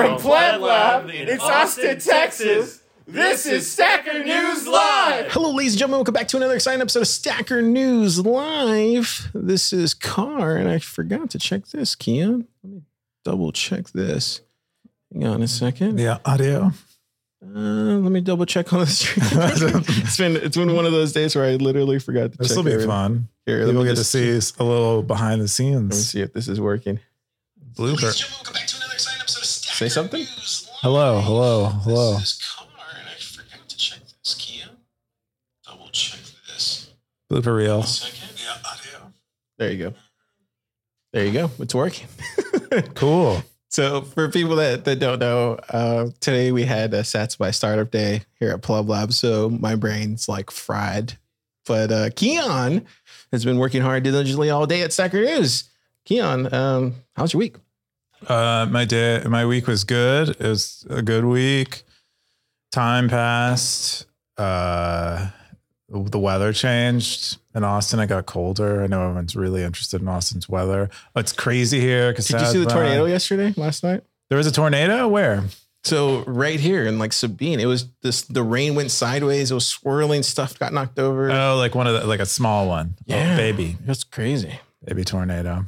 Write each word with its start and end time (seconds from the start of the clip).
From 0.00 0.16
Pleb 0.18 0.60
Lab 0.62 1.10
in 1.10 1.38
Austin, 1.40 1.98
Texas, 2.00 2.80
this 3.06 3.44
is 3.44 3.70
Stacker 3.70 4.24
News 4.24 4.66
Live. 4.66 5.30
Hello, 5.30 5.50
ladies 5.52 5.74
and 5.74 5.78
gentlemen. 5.80 5.98
Welcome 5.98 6.14
back 6.14 6.28
to 6.28 6.38
another 6.38 6.54
exciting 6.54 6.80
episode 6.80 7.00
of 7.00 7.08
Stacker 7.08 7.60
News 7.60 8.18
Live. 8.18 9.30
This 9.34 9.74
is 9.74 9.92
Car, 9.92 10.56
and 10.56 10.70
I 10.70 10.78
forgot 10.78 11.28
to 11.30 11.38
check 11.38 11.66
this, 11.66 11.94
Keyan. 11.94 12.46
Let 12.64 12.72
me 12.72 12.82
double 13.26 13.52
check 13.52 13.90
this. 13.90 14.40
Hang 15.12 15.26
on 15.26 15.42
a 15.42 15.48
second. 15.48 15.98
Yeah, 15.98 16.16
audio. 16.24 16.72
Uh, 17.44 17.48
let 17.58 18.10
me 18.10 18.22
double 18.22 18.46
check 18.46 18.72
on 18.72 18.80
the 18.80 18.86
stream. 18.86 19.26
it's 20.02 20.16
been 20.16 20.36
it's 20.36 20.56
been 20.56 20.74
one 20.74 20.86
of 20.86 20.92
those 20.92 21.12
days 21.12 21.36
where 21.36 21.44
I 21.44 21.56
literally 21.56 21.98
forgot 21.98 22.32
to 22.32 22.38
This 22.38 22.48
check. 22.48 22.56
will 22.56 22.64
be 22.64 22.70
everything. 22.72 22.88
fun. 22.90 23.28
Here, 23.44 23.58
let 23.58 23.66
People 23.66 23.82
me 23.82 23.88
get 23.88 23.96
to 23.96 24.00
just- 24.00 24.12
see 24.12 24.30
s- 24.30 24.54
a 24.58 24.64
little 24.64 25.02
behind 25.02 25.42
the 25.42 25.48
scenes. 25.48 25.74
Let 25.74 25.82
me 25.84 25.90
scenes. 25.92 26.10
see 26.10 26.20
if 26.22 26.32
this 26.32 26.48
is 26.48 26.58
working. 26.58 27.00
Blooper. 27.74 28.12
Say 29.80 29.88
something. 29.88 30.26
Hello, 30.82 31.22
hello, 31.22 31.64
hello. 31.64 32.18
This 32.18 32.32
is 32.34 32.42
Car, 32.54 32.66
and 32.98 33.08
I 33.08 33.14
forgot 33.14 33.66
to 33.66 33.76
check 33.78 34.00
this, 34.00 34.34
Keyan. 34.34 34.76
Double 35.66 35.88
check 35.88 36.20
this. 36.46 36.90
Blooper 37.32 37.56
reel. 37.56 37.82
Second. 37.82 38.28
Yeah, 38.36 38.58
audio. 38.70 39.12
There 39.56 39.72
you 39.72 39.78
go. 39.78 39.94
There 41.14 41.24
you 41.24 41.32
go. 41.32 41.50
It's 41.58 41.74
working. 41.74 42.08
Cool. 42.94 43.42
So 43.70 44.02
for 44.02 44.28
people 44.28 44.56
that, 44.56 44.84
that 44.84 44.98
don't 44.98 45.18
know, 45.18 45.58
uh, 45.70 46.08
today 46.20 46.52
we 46.52 46.64
had 46.64 46.92
a 46.92 47.00
Sats 47.00 47.38
by 47.38 47.50
Startup 47.50 47.90
Day 47.90 48.24
here 48.38 48.50
at 48.50 48.60
Pleb 48.60 48.86
Lab. 48.86 49.14
So 49.14 49.48
my 49.48 49.76
brain's 49.76 50.28
like 50.28 50.50
fried. 50.50 51.14
But 51.64 51.90
uh, 51.90 52.10
Keyan 52.10 52.84
has 53.32 53.46
been 53.46 53.56
working 53.56 53.80
hard 53.80 54.02
diligently 54.02 54.50
all 54.50 54.66
day 54.66 54.82
at 54.82 54.92
Stacker 54.92 55.22
News. 55.22 55.70
Keyan, 56.06 56.52
um, 56.52 56.96
how's 57.16 57.32
your 57.32 57.38
week? 57.38 57.56
Uh, 58.26 58.66
my 58.70 58.84
day, 58.84 59.22
my 59.26 59.46
week 59.46 59.66
was 59.66 59.84
good. 59.84 60.30
It 60.30 60.40
was 60.40 60.86
a 60.90 61.02
good 61.02 61.24
week. 61.24 61.82
Time 62.72 63.08
passed. 63.08 64.06
Uh, 64.36 65.30
the 65.88 66.18
weather 66.18 66.52
changed 66.52 67.38
in 67.54 67.64
Austin. 67.64 67.98
It 68.00 68.06
got 68.06 68.26
colder. 68.26 68.82
I 68.82 68.86
know 68.86 69.02
everyone's 69.02 69.34
really 69.34 69.62
interested 69.64 70.00
in 70.00 70.08
Austin's 70.08 70.48
weather. 70.48 70.88
It's 71.16 71.32
crazy 71.32 71.80
here. 71.80 72.12
Did 72.12 72.30
you 72.30 72.46
see 72.46 72.58
the 72.64 72.70
tornado 72.70 73.06
yesterday, 73.06 73.52
last 73.56 73.82
night? 73.82 74.04
There 74.28 74.38
was 74.38 74.46
a 74.46 74.52
tornado. 74.52 75.08
Where? 75.08 75.42
So 75.82 76.22
right 76.24 76.60
here 76.60 76.86
in 76.86 76.98
like 76.98 77.12
Sabine, 77.12 77.58
it 77.58 77.66
was 77.66 77.86
this. 78.02 78.22
The 78.22 78.42
rain 78.42 78.74
went 78.74 78.90
sideways. 78.90 79.50
It 79.50 79.54
was 79.54 79.66
swirling. 79.66 80.22
Stuff 80.22 80.58
got 80.58 80.72
knocked 80.72 80.98
over. 80.98 81.30
Oh, 81.30 81.56
like 81.56 81.74
one 81.74 81.86
of 81.86 81.94
the 81.94 82.06
like 82.06 82.20
a 82.20 82.26
small 82.26 82.68
one. 82.68 82.94
Yeah. 83.06 83.32
oh, 83.32 83.36
baby, 83.36 83.76
That's 83.84 84.04
crazy. 84.04 84.60
baby 84.84 85.04
tornado. 85.04 85.64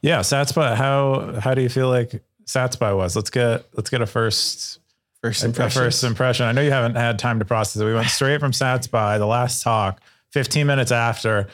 Yeah, 0.00 0.20
Satspy. 0.20 0.74
How 0.76 1.38
how 1.40 1.54
do 1.54 1.62
you 1.62 1.68
feel 1.68 1.88
like 1.88 2.22
Satspy 2.46 2.96
was? 2.96 3.16
Let's 3.16 3.30
get 3.30 3.64
let's 3.74 3.90
get 3.90 4.00
a 4.02 4.06
first 4.06 4.78
First 5.22 5.44
impression. 5.44 5.82
first 5.82 6.02
impression. 6.02 6.46
I 6.46 6.52
know 6.52 6.62
you 6.62 6.72
haven't 6.72 6.96
had 6.96 7.16
time 7.16 7.38
to 7.38 7.44
process 7.44 7.80
it. 7.80 7.84
We 7.84 7.94
went 7.94 8.08
straight 8.08 8.40
from 8.40 8.50
Satspy. 8.50 9.18
The 9.18 9.26
last 9.26 9.62
talk, 9.62 10.00
15 10.32 10.66
minutes 10.66 10.90
after, 10.90 11.46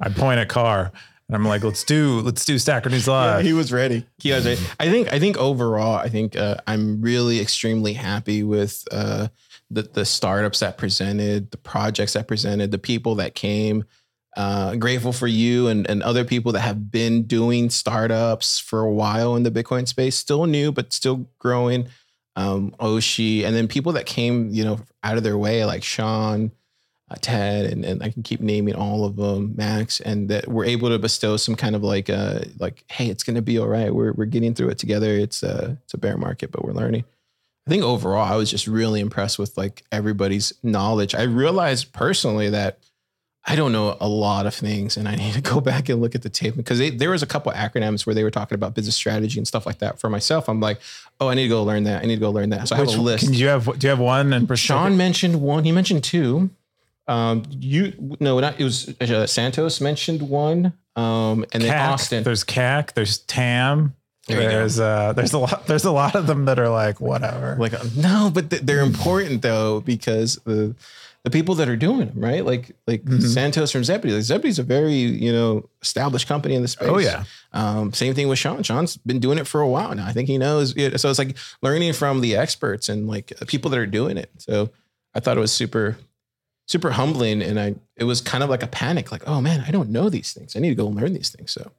I 0.00 0.08
point 0.10 0.38
at 0.38 0.48
Car 0.48 0.92
and 1.32 1.36
I'm 1.36 1.48
like, 1.48 1.64
let's 1.64 1.82
do 1.82 2.20
let's 2.20 2.44
do 2.44 2.58
Stacker 2.58 2.90
News 2.90 3.08
Live. 3.08 3.42
Yeah, 3.42 3.48
he 3.48 3.54
was 3.54 3.72
ready. 3.72 4.06
He 4.18 4.32
was 4.32 4.44
ready. 4.44 4.60
I 4.78 4.90
think. 4.90 5.10
I 5.10 5.18
think 5.18 5.38
overall, 5.38 5.94
I 5.94 6.10
think 6.10 6.36
uh, 6.36 6.56
I'm 6.66 7.00
really 7.00 7.40
extremely 7.40 7.94
happy 7.94 8.42
with 8.42 8.86
uh, 8.92 9.28
the 9.70 9.82
the 9.82 10.04
startups 10.04 10.60
that 10.60 10.76
presented, 10.76 11.50
the 11.50 11.56
projects 11.56 12.12
that 12.12 12.28
presented, 12.28 12.70
the 12.70 12.78
people 12.78 13.14
that 13.14 13.34
came. 13.34 13.84
Uh, 14.34 14.76
grateful 14.76 15.12
for 15.12 15.26
you 15.26 15.68
and, 15.68 15.88
and 15.90 16.02
other 16.02 16.24
people 16.24 16.52
that 16.52 16.60
have 16.60 16.90
been 16.90 17.24
doing 17.24 17.68
startups 17.68 18.58
for 18.58 18.80
a 18.80 18.90
while 18.90 19.36
in 19.36 19.42
the 19.42 19.50
Bitcoin 19.50 19.86
space, 19.86 20.16
still 20.16 20.46
new 20.46 20.72
but 20.72 20.92
still 20.92 21.28
growing. 21.38 21.88
Um, 22.34 22.74
Oshi, 22.80 23.44
and 23.44 23.54
then 23.54 23.68
people 23.68 23.92
that 23.92 24.06
came, 24.06 24.48
you 24.50 24.64
know, 24.64 24.80
out 25.02 25.18
of 25.18 25.22
their 25.22 25.36
way, 25.36 25.66
like 25.66 25.82
Sean, 25.84 26.50
uh, 27.10 27.16
Ted, 27.20 27.66
and, 27.66 27.84
and 27.84 28.02
I 28.02 28.08
can 28.08 28.22
keep 28.22 28.40
naming 28.40 28.74
all 28.74 29.04
of 29.04 29.16
them, 29.16 29.52
Max, 29.54 30.00
and 30.00 30.30
that 30.30 30.48
we're 30.48 30.64
able 30.64 30.88
to 30.88 30.98
bestow 30.98 31.36
some 31.36 31.54
kind 31.54 31.76
of 31.76 31.82
like, 31.82 32.08
uh, 32.08 32.40
like, 32.58 32.84
hey, 32.90 33.08
it's 33.08 33.22
gonna 33.22 33.42
be 33.42 33.58
all 33.58 33.68
right. 33.68 33.94
We're 33.94 34.12
we're 34.12 34.24
getting 34.24 34.54
through 34.54 34.70
it 34.70 34.78
together. 34.78 35.12
It's 35.12 35.42
a 35.42 35.76
it's 35.84 35.92
a 35.92 35.98
bear 35.98 36.16
market, 36.16 36.50
but 36.50 36.64
we're 36.64 36.72
learning. 36.72 37.04
I 37.66 37.70
think 37.70 37.82
overall, 37.82 38.24
I 38.24 38.36
was 38.36 38.50
just 38.50 38.66
really 38.66 39.00
impressed 39.00 39.38
with 39.38 39.58
like 39.58 39.84
everybody's 39.92 40.54
knowledge. 40.62 41.14
I 41.14 41.24
realized 41.24 41.92
personally 41.92 42.48
that 42.48 42.78
I 43.44 43.56
don't 43.56 43.72
know 43.72 43.96
a 44.00 44.08
lot 44.08 44.46
of 44.46 44.54
things, 44.54 44.96
and 44.96 45.08
I 45.08 45.16
need 45.16 45.34
to 45.34 45.40
go 45.40 45.60
back 45.72 45.88
and 45.88 46.00
look 46.00 46.14
at 46.14 46.22
the 46.22 46.28
tape 46.28 46.56
because 46.56 46.78
they, 46.78 46.90
there 46.90 47.10
was 47.10 47.22
a 47.22 47.26
couple 47.26 47.50
acronyms 47.52 48.06
where 48.06 48.14
they 48.14 48.22
were 48.22 48.30
talking 48.30 48.54
about 48.54 48.74
business 48.74 48.94
strategy 48.94 49.38
and 49.38 49.46
stuff 49.46 49.66
like 49.66 49.78
that. 49.78 49.98
For 49.98 50.08
myself, 50.08 50.48
I'm 50.48 50.60
like, 50.60 50.80
oh, 51.20 51.28
I 51.28 51.34
need 51.34 51.44
to 51.44 51.48
go 51.48 51.62
learn 51.64 51.84
that. 51.84 52.02
I 52.02 52.06
need 52.06 52.16
to 52.16 52.20
go 52.20 52.30
learn 52.30 52.50
that. 52.50 52.68
So 52.68 52.76
I 52.76 52.78
have 52.78 52.86
Which 52.86 52.96
a 52.96 53.00
list. 53.00 53.24
Can 53.24 53.34
you 53.34 53.48
have 53.48 53.64
do 53.78 53.86
you 53.86 53.90
have 53.90 53.98
one 53.98 54.32
and 54.32 54.58
Sean 54.58 54.96
mentioned 54.96 55.40
one. 55.40 55.64
He 55.64 55.72
mentioned 55.72 56.04
two. 56.04 56.50
Um, 57.08 57.42
you 57.50 58.16
no, 58.20 58.38
not 58.38 58.60
it 58.60 58.64
was 58.64 58.94
uh, 59.00 59.26
Santos 59.26 59.80
mentioned 59.80 60.22
one. 60.22 60.72
Um, 60.94 61.44
and 61.52 61.62
then 61.62 61.76
Austin. 61.76 62.22
There's 62.22 62.44
CAC. 62.44 62.92
There's 62.92 63.18
TAM. 63.18 63.94
There 64.28 64.38
there's 64.48 64.78
uh 64.78 65.12
there's 65.14 65.32
a 65.32 65.38
lot 65.38 65.66
there's 65.66 65.84
a 65.84 65.90
lot 65.90 66.14
of 66.14 66.28
them 66.28 66.44
that 66.44 66.60
are 66.60 66.68
like 66.68 67.00
whatever. 67.00 67.56
Like 67.58 67.72
no, 67.96 68.30
but 68.32 68.50
th- 68.50 68.62
they're 68.62 68.82
important 68.82 69.42
though 69.42 69.80
because 69.80 70.36
the 70.44 70.76
the 71.24 71.30
people 71.30 71.54
that 71.56 71.68
are 71.68 71.76
doing 71.76 71.98
them 72.06 72.12
right, 72.20 72.44
like 72.44 72.74
like 72.86 73.04
Mhm. 73.04 73.22
Santos 73.22 73.70
from 73.70 73.84
Zebedee. 73.84 74.12
Like 74.14 74.22
Zebedee's 74.24 74.58
a 74.58 74.62
very 74.64 74.94
you 74.94 75.32
know 75.32 75.68
established 75.80 76.26
company 76.26 76.54
in 76.54 76.62
the 76.62 76.68
space. 76.68 76.88
Oh 76.90 76.98
yeah. 76.98 77.24
Um, 77.52 77.92
same 77.92 78.14
thing 78.14 78.28
with 78.28 78.38
Sean. 78.38 78.62
Sean's 78.62 78.96
been 78.96 79.20
doing 79.20 79.38
it 79.38 79.46
for 79.46 79.60
a 79.60 79.68
while 79.68 79.94
now. 79.94 80.06
I 80.06 80.12
think 80.12 80.28
he 80.28 80.38
knows. 80.38 80.74
It. 80.76 81.00
So 81.00 81.10
it's 81.10 81.18
like 81.18 81.36
learning 81.62 81.92
from 81.92 82.20
the 82.22 82.36
experts 82.36 82.88
and 82.88 83.06
like 83.06 83.32
people 83.46 83.70
that 83.70 83.78
are 83.78 83.86
doing 83.86 84.16
it. 84.16 84.30
So 84.38 84.70
I 85.14 85.20
thought 85.20 85.36
it 85.36 85.40
was 85.40 85.52
super, 85.52 85.96
super 86.66 86.90
humbling, 86.90 87.42
and 87.42 87.60
I 87.60 87.74
it 87.96 88.04
was 88.04 88.20
kind 88.20 88.42
of 88.42 88.50
like 88.50 88.62
a 88.62 88.66
panic. 88.68 89.12
Like, 89.12 89.22
oh 89.28 89.40
man, 89.40 89.62
I 89.66 89.70
don't 89.70 89.90
know 89.90 90.08
these 90.08 90.32
things. 90.32 90.56
I 90.56 90.58
need 90.60 90.70
to 90.70 90.74
go 90.74 90.86
learn 90.88 91.12
these 91.12 91.28
things. 91.30 91.52
So 91.52 91.70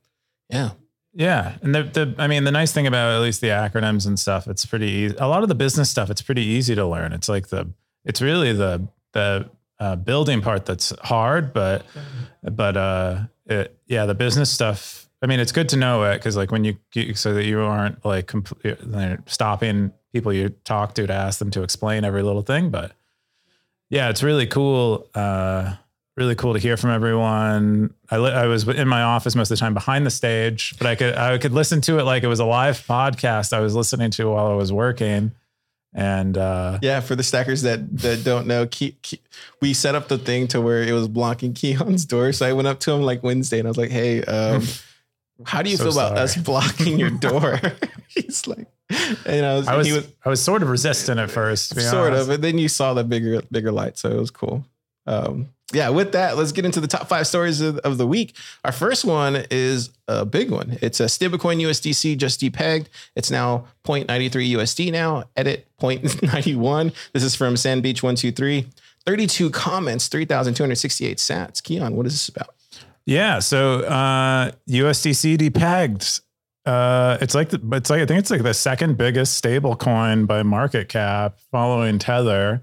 yeah, 0.50 0.72
Yeah, 1.14 1.58
and 1.62 1.74
the, 1.75 1.84
the 1.84 2.16
I 2.18 2.28
mean 2.28 2.44
the 2.46 2.52
nice 2.52 2.72
thing 2.72 2.88
about 2.88 3.14
at 3.14 3.22
least 3.22 3.42
the 3.42 3.48
acronyms 3.48 4.06
and 4.08 4.18
stuff, 4.20 4.48
it's 4.48 4.66
pretty 4.66 4.88
easy. 4.88 5.16
A 5.20 5.28
lot 5.28 5.44
of 5.44 5.50
the 5.50 5.56
business 5.56 5.90
stuff, 5.90 6.10
it's 6.10 6.22
pretty 6.22 6.44
easy 6.44 6.75
to 6.75 6.86
learn. 6.86 7.12
It's 7.12 7.28
like 7.28 7.48
the 7.50 7.68
it's 8.06 8.22
really 8.22 8.54
the 8.54 8.88
the 9.13 9.50
uh, 9.79 9.96
building 9.96 10.41
part 10.41 10.66
that's 10.66 10.94
hard, 11.01 11.53
but 11.53 11.85
but 12.44 12.78
uh, 12.78 13.19
it, 13.46 13.78
yeah, 13.88 14.06
the 14.06 14.16
business 14.16 14.51
stuff. 14.51 15.09
I 15.22 15.25
mean, 15.25 15.40
it's 15.40 15.53
good 15.53 15.69
to 15.69 15.78
know 15.78 16.03
it 16.03 16.16
because 16.16 16.35
like 16.35 16.51
when 16.51 16.63
you 16.66 16.78
so 17.16 17.34
that 17.34 17.46
you 17.46 17.62
aren't 17.62 18.03
like 18.03 18.31
stopping 19.25 19.94
people 20.12 20.34
you 20.34 20.50
talk 20.50 20.94
to 20.96 21.07
to 21.07 21.13
ask 21.13 21.40
them 21.40 21.50
to 21.51 21.63
explain 21.63 22.03
every 22.03 22.24
little 22.24 22.41
thing, 22.41 22.69
but 22.69 22.91
yeah, 23.90 24.09
it's 24.09 24.24
really 24.24 24.47
cool. 24.47 25.07
Uh, 25.16 25.75
really 26.16 26.35
cool 26.35 26.53
to 26.53 26.59
hear 26.59 26.78
from 26.78 26.91
everyone. 26.91 27.94
I, 28.09 28.18
li- 28.18 28.31
I 28.31 28.45
was 28.45 28.68
in 28.68 28.88
my 28.88 29.01
office 29.01 29.35
most 29.35 29.50
of 29.50 29.57
the 29.57 29.59
time 29.59 29.74
behind 29.74 30.06
the 30.06 30.12
stage, 30.12 30.75
but 30.78 30.88
I 30.88 30.95
could 30.95 31.16
I 31.16 31.38
could 31.38 31.53
listen 31.53 31.81
to 31.81 32.00
it 32.00 32.03
like 32.03 32.24
it 32.24 32.28
was 32.28 32.40
a 32.40 32.45
live 32.45 32.78
podcast 32.85 33.53
I 33.53 33.59
was 33.59 33.75
listening 33.75 34.12
to 34.12 34.30
while 34.30 34.47
I 34.47 34.53
was 34.53 34.72
working. 34.72 35.31
And 35.96 36.38
uh, 36.38 36.80
yeah. 36.81 37.00
For 37.02 37.16
the 37.16 37.24
stackers 37.24 37.62
that 37.64 37.98
that 38.00 38.24
don't 38.24 38.48
know, 38.48 38.66
Ke- 38.66 38.96
Ke- 39.04 39.20
we 39.62 39.74
set 39.74 39.94
up 39.96 40.08
the 40.08 40.18
thing 40.18 40.48
to 40.50 40.62
where 40.62 40.81
it 40.81 40.92
was 40.92 41.08
blocking 41.08 41.54
Keyan's 41.54 42.06
door. 42.06 42.31
So 42.34 42.46
I 42.48 42.54
went 42.54 42.68
up 42.68 42.80
to 42.81 42.92
him 42.92 43.02
like 43.02 43.22
Wednesday, 43.24 43.59
and 43.59 43.68
I 43.68 43.70
was 43.70 43.78
like, 43.78 43.92
hey. 43.92 44.24
um 44.24 44.64
how 45.46 45.62
do 45.62 45.70
you 45.70 45.78
So 45.78 45.86
feel 45.92 45.94
about 45.94 46.18
us 46.18 46.36
blocking 46.36 47.00
your 47.00 47.09
door? 47.09 47.59
He's 48.08 48.48
like, 48.48 48.68
and 49.26 49.46
I 49.46 49.56
was, 49.56 49.68
I 49.68 49.76
was, 49.76 49.88
he 49.88 49.94
was 49.94 50.08
I 50.26 50.30
was 50.30 50.42
sort 50.42 50.64
of 50.64 50.70
resistant 50.70 51.20
at 51.20 51.31
first, 51.31 51.80
sort 51.80 52.13
honest. 52.13 52.24
of, 52.24 52.36
and 52.36 52.44
then 52.44 52.57
you 52.57 52.69
saw 52.69 52.94
the 52.94 53.04
bigger 53.04 53.42
bigger 53.51 53.72
light, 53.72 53.98
so 53.98 54.10
it 54.10 54.18
was 54.18 54.31
cool. 54.31 54.66
Um, 55.06 55.50
yeah, 55.74 55.90
with 55.90 56.12
that, 56.12 56.38
let's 56.38 56.52
get 56.52 56.66
into 56.66 56.80
the 56.80 56.88
top 56.88 57.08
five 57.08 57.28
stories 57.28 57.60
of, 57.62 57.78
of 57.80 57.98
the 57.98 58.08
week. 58.08 58.36
Our 58.64 58.72
first 58.72 59.04
one 59.06 59.46
is 59.50 59.90
a 60.08 60.25
big 60.25 60.52
one. 60.52 60.78
It's 60.81 61.00
a 61.00 61.06
stablecoin 61.06 61.62
USDC 61.62 62.18
just 62.18 62.40
depegged. 62.40 62.88
It's 63.16 63.31
now 63.31 63.66
0.93 63.84 64.30
USD 64.54 64.92
now. 64.92 65.25
Edit 65.36 65.68
0.91. 65.81 66.94
This 67.14 67.24
is 67.24 67.36
from 67.36 67.58
Sand 67.58 67.84
Beach 67.84 68.04
123. 68.04 68.68
32 69.06 69.50
comments, 69.50 70.08
3,268 70.08 71.18
sats. 71.18 71.62
Keyan, 71.62 71.94
what 71.94 72.06
is 72.06 72.14
this 72.14 72.30
about? 72.30 72.56
Yeah. 73.06 73.40
So 73.40 73.81
uh, 73.81 74.52
USDC 74.70 75.38
depegged. 75.38 76.22
Uh, 76.66 77.18
it's 77.20 77.36
like 77.36 77.50
the, 77.50 77.60
it's 77.74 77.90
like 77.90 78.02
I 78.02 78.06
think 78.06 78.20
it's 78.20 78.31
like 78.31 78.44
the 78.44 78.54
second 78.54 78.98
biggest 78.98 79.36
stable 79.36 79.75
coin 79.75 80.25
by 80.25 80.44
market 80.44 80.88
cap, 80.88 81.38
following 81.52 82.00
Tether. 82.00 82.62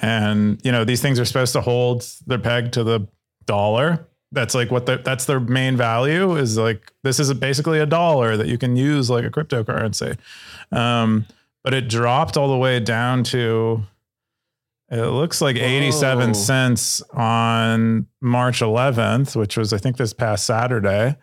And 0.00 0.60
you 0.64 0.72
know 0.72 0.84
these 0.84 1.02
things 1.02 1.18
are 1.20 1.24
supposed 1.24 1.52
to 1.54 1.60
hold 1.60 2.04
their 2.26 2.38
peg 2.38 2.72
to 2.72 2.84
the 2.84 3.08
dollar. 3.46 4.06
That's 4.30 4.54
like 4.54 4.70
what 4.70 4.84
the, 4.86 4.98
that's 4.98 5.24
their 5.24 5.40
main 5.40 5.76
value 5.76 6.36
is 6.36 6.58
like 6.58 6.92
this 7.02 7.18
is 7.18 7.32
basically 7.34 7.78
a 7.78 7.86
dollar 7.86 8.36
that 8.36 8.46
you 8.46 8.58
can 8.58 8.76
use 8.76 9.08
like 9.08 9.24
a 9.24 9.30
cryptocurrency. 9.30 10.18
Um, 10.70 11.26
but 11.64 11.72
it 11.74 11.88
dropped 11.88 12.36
all 12.36 12.48
the 12.50 12.56
way 12.58 12.78
down 12.80 13.24
to 13.24 13.82
it 14.90 15.02
looks 15.02 15.40
like 15.42 15.56
87 15.56 16.32
cents 16.34 17.02
on 17.12 18.06
March 18.22 18.60
11th, 18.60 19.36
which 19.36 19.56
was 19.56 19.72
I 19.72 19.78
think 19.78 19.96
this 19.96 20.12
past 20.14 20.46
Saturday. 20.46 21.16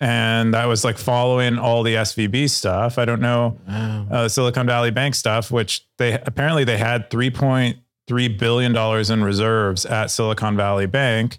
and 0.00 0.54
that 0.54 0.66
was 0.66 0.84
like 0.84 0.96
following 0.98 1.58
all 1.58 1.82
the 1.82 1.94
SVB 1.96 2.48
stuff. 2.50 2.98
I 2.98 3.04
don't 3.04 3.20
know 3.20 3.58
Wow. 3.68 4.06
uh, 4.10 4.28
Silicon 4.28 4.66
Valley 4.66 4.90
Bank 4.90 5.14
stuff, 5.14 5.50
which 5.50 5.86
they 5.98 6.14
apparently 6.14 6.64
they 6.64 6.78
had 6.78 7.10
three 7.10 7.30
point 7.30 7.78
three 8.08 8.28
billion 8.28 8.72
dollars 8.72 9.10
in 9.10 9.22
reserves 9.22 9.86
at 9.86 10.10
Silicon 10.10 10.56
Valley 10.56 10.86
Bank, 10.86 11.38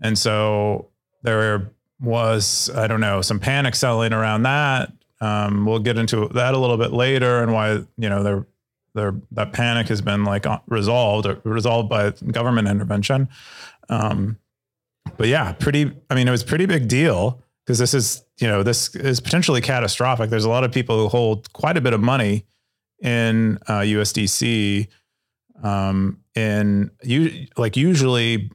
and 0.00 0.16
so 0.16 0.90
there 1.22 1.72
was 2.00 2.70
I 2.74 2.86
don't 2.86 3.00
know 3.00 3.22
some 3.22 3.40
panic 3.40 3.74
selling 3.74 4.12
around 4.12 4.42
that. 4.42 4.92
Um, 5.20 5.66
we'll 5.66 5.78
get 5.78 5.98
into 5.98 6.28
that 6.28 6.54
a 6.54 6.58
little 6.58 6.76
bit 6.76 6.92
later 6.92 7.42
and 7.42 7.52
why 7.52 7.72
you 7.96 8.08
know 8.08 8.22
there 8.22 8.46
there 8.94 9.14
that 9.32 9.52
panic 9.52 9.88
has 9.88 10.02
been 10.02 10.24
like 10.24 10.46
uh, 10.46 10.58
resolved 10.66 11.26
or 11.26 11.40
resolved 11.44 11.88
by 11.88 12.10
government 12.10 12.68
intervention. 12.68 13.28
Um, 13.88 14.38
but 15.16 15.28
yeah, 15.28 15.52
pretty. 15.52 15.92
I 16.10 16.14
mean, 16.14 16.28
it 16.28 16.30
was 16.30 16.44
pretty 16.44 16.66
big 16.66 16.88
deal 16.88 17.42
because 17.64 17.78
this 17.78 17.94
is 17.94 18.22
you 18.38 18.46
know 18.46 18.62
this 18.62 18.94
is 18.94 19.20
potentially 19.20 19.60
catastrophic. 19.60 20.30
There's 20.30 20.44
a 20.44 20.50
lot 20.50 20.64
of 20.64 20.72
people 20.72 20.98
who 20.98 21.08
hold 21.08 21.52
quite 21.52 21.76
a 21.76 21.80
bit 21.80 21.92
of 21.92 22.00
money 22.00 22.44
in 23.00 23.58
uh, 23.66 23.80
USDC, 23.80 24.88
um, 25.62 26.18
in 26.34 26.90
you 27.02 27.46
like 27.56 27.76
usually 27.76 28.50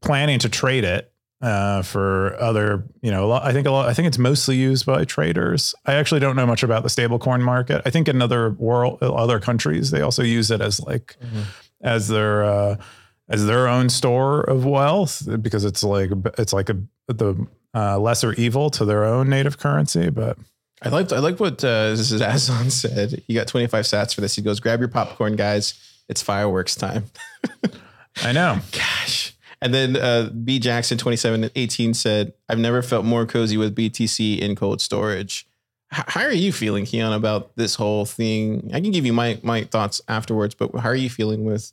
planning 0.00 0.38
to 0.40 0.48
trade 0.48 0.84
it 0.84 1.12
uh, 1.40 1.82
for 1.82 2.36
other 2.40 2.84
you 3.00 3.10
know 3.10 3.24
a 3.24 3.28
lot, 3.28 3.44
I 3.44 3.52
think 3.52 3.66
a 3.66 3.70
lot 3.70 3.88
I 3.88 3.94
think 3.94 4.08
it's 4.08 4.18
mostly 4.18 4.56
used 4.56 4.86
by 4.86 5.04
traders. 5.04 5.74
I 5.86 5.94
actually 5.94 6.20
don't 6.20 6.36
know 6.36 6.46
much 6.46 6.62
about 6.62 6.82
the 6.82 6.88
stablecoin 6.88 7.40
market. 7.40 7.82
I 7.86 7.90
think 7.90 8.08
in 8.08 8.20
other 8.20 8.50
world 8.50 9.02
other 9.02 9.38
countries 9.40 9.90
they 9.90 10.00
also 10.00 10.22
use 10.22 10.50
it 10.50 10.60
as 10.60 10.80
like 10.80 11.16
as 11.80 12.08
their 12.08 12.44
uh, 12.44 12.76
as 13.28 13.46
their 13.46 13.68
own 13.68 13.88
store 13.88 14.40
of 14.40 14.64
wealth 14.64 15.28
because 15.40 15.64
it's 15.64 15.84
like 15.84 16.10
it's 16.38 16.52
like 16.52 16.70
a 16.70 16.76
the 17.06 17.46
uh, 17.74 17.98
lesser 17.98 18.32
evil 18.34 18.70
to 18.70 18.84
their 18.84 19.04
own 19.04 19.28
native 19.28 19.58
currency. 19.58 20.10
But 20.10 20.38
I 20.82 20.88
liked 20.88 21.12
I 21.12 21.18
like 21.18 21.40
what 21.40 21.62
uh, 21.64 21.90
this 21.94 22.10
is 22.10 22.20
Azon 22.20 22.70
said. 22.70 23.22
He 23.26 23.34
got 23.34 23.46
25 23.46 23.84
sats 23.84 24.14
for 24.14 24.20
this. 24.20 24.34
He 24.34 24.42
goes, 24.42 24.60
grab 24.60 24.80
your 24.80 24.88
popcorn, 24.88 25.36
guys. 25.36 25.74
It's 26.08 26.22
fireworks 26.22 26.74
time. 26.74 27.04
I 28.22 28.32
know 28.32 28.58
Gosh. 28.72 29.34
And 29.60 29.74
then 29.74 29.96
uh, 29.96 30.30
B 30.30 30.58
Jackson 30.58 30.98
2718 30.98 31.94
said, 31.94 32.32
I've 32.48 32.58
never 32.58 32.80
felt 32.80 33.04
more 33.04 33.26
cozy 33.26 33.56
with 33.56 33.74
BTC 33.74 34.38
in 34.38 34.54
cold 34.54 34.80
storage. 34.80 35.46
H- 35.92 36.04
how 36.06 36.20
are 36.22 36.32
you 36.32 36.52
feeling, 36.52 36.84
Keyan, 36.84 37.14
about 37.14 37.56
this 37.56 37.74
whole 37.74 38.04
thing? 38.04 38.70
I 38.72 38.80
can 38.80 38.92
give 38.92 39.04
you 39.04 39.12
my 39.12 39.40
my 39.42 39.64
thoughts 39.64 40.00
afterwards, 40.06 40.54
but 40.54 40.74
how 40.78 40.88
are 40.88 40.94
you 40.94 41.10
feeling 41.10 41.44
with 41.44 41.72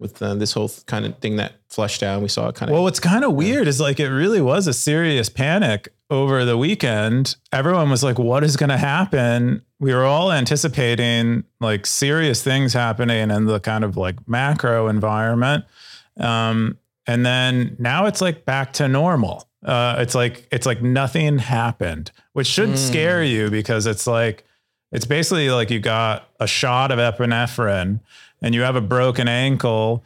with 0.00 0.20
uh, 0.20 0.34
this 0.34 0.52
whole 0.52 0.70
kind 0.86 1.06
of 1.06 1.16
thing 1.18 1.36
that 1.36 1.52
flushed 1.68 2.00
down? 2.00 2.22
We 2.22 2.28
saw 2.28 2.48
it 2.48 2.56
kind 2.56 2.70
of 2.70 2.74
Well, 2.74 2.82
what's 2.82 2.98
kind 2.98 3.24
of 3.24 3.34
weird 3.34 3.68
is 3.68 3.80
like 3.80 4.00
it 4.00 4.08
really 4.08 4.40
was 4.40 4.66
a 4.66 4.72
serious 4.72 5.28
panic 5.28 5.92
over 6.10 6.44
the 6.44 6.58
weekend. 6.58 7.36
Everyone 7.52 7.88
was 7.88 8.02
like, 8.02 8.18
what 8.18 8.42
is 8.42 8.56
going 8.56 8.70
to 8.70 8.76
happen? 8.78 9.62
We 9.82 9.92
were 9.92 10.04
all 10.04 10.30
anticipating 10.30 11.42
like 11.60 11.86
serious 11.86 12.40
things 12.40 12.72
happening 12.72 13.32
in 13.32 13.46
the 13.46 13.58
kind 13.58 13.82
of 13.82 13.96
like 13.96 14.14
macro 14.28 14.86
environment. 14.86 15.64
Um, 16.18 16.78
and 17.06 17.26
then 17.26 17.74
now 17.80 18.06
it's 18.06 18.20
like 18.20 18.44
back 18.44 18.72
to 18.74 18.86
normal. 18.86 19.48
Uh, 19.64 19.96
it's 19.98 20.14
like 20.14 20.46
it's 20.52 20.66
like 20.66 20.82
nothing 20.82 21.38
happened, 21.38 22.12
which 22.32 22.46
should 22.46 22.70
Mm. 22.70 22.78
scare 22.78 23.24
you 23.24 23.50
because 23.50 23.86
it's 23.86 24.06
like 24.06 24.44
it's 24.92 25.04
basically 25.04 25.50
like 25.50 25.68
you 25.68 25.80
got 25.80 26.28
a 26.38 26.46
shot 26.46 26.92
of 26.92 27.00
epinephrine 27.00 27.98
and 28.40 28.54
you 28.54 28.60
have 28.62 28.76
a 28.76 28.80
broken 28.80 29.26
ankle. 29.26 30.04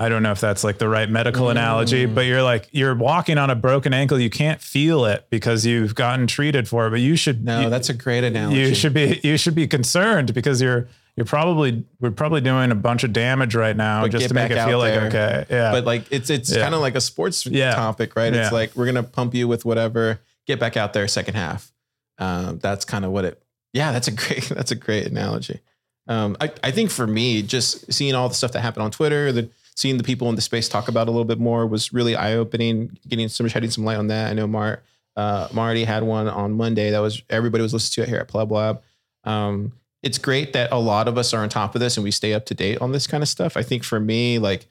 I 0.00 0.08
don't 0.08 0.22
know 0.22 0.32
if 0.32 0.40
that's 0.40 0.64
like 0.64 0.78
the 0.78 0.88
right 0.88 1.08
medical 1.10 1.50
analogy, 1.50 2.06
Mm. 2.06 2.14
but 2.14 2.22
you're 2.22 2.42
like 2.42 2.68
you're 2.72 2.94
walking 2.94 3.36
on 3.38 3.50
a 3.50 3.54
broken 3.54 3.92
ankle. 3.92 4.18
You 4.18 4.30
can't 4.30 4.60
feel 4.60 5.04
it 5.04 5.26
because 5.30 5.66
you've 5.66 5.94
gotten 5.94 6.26
treated 6.26 6.66
for 6.68 6.86
it, 6.86 6.90
but 6.90 7.00
you 7.00 7.16
should 7.16 7.44
no, 7.44 7.60
you, 7.62 7.70
that's 7.70 7.90
a 7.90 7.94
great 7.94 8.24
analogy. 8.24 8.60
you 8.60 8.74
should 8.74 8.94
be 8.94 9.20
you 9.22 9.36
should 9.36 9.54
be 9.54 9.66
concerned 9.68 10.32
because 10.32 10.62
you're 10.62 10.88
you're 11.16 11.26
probably 11.26 11.84
we're 12.00 12.10
probably 12.12 12.40
doing 12.40 12.70
a 12.70 12.74
bunch 12.74 13.04
of 13.04 13.12
damage 13.12 13.54
right 13.54 13.76
now 13.76 14.02
But 14.02 14.12
just 14.12 14.28
to 14.28 14.34
make 14.34 14.50
it 14.50 14.64
feel 14.64 14.78
like 14.78 14.94
okay. 14.94 15.44
Yeah. 15.50 15.70
but 15.72 15.84
like 15.84 16.04
it's 16.10 16.30
it's 16.30 16.50
Yeah. 16.50 16.62
kind 16.62 16.74
of 16.74 16.80
like 16.80 16.94
a 16.94 17.00
sports 17.02 17.44
Yeah. 17.44 17.74
topic, 17.74 18.16
right? 18.16 18.34
It's 18.34 18.52
like 18.52 18.74
we're 18.74 18.86
gonna 18.86 19.02
pump 19.02 19.34
you 19.34 19.46
with 19.48 19.66
whatever. 19.66 20.20
Get 20.46 20.58
back 20.58 20.78
out 20.78 20.94
there, 20.94 21.06
second 21.08 21.34
half. 21.34 21.70
Um, 22.18 22.58
that's 22.58 22.84
kind 22.86 23.04
of 23.04 23.10
what 23.12 23.24
it. 23.26 23.42
Yeah, 23.74 23.92
that's 23.92 24.08
a 24.08 24.12
great 24.22 24.44
that's 24.44 24.70
a 24.70 24.76
great 24.76 25.06
analogy. 25.06 25.60
Um, 26.08 26.38
I 26.40 26.50
I 26.64 26.70
think 26.70 26.90
for 26.90 27.06
me, 27.06 27.42
just 27.42 27.92
seeing 27.92 28.14
all 28.14 28.28
the 28.30 28.34
stuff 28.34 28.52
that 28.52 28.60
happened 28.60 28.84
on 28.84 28.90
Twitter, 28.90 29.30
the 29.30 29.50
seeing 29.80 29.96
the 29.96 30.04
people 30.04 30.28
in 30.28 30.34
the 30.34 30.42
space 30.42 30.68
talk 30.68 30.88
about 30.88 31.08
a 31.08 31.10
little 31.10 31.24
bit 31.24 31.38
more 31.38 31.66
was 31.66 31.90
really 31.90 32.14
eye 32.14 32.34
opening. 32.34 32.98
Getting 33.08 33.28
some 33.28 33.48
shedding 33.48 33.70
some 33.70 33.82
light 33.82 33.96
on 33.96 34.08
that. 34.08 34.30
I 34.30 34.34
know 34.34 34.46
Mar 34.46 34.82
uh, 35.16 35.48
Marty 35.54 35.84
had 35.84 36.02
one 36.02 36.28
on 36.28 36.52
Monday 36.52 36.90
that 36.90 36.98
was 36.98 37.22
everybody 37.30 37.62
was 37.62 37.72
listening 37.72 38.04
to 38.04 38.08
it 38.08 38.12
here 38.12 38.20
at 38.20 38.28
Pleb 38.28 38.50
Lab. 38.50 38.82
Um, 39.24 39.72
it's 40.02 40.18
great 40.18 40.52
that 40.52 40.70
a 40.70 40.78
lot 40.78 41.08
of 41.08 41.16
us 41.16 41.32
are 41.32 41.42
on 41.42 41.48
top 41.48 41.74
of 41.74 41.80
this 41.80 41.96
and 41.96 42.04
we 42.04 42.10
stay 42.10 42.34
up 42.34 42.44
to 42.46 42.54
date 42.54 42.82
on 42.82 42.92
this 42.92 43.06
kind 43.06 43.22
of 43.22 43.28
stuff. 43.28 43.56
I 43.56 43.62
think 43.62 43.82
for 43.82 43.98
me, 43.98 44.38
like 44.38 44.66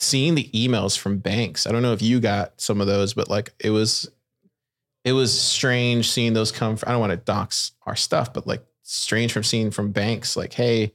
seeing 0.00 0.34
the 0.34 0.48
emails 0.54 0.96
from 0.96 1.18
banks, 1.18 1.66
I 1.66 1.72
don't 1.72 1.82
know 1.82 1.92
if 1.92 2.00
you 2.00 2.18
got 2.18 2.58
some 2.58 2.80
of 2.80 2.86
those, 2.86 3.12
but 3.12 3.28
like 3.28 3.52
it 3.60 3.70
was, 3.70 4.10
it 5.04 5.12
was 5.12 5.38
strange 5.38 6.10
seeing 6.10 6.32
those 6.32 6.52
come. 6.52 6.76
From, 6.76 6.88
I 6.88 6.92
don't 6.92 7.00
want 7.00 7.12
to 7.12 7.16
dox 7.18 7.72
our 7.84 7.96
stuff, 7.96 8.32
but 8.32 8.46
like 8.46 8.64
strange 8.82 9.30
from 9.32 9.44
seeing 9.44 9.70
from 9.70 9.92
banks, 9.92 10.38
like, 10.38 10.54
hey, 10.54 10.94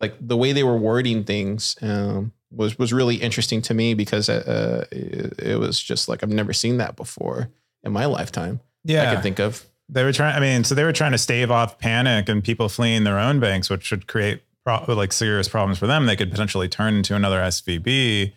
like 0.00 0.14
the 0.18 0.36
way 0.36 0.52
they 0.52 0.62
were 0.62 0.78
wording 0.78 1.24
things 1.24 1.76
um, 1.82 2.32
was 2.52 2.78
was 2.78 2.92
really 2.92 3.16
interesting 3.16 3.62
to 3.62 3.74
me 3.74 3.94
because 3.94 4.28
uh, 4.28 4.86
it, 4.90 5.38
it 5.38 5.58
was 5.58 5.78
just 5.80 6.08
like 6.08 6.22
I've 6.22 6.30
never 6.30 6.52
seen 6.52 6.78
that 6.78 6.96
before 6.96 7.48
in 7.84 7.92
my 7.92 8.06
lifetime. 8.06 8.60
Yeah, 8.84 9.10
I 9.10 9.14
can 9.14 9.22
think 9.22 9.38
of. 9.38 9.66
they 9.88 10.04
were 10.04 10.12
trying 10.12 10.34
i 10.36 10.40
mean 10.40 10.64
so 10.64 10.74
they 10.74 10.84
were 10.84 10.92
trying 10.92 11.12
to 11.12 11.18
stave 11.18 11.50
off 11.50 11.78
panic 11.78 12.28
and 12.28 12.42
people 12.44 12.68
fleeing 12.68 13.04
their 13.04 13.18
own 13.18 13.40
banks 13.40 13.68
which 13.68 13.90
would 13.90 14.06
create 14.06 14.40
pro- 14.64 14.84
like 14.88 15.12
serious 15.12 15.48
problems 15.48 15.78
for 15.78 15.86
them 15.86 16.06
they 16.06 16.16
could 16.16 16.30
potentially 16.30 16.68
turn 16.68 16.94
into 16.94 17.14
another 17.14 17.40
svb 17.40 18.32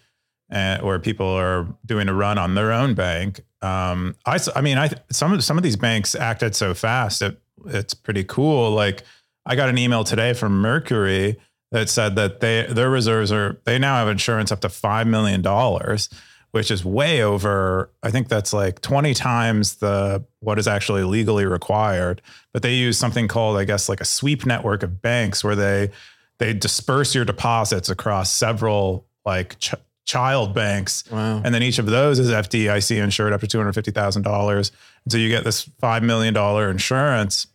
uh, 0.52 0.78
or 0.84 1.00
people 1.00 1.28
are 1.28 1.68
doing 1.86 2.10
a 2.10 2.14
run 2.14 2.38
on 2.38 2.56
their 2.56 2.72
own 2.72 2.94
bank 2.94 3.42
um, 3.62 4.16
I 4.26 4.62
mean 4.62 4.78
i 4.78 4.90
some 5.12 5.32
of 5.32 5.44
some 5.44 5.58
of 5.58 5.64
these 5.64 5.76
banks 5.78 6.16
acted 6.16 6.56
so 6.56 6.74
fast 6.74 7.22
it, 7.22 7.40
it's 7.68 7.94
pretty 7.94 8.24
cool 8.24 8.72
like 8.72 9.04
i 9.46 9.56
got 9.56 9.70
an 9.70 9.78
email 9.78 10.04
today 10.04 10.34
from 10.34 10.60
mercury 10.60 11.38
that 11.74 11.90
said 11.90 12.16
that 12.16 12.40
they 12.40 12.66
their 12.70 12.90
reserves 12.90 13.32
are 13.32 13.60
they 13.66 13.78
now 13.78 13.98
have 13.98 14.08
insurance 14.08 14.52
up 14.52 14.62
to 14.62 14.70
five 14.70 15.06
million 15.06 15.42
dollars 15.42 16.10
which 16.52 16.70
is 16.72 16.86
way 16.86 17.22
over 17.22 17.90
i 18.04 18.10
think 18.10 18.30
that's 18.30 18.54
like 18.54 18.80
20 18.82 19.14
times 19.14 19.76
the 19.78 20.24
what 20.40 20.58
is 20.58 20.68
actually 20.68 21.04
legally 21.04 21.46
required 21.46 22.22
but 22.54 22.62
they 22.62 22.74
use 22.76 22.98
something 22.98 23.28
called 23.28 23.58
i 23.58 23.66
guess 23.66 23.90
like 23.90 24.00
a 24.02 24.06
sweep 24.06 24.46
network 24.46 24.84
of 24.84 25.02
banks 25.02 25.44
where 25.44 25.56
they 25.56 25.90
they 26.38 26.54
disperse 26.54 27.14
your 27.16 27.26
deposits 27.26 27.90
across 27.90 28.32
several 28.32 29.06
like 29.26 29.58
ch- 29.60 29.74
child 30.06 30.54
banks 30.54 31.04
Wow. 31.10 31.42
and 31.44 31.56
then 31.56 31.64
each 31.64 31.80
of 31.80 31.86
those 31.86 32.20
is 32.20 32.30
FDIC 32.30 33.02
insured 33.02 33.34
up 33.34 33.42
to 33.42 33.48
two 33.48 33.58
hundred 33.58 33.74
fifty 33.74 33.92
thousand 33.92 34.24
dollars. 34.24 34.72
And 35.06 35.12
so 35.14 35.18
you 35.18 35.30
get 35.30 35.44
this 35.46 35.64
five 35.80 36.04
million 36.04 36.34
dollar 36.34 36.70
insurance. 36.70 37.48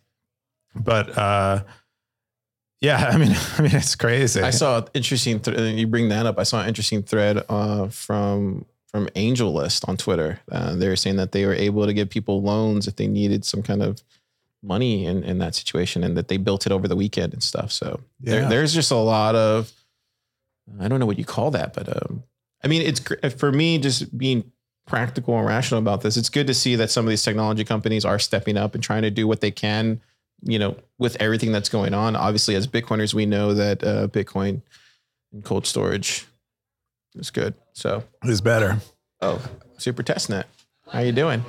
But 0.75 1.15
uh, 1.15 1.63
yeah, 2.81 3.09
I 3.13 3.17
mean, 3.17 3.35
I 3.57 3.61
mean, 3.61 3.75
it's 3.75 3.95
crazy. 3.95 4.41
I 4.41 4.51
saw 4.51 4.79
an 4.79 4.85
interesting. 4.93 5.39
Th- 5.39 5.75
you 5.75 5.87
bring 5.87 6.09
that 6.09 6.25
up. 6.25 6.39
I 6.39 6.43
saw 6.43 6.61
an 6.61 6.67
interesting 6.67 7.03
thread 7.03 7.43
uh, 7.49 7.89
from 7.89 8.65
from 8.87 9.07
AngelList 9.09 9.87
on 9.87 9.97
Twitter. 9.97 10.39
Uh, 10.51 10.75
they 10.75 10.87
were 10.87 10.95
saying 10.95 11.17
that 11.17 11.31
they 11.31 11.45
were 11.45 11.53
able 11.53 11.85
to 11.85 11.93
give 11.93 12.09
people 12.09 12.41
loans 12.41 12.87
if 12.87 12.95
they 12.95 13.07
needed 13.07 13.45
some 13.45 13.61
kind 13.61 13.83
of 13.83 14.01
money 14.63 15.05
in, 15.05 15.23
in 15.23 15.37
that 15.39 15.55
situation, 15.55 16.03
and 16.03 16.17
that 16.17 16.27
they 16.27 16.37
built 16.37 16.65
it 16.65 16.71
over 16.71 16.87
the 16.87 16.95
weekend 16.95 17.33
and 17.33 17.43
stuff. 17.43 17.71
So 17.71 17.99
there, 18.19 18.47
there's 18.49 18.73
just 18.73 18.91
a 18.91 18.95
lot 18.95 19.35
of. 19.35 19.71
I 20.79 20.87
don't 20.87 20.99
know 20.99 21.07
what 21.07 21.17
you 21.17 21.25
call 21.25 21.49
that, 21.51 21.73
but 21.73 21.89
um, 21.89 22.23
I 22.63 22.67
mean, 22.67 22.83
it's 22.83 23.01
for 23.33 23.51
me 23.51 23.79
just 23.79 24.15
being 24.15 24.51
practical 24.85 25.37
and 25.37 25.45
rational 25.45 25.79
about 25.79 26.01
this. 26.01 26.15
It's 26.15 26.29
good 26.29 26.47
to 26.47 26.53
see 26.53 26.75
that 26.75 26.91
some 26.91 27.05
of 27.05 27.09
these 27.09 27.23
technology 27.23 27.63
companies 27.63 28.05
are 28.05 28.19
stepping 28.19 28.55
up 28.55 28.75
and 28.75 28.83
trying 28.83 29.01
to 29.01 29.11
do 29.11 29.27
what 29.27 29.41
they 29.41 29.51
can 29.51 29.99
you 30.43 30.59
know, 30.59 30.75
with 30.97 31.17
everything 31.19 31.51
that's 31.51 31.69
going 31.69 31.93
on. 31.93 32.15
Obviously, 32.15 32.55
as 32.55 32.67
Bitcoiners, 32.67 33.13
we 33.13 33.25
know 33.25 33.53
that 33.53 33.83
uh, 33.83 34.07
Bitcoin 34.07 34.61
and 35.33 35.43
cold 35.43 35.65
storage 35.67 36.25
is 37.15 37.29
good. 37.31 37.53
So, 37.73 38.03
Who's 38.23 38.41
better? 38.41 38.77
oh, 39.21 39.41
super 39.77 40.03
testnet. 40.03 40.45
How 40.91 40.99
you 41.01 41.11
doing? 41.11 41.43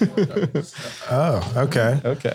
Oh, 1.10 1.52
okay. 1.56 2.00
Okay. 2.04 2.32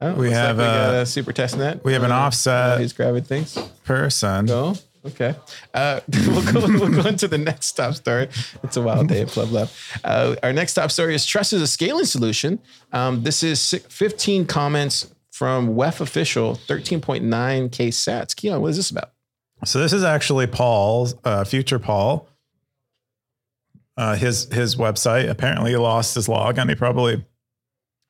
Oh, 0.00 0.14
We 0.14 0.26
looks 0.28 0.36
like 0.36 0.46
have, 0.46 0.56
we 0.58 0.64
uh, 0.64 0.92
a 1.02 1.06
super 1.06 1.32
testnet. 1.32 1.82
we 1.84 1.92
have 1.92 2.02
an 2.02 2.12
Uh, 2.12 2.16
offset- 2.16 2.80
He's 2.80 2.92
grabbing 2.92 3.24
things. 3.24 3.56
Person. 3.84 4.46
No. 4.46 4.74
Okay. 5.06 5.34
Uh, 5.74 6.00
we'll 6.28 6.52
go. 6.52 6.60
We'll 6.60 7.02
go 7.02 7.06
into 7.08 7.28
the 7.28 7.36
next 7.36 7.72
top 7.72 7.94
story. 7.94 8.28
It's 8.62 8.76
a 8.78 8.82
wild 8.82 9.08
day 9.08 9.20
at 9.20 9.28
Pleb 9.28 9.52
Lab. 9.52 9.68
Uh, 10.02 10.34
our 10.42 10.52
next 10.54 10.72
top 10.74 10.90
story 10.90 11.14
is 11.14 11.26
Trust 11.26 11.52
is 11.52 11.60
a 11.60 11.66
scaling 11.66 12.06
solution. 12.06 12.58
Um, 12.92 13.22
this 13.22 13.42
is 13.42 13.72
15 13.90 14.46
comments 14.46 15.12
from 15.34 15.74
WEF 15.74 16.00
official, 16.00 16.54
13.9k 16.68 17.88
sats. 17.88 18.34
Keyan, 18.36 18.60
what 18.60 18.68
is 18.68 18.76
this 18.76 18.90
about? 18.92 19.10
So 19.64 19.80
this 19.80 19.92
is 19.92 20.04
actually 20.04 20.46
Paul's 20.46 21.16
uh, 21.24 21.42
future 21.42 21.80
Paul. 21.80 22.28
Uh, 23.96 24.14
his 24.14 24.44
his 24.52 24.76
website 24.76 25.28
apparently 25.28 25.72
he 25.72 25.76
lost 25.76 26.14
his 26.14 26.28
log 26.28 26.56
and 26.58 26.70
he 26.70 26.76
probably 26.76 27.24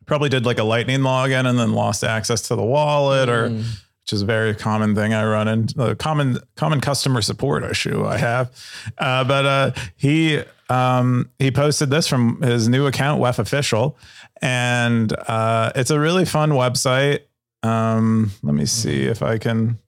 probably 0.07 0.29
did 0.29 0.45
like 0.45 0.59
a 0.59 0.65
lightning 0.65 1.01
login 1.01 1.47
and 1.49 1.59
then 1.59 1.73
lost 1.73 2.05
access 2.05 2.43
to 2.49 2.57
the 2.57 2.63
wallet 2.63 3.29
or 3.31 3.49
Mm. 3.49 3.59
which 4.03 4.13
is 4.13 4.21
a 4.23 4.27
very 4.27 4.55
common 4.55 4.95
thing 4.95 5.15
I 5.15 5.25
run 5.25 5.49
into 5.49 5.83
a 5.83 5.95
common 5.95 6.39
common 6.57 6.81
customer 6.83 7.23
support 7.23 7.65
issue 7.65 8.05
I 8.05 8.19
have. 8.19 8.51
Uh, 8.99 9.25
but 9.25 9.47
uh, 9.47 9.71
he 9.97 10.43
um, 10.69 11.31
he 11.39 11.51
posted 11.51 11.89
this 11.91 12.07
from 12.07 12.41
his 12.43 12.69
new 12.69 12.87
account, 12.87 13.21
WEF 13.21 13.39
Official, 13.39 13.97
and 14.45 15.11
uh, 15.27 15.73
it's 15.75 15.91
a 15.91 15.99
really 15.99 16.27
fun 16.27 16.51
website. 16.51 17.21
Um, 17.63 18.31
let 18.43 18.55
me 18.55 18.67
see 18.67 19.05
if 19.05 19.23
I 19.23 19.39
can 19.39 19.79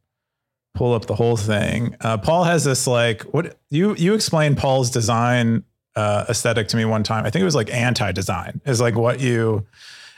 pull 0.75 0.95
up 0.95 1.05
the 1.07 1.15
whole 1.15 1.37
thing. 1.37 1.95
Uh, 2.01 2.17
Paul 2.17 2.45
has 2.45 2.65
this 2.65 2.87
like 2.87 3.23
what 3.25 3.59
you 3.69 3.95
you 3.97 4.15
explained 4.15 4.57
Paul's 4.57 4.91
design 4.91 5.63
uh, 5.95 6.25
aesthetic 6.31 6.69
to 6.69 6.77
me 6.79 6.87
one 6.87 7.03
time. 7.03 7.27
I 7.27 7.31
think 7.31 7.43
it 7.43 7.45
was 7.45 7.55
like 7.55 7.71
anti-design 7.73 8.63
is 8.65 8.81
like 8.81 8.95
what 8.97 9.21
you. 9.21 9.67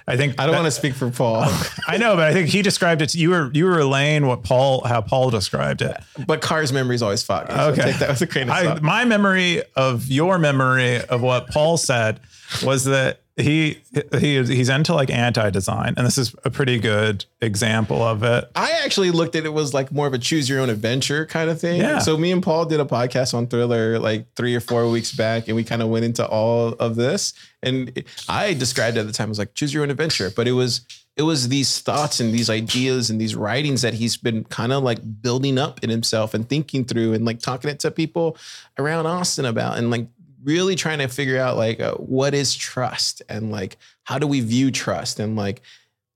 I 0.06 0.16
think 0.16 0.40
I 0.40 0.46
don't 0.46 0.54
want 0.54 0.64
to 0.66 0.70
speak 0.70 0.94
for 0.94 1.10
Paul, 1.10 1.44
I 1.86 1.98
know, 1.98 2.16
but 2.16 2.24
I 2.24 2.32
think 2.32 2.48
he 2.48 2.62
described 2.62 3.02
it. 3.02 3.14
You 3.14 3.28
were 3.30 3.50
you 3.52 3.64
were 3.66 3.74
relaying 3.76 4.26
what 4.26 4.42
Paul 4.42 4.82
how 4.86 5.00
Paul 5.02 5.28
described 5.30 5.82
it. 5.82 5.96
but 6.26 6.40
Car's 6.40 6.72
memory 6.72 6.94
is 6.94 7.02
always 7.02 7.22
foggy. 7.24 7.52
So 7.52 7.70
Okay. 7.72 7.82
take 7.82 7.96
that 7.98 8.08
with 8.08 8.22
a 8.22 8.26
grain 8.26 8.48
of 8.48 8.54
I, 8.56 8.78
my 8.80 9.04
memory 9.04 9.62
of 9.76 10.06
your 10.08 10.38
memory 10.38 10.96
of 11.02 11.20
what 11.22 11.48
Paul 11.48 11.76
said 11.76 12.20
was 12.64 12.84
that 12.86 13.20
he 13.38 13.80
he 14.18 14.42
he's 14.42 14.68
into 14.68 14.94
like 14.94 15.10
anti-design, 15.10 15.94
and 15.96 16.04
this 16.06 16.18
is 16.18 16.34
a 16.44 16.50
pretty 16.50 16.78
good 16.78 17.24
example 17.40 18.02
of 18.02 18.24
it. 18.24 18.50
I 18.56 18.72
actually 18.84 19.12
looked 19.12 19.36
at 19.36 19.44
it 19.44 19.52
was 19.52 19.72
like 19.72 19.92
more 19.92 20.08
of 20.08 20.14
a 20.14 20.18
choose 20.18 20.48
your 20.48 20.60
own 20.60 20.70
adventure 20.70 21.24
kind 21.24 21.48
of 21.48 21.60
thing. 21.60 21.80
Yeah. 21.80 22.00
So 22.00 22.16
me 22.16 22.32
and 22.32 22.42
Paul 22.42 22.66
did 22.66 22.80
a 22.80 22.84
podcast 22.84 23.34
on 23.34 23.46
Thriller 23.46 23.98
like 24.00 24.26
three 24.34 24.54
or 24.54 24.60
four 24.60 24.90
weeks 24.90 25.12
back, 25.12 25.46
and 25.46 25.56
we 25.56 25.62
kind 25.62 25.82
of 25.82 25.88
went 25.88 26.04
into 26.04 26.26
all 26.26 26.68
of 26.74 26.96
this. 26.96 27.32
And 27.62 28.04
I 28.28 28.54
described 28.54 28.96
it 28.96 29.00
at 29.00 29.06
the 29.06 29.12
time 29.12 29.30
as 29.30 29.38
like 29.38 29.54
choose 29.54 29.72
your 29.72 29.84
own 29.84 29.90
adventure, 29.90 30.30
but 30.34 30.48
it 30.48 30.52
was 30.52 30.84
it 31.16 31.22
was 31.22 31.48
these 31.48 31.80
thoughts 31.80 32.20
and 32.20 32.32
these 32.32 32.48
ideas 32.50 33.10
and 33.10 33.20
these 33.20 33.34
writings 33.34 33.82
that 33.82 33.94
he's 33.94 34.16
been 34.16 34.44
kind 34.44 34.72
of 34.72 34.82
like 34.82 34.98
building 35.20 35.58
up 35.58 35.82
in 35.82 35.90
himself 35.90 36.32
and 36.32 36.48
thinking 36.48 36.84
through 36.84 37.12
and 37.12 37.24
like 37.24 37.40
talking 37.40 37.70
it 37.70 37.80
to 37.80 37.90
people 37.90 38.36
around 38.78 39.06
Austin 39.06 39.44
about 39.44 39.78
and 39.78 39.90
like 39.90 40.08
really 40.42 40.76
trying 40.76 40.98
to 40.98 41.08
figure 41.08 41.38
out 41.38 41.56
like 41.56 41.80
uh, 41.80 41.94
what 41.94 42.34
is 42.34 42.54
trust 42.54 43.22
and 43.28 43.50
like 43.50 43.76
how 44.04 44.18
do 44.18 44.26
we 44.26 44.40
view 44.40 44.70
trust 44.70 45.20
and 45.20 45.36
like 45.36 45.62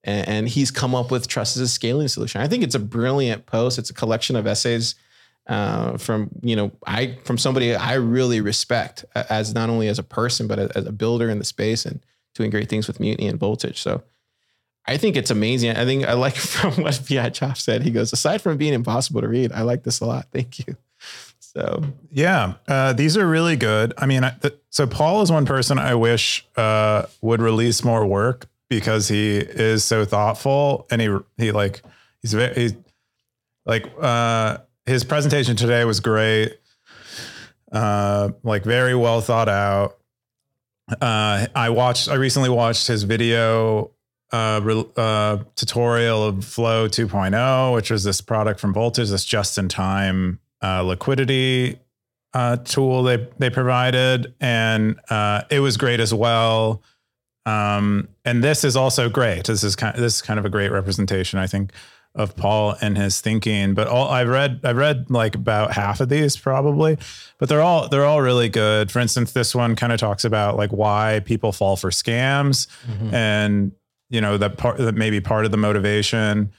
and, 0.04 0.28
and 0.28 0.48
he's 0.48 0.70
come 0.70 0.94
up 0.94 1.10
with 1.10 1.28
trust 1.28 1.56
as 1.56 1.62
a 1.62 1.68
scaling 1.68 2.08
solution. 2.08 2.40
I 2.40 2.48
think 2.48 2.62
it's 2.62 2.74
a 2.74 2.80
brilliant 2.80 3.46
post. 3.46 3.78
It's 3.78 3.90
a 3.90 3.94
collection 3.94 4.36
of 4.36 4.46
essays 4.46 4.94
uh, 5.46 5.96
from 5.98 6.30
you 6.42 6.54
know 6.54 6.72
I 6.86 7.18
from 7.24 7.38
somebody 7.38 7.74
I 7.74 7.94
really 7.94 8.40
respect 8.40 9.04
as 9.14 9.54
not 9.54 9.70
only 9.70 9.88
as 9.88 9.98
a 9.98 10.04
person 10.04 10.46
but 10.46 10.58
as, 10.58 10.86
a 10.86 10.92
builder 10.92 11.28
in 11.30 11.38
the 11.38 11.44
space 11.44 11.84
and 11.84 12.00
doing 12.34 12.50
great 12.50 12.68
things 12.68 12.86
with 12.86 13.00
Mutiny 13.00 13.28
and 13.28 13.38
Voltage. 13.38 13.80
So 13.80 14.02
I 14.86 14.96
think 14.96 15.16
it's 15.16 15.30
amazing. 15.30 15.70
I 15.76 15.84
think 15.84 16.04
I 16.04 16.12
like 16.14 16.36
from 16.36 16.82
what 16.82 17.00
Pi 17.08 17.28
Chop 17.30 17.56
said. 17.56 17.82
He 17.82 17.90
goes 17.90 18.12
aside 18.12 18.40
from 18.40 18.56
being 18.56 18.74
impossible 18.74 19.20
to 19.20 19.28
read, 19.28 19.52
I 19.52 19.62
like 19.62 19.82
this 19.82 20.00
a 20.00 20.06
lot. 20.06 20.26
Thank 20.32 20.60
you. 20.60 20.76
So 21.54 21.84
Yeah, 22.10 22.54
uh, 22.66 22.94
these 22.94 23.16
are 23.16 23.26
really 23.26 23.56
good. 23.56 23.92
I 23.98 24.06
mean, 24.06 24.24
I, 24.24 24.30
th- 24.30 24.54
so 24.70 24.86
Paul 24.86 25.22
is 25.22 25.30
one 25.30 25.44
person 25.44 25.78
I 25.78 25.94
wish 25.94 26.46
uh, 26.56 27.04
would 27.20 27.42
release 27.42 27.84
more 27.84 28.06
work 28.06 28.46
because 28.70 29.08
he 29.08 29.36
is 29.36 29.84
so 29.84 30.04
thoughtful 30.06 30.86
and 30.90 31.00
he 31.02 31.14
he 31.36 31.52
like 31.52 31.82
he's 32.22 32.32
very 32.32 32.54
he's, 32.54 32.74
like 33.66 33.86
uh, 34.00 34.58
his 34.86 35.04
presentation 35.04 35.54
today 35.54 35.84
was 35.84 36.00
great, 36.00 36.58
uh, 37.70 38.30
like 38.42 38.64
very 38.64 38.94
well 38.94 39.20
thought 39.20 39.48
out. 39.48 39.98
Uh, 41.00 41.46
I 41.54 41.68
watched. 41.70 42.08
I 42.08 42.14
recently 42.14 42.48
watched 42.48 42.86
his 42.86 43.02
video 43.02 43.90
uh, 44.32 44.60
uh, 44.96 45.38
tutorial 45.54 46.24
of 46.24 46.44
Flow 46.44 46.88
2.0, 46.88 47.74
which 47.74 47.90
was 47.90 48.04
this 48.04 48.20
product 48.20 48.58
from 48.58 48.72
Voltage, 48.72 49.10
this 49.10 49.24
just-in-time 49.24 50.40
uh, 50.62 50.82
liquidity 50.82 51.78
uh, 52.34 52.56
tool 52.56 53.02
they 53.02 53.28
they 53.38 53.50
provided, 53.50 54.34
and 54.40 54.98
uh, 55.10 55.42
it 55.50 55.60
was 55.60 55.76
great 55.76 56.00
as 56.00 56.14
well. 56.14 56.82
Um, 57.44 58.08
and 58.24 58.42
this 58.42 58.64
is 58.64 58.76
also 58.76 59.08
great. 59.08 59.46
This 59.46 59.64
is 59.64 59.76
kind. 59.76 59.96
This 59.96 60.16
is 60.16 60.22
kind 60.22 60.38
of 60.38 60.46
a 60.46 60.50
great 60.50 60.70
representation, 60.70 61.38
I 61.38 61.46
think, 61.46 61.72
of 62.14 62.36
Paul 62.36 62.76
and 62.80 62.96
his 62.96 63.20
thinking. 63.20 63.74
But 63.74 63.88
all 63.88 64.08
I've 64.08 64.28
read, 64.28 64.60
I've 64.64 64.76
read 64.76 65.10
like 65.10 65.34
about 65.34 65.72
half 65.72 66.00
of 66.00 66.08
these 66.08 66.36
probably, 66.36 66.96
but 67.38 67.48
they're 67.48 67.62
all 67.62 67.88
they're 67.88 68.06
all 68.06 68.22
really 68.22 68.48
good. 68.48 68.90
For 68.90 69.00
instance, 69.00 69.32
this 69.32 69.54
one 69.54 69.76
kind 69.76 69.92
of 69.92 69.98
talks 69.98 70.24
about 70.24 70.56
like 70.56 70.70
why 70.70 71.20
people 71.24 71.52
fall 71.52 71.76
for 71.76 71.90
scams, 71.90 72.66
and 73.12 73.72
you 74.08 74.20
know 74.20 74.38
that 74.38 74.56
part 74.56 74.78
that 74.78 74.94
maybe 74.94 75.20
part 75.20 75.44
of 75.44 75.50
the 75.50 75.56
motivation 75.58 76.52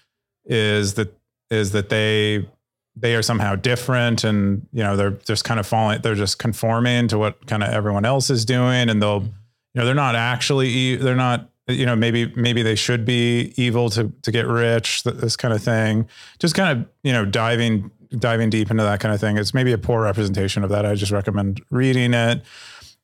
is 0.45 0.95
that 0.95 1.17
is 1.49 1.71
that 1.71 1.89
they 1.89 2.47
they 2.95 3.15
are 3.15 3.21
somehow 3.21 3.55
different 3.55 4.23
and 4.23 4.67
you 4.71 4.83
know 4.83 4.95
they're 4.95 5.11
just 5.11 5.43
kind 5.43 5.59
of 5.59 5.65
falling 5.65 5.99
they're 6.01 6.15
just 6.15 6.37
conforming 6.37 7.07
to 7.07 7.17
what 7.17 7.45
kind 7.47 7.63
of 7.63 7.69
everyone 7.69 8.05
else 8.05 8.29
is 8.29 8.45
doing 8.45 8.89
and 8.89 9.01
they'll 9.01 9.23
you 9.23 9.79
know 9.79 9.85
they're 9.85 9.95
not 9.95 10.15
actually 10.15 10.95
they're 10.97 11.15
not 11.15 11.49
you 11.67 11.85
know 11.85 11.95
maybe 11.95 12.33
maybe 12.35 12.61
they 12.61 12.75
should 12.75 13.05
be 13.05 13.53
evil 13.55 13.89
to 13.89 14.11
to 14.21 14.31
get 14.31 14.47
rich 14.47 15.03
this 15.03 15.35
kind 15.35 15.53
of 15.53 15.63
thing. 15.63 16.07
Just 16.39 16.55
kind 16.55 16.77
of 16.77 16.87
you 17.03 17.13
know 17.13 17.25
diving 17.25 17.89
diving 18.17 18.49
deep 18.49 18.69
into 18.69 18.83
that 18.83 18.99
kind 18.99 19.13
of 19.13 19.19
thing 19.19 19.37
it's 19.37 19.55
maybe 19.55 19.71
a 19.71 19.77
poor 19.77 20.01
representation 20.01 20.63
of 20.63 20.69
that. 20.69 20.85
I 20.85 20.95
just 20.95 21.11
recommend 21.11 21.61
reading 21.69 22.13
it. 22.13 22.43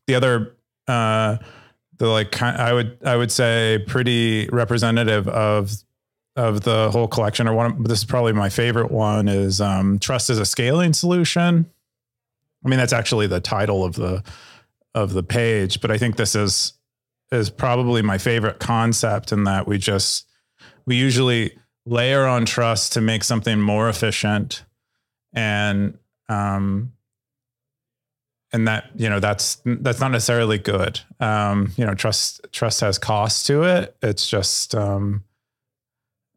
The 0.08 0.16
other 0.16 0.56
uh 0.88 1.38
the 1.98 2.08
like 2.08 2.42
i 2.42 2.72
would 2.72 2.98
i 3.06 3.16
would 3.16 3.32
say 3.32 3.84
pretty 3.88 4.48
representative 4.50 5.28
of 5.28 5.72
of 6.40 6.62
the 6.62 6.90
whole 6.92 7.08
collection 7.08 7.48
or 7.48 7.54
one 7.54 7.66
of, 7.66 7.84
this 7.84 8.00
is 8.00 8.06
probably 8.06 8.34
my 8.34 8.50
favorite 8.50 8.92
one 8.92 9.28
is 9.28 9.60
um, 9.60 10.00
trust 10.00 10.30
is 10.30 10.40
a 10.40 10.46
scaling 10.46 10.94
solution. 10.94 11.70
I 12.66 12.70
mean 12.70 12.80
that's 12.80 12.94
actually 12.94 13.28
the 13.28 13.40
title 13.40 13.84
of 13.84 13.96
the 13.96 14.24
of 14.96 15.14
the 15.14 15.22
page 15.22 15.82
but 15.82 15.92
i 15.92 16.00
think 16.00 16.16
this 16.18 16.36
is 16.36 16.74
is 17.32 17.50
probably 17.52 18.02
my 18.02 18.18
favorite 18.18 18.60
concept 18.60 19.32
in 19.32 19.44
that 19.44 19.68
we 19.68 19.78
just 19.78 20.26
we 20.86 20.96
usually 20.96 21.56
layer 21.86 22.26
on 22.26 22.46
trust 22.46 22.94
to 22.94 23.02
make 23.02 23.24
something 23.24 23.62
more 23.62 23.88
efficient 23.88 24.64
and 25.34 25.98
um 26.28 26.92
and 28.52 28.68
that 28.68 28.90
you 28.96 29.10
know 29.10 29.20
that's 29.20 29.62
that's 29.64 30.00
not 30.00 30.12
necessarily 30.12 30.58
good. 30.58 31.00
Um 31.20 31.72
you 31.78 31.86
know 31.86 31.94
trust 31.94 32.46
trust 32.52 32.82
has 32.82 32.98
costs 32.98 33.46
to 33.48 33.64
it. 33.64 33.96
It's 34.02 34.28
just 34.28 34.74
um 34.74 35.24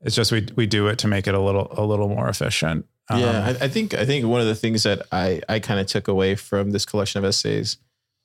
it's 0.03 0.15
just 0.17 0.33
we 0.33 0.47
we 0.57 0.67
do 0.67 0.89
it 0.89 0.99
to 0.99 1.09
make 1.09 1.27
it 1.27 1.35
a 1.35 1.41
little 1.41 1.69
a 1.77 1.85
little 1.85 2.09
more 2.09 2.29
efficient 2.29 2.87
Um, 3.09 3.21
yeah, 3.21 3.47
I, 3.61 3.65
I 3.65 3.69
think 3.69 3.95
I 3.95 4.05
think 4.05 4.27
one 4.27 4.41
of 4.41 4.47
the 4.47 4.55
things 4.55 4.83
that 4.85 5.07
I 5.13 5.41
I 5.49 5.59
kind 5.61 5.81
of 5.81 5.87
took 5.87 6.09
away 6.09 6.35
from 6.35 6.71
this 6.71 6.85
collection 6.85 7.19
of 7.19 7.25
essays 7.25 7.79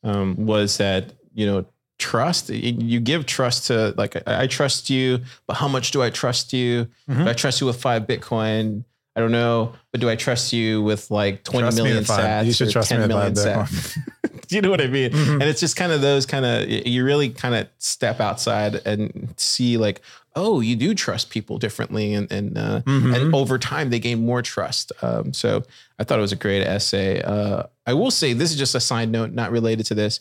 um, 0.04 0.36
was 0.46 0.78
that 0.78 1.14
you 1.34 1.46
know 1.46 1.66
trust 2.00 2.50
you 2.50 3.00
give 3.00 3.26
trust 3.26 3.68
to 3.68 3.94
like 3.98 4.16
I, 4.28 4.44
I 4.44 4.48
trust 4.48 4.90
you, 4.90 5.20
but 5.48 5.56
how 5.56 5.68
much 5.68 5.92
do 5.92 6.02
I 6.04 6.10
trust 6.12 6.54
you? 6.54 6.88
Mhm. 7.10 7.24
Do 7.24 7.30
I 7.30 7.34
trust 7.34 7.60
you 7.62 7.68
with 7.68 7.82
five 7.82 8.04
Bitcoin? 8.04 8.84
I 9.16 9.20
don't 9.20 9.32
know, 9.32 9.74
but 9.92 10.00
do 10.00 10.08
I 10.08 10.16
trust 10.16 10.54
you 10.54 10.84
with 10.84 11.10
like 11.10 11.44
twenty 11.44 11.64
Trust 11.64 11.78
million 11.78 12.04
sats 12.04 12.46
you 12.46 12.54
should 12.54 12.68
or 12.68 12.72
trust 12.72 12.92
me 12.92 12.98
10 12.98 13.02
with 13.02 13.10
million 13.10 13.34
sats? 13.34 13.98
do 14.50 14.56
you 14.56 14.62
know 14.62 14.70
what 14.70 14.82
I 14.82 14.88
mean? 14.88 15.12
Mhm. 15.12 15.34
And 15.34 15.44
it's 15.44 15.60
just 15.60 15.76
kind 15.76 15.92
of 15.92 16.02
those 16.02 16.26
kind 16.26 16.46
of 16.46 16.70
you 16.70 17.04
really 17.04 17.30
kind 17.30 17.56
of 17.56 17.68
step 17.78 18.20
outside 18.20 18.76
and 18.86 19.34
see 19.38 19.78
like, 19.78 20.02
oh, 20.36 20.60
you 20.62 20.76
do 20.76 20.94
trust 20.94 21.30
people 21.30 21.58
differently, 21.58 22.14
and 22.14 22.32
and 22.32 22.58
uh, 22.58 22.82
Mhm. 22.82 23.16
and 23.16 23.36
over 23.36 23.58
time 23.58 23.90
they 23.90 24.00
gain 24.00 24.26
more 24.26 24.42
trust. 24.42 24.92
Um, 25.02 25.34
so 25.34 25.64
I 26.00 26.04
thought 26.04 26.20
it 26.20 26.22
was 26.22 26.32
a 26.32 26.36
great 26.38 26.62
essay. 26.64 27.22
Uh, 27.22 27.64
I 27.86 27.94
will 27.94 28.12
say 28.12 28.34
this 28.34 28.52
is 28.52 28.58
just 28.58 28.76
a 28.76 28.80
side 28.80 29.10
note, 29.10 29.32
not 29.32 29.52
related 29.52 29.86
to 29.88 29.96
this. 29.96 30.20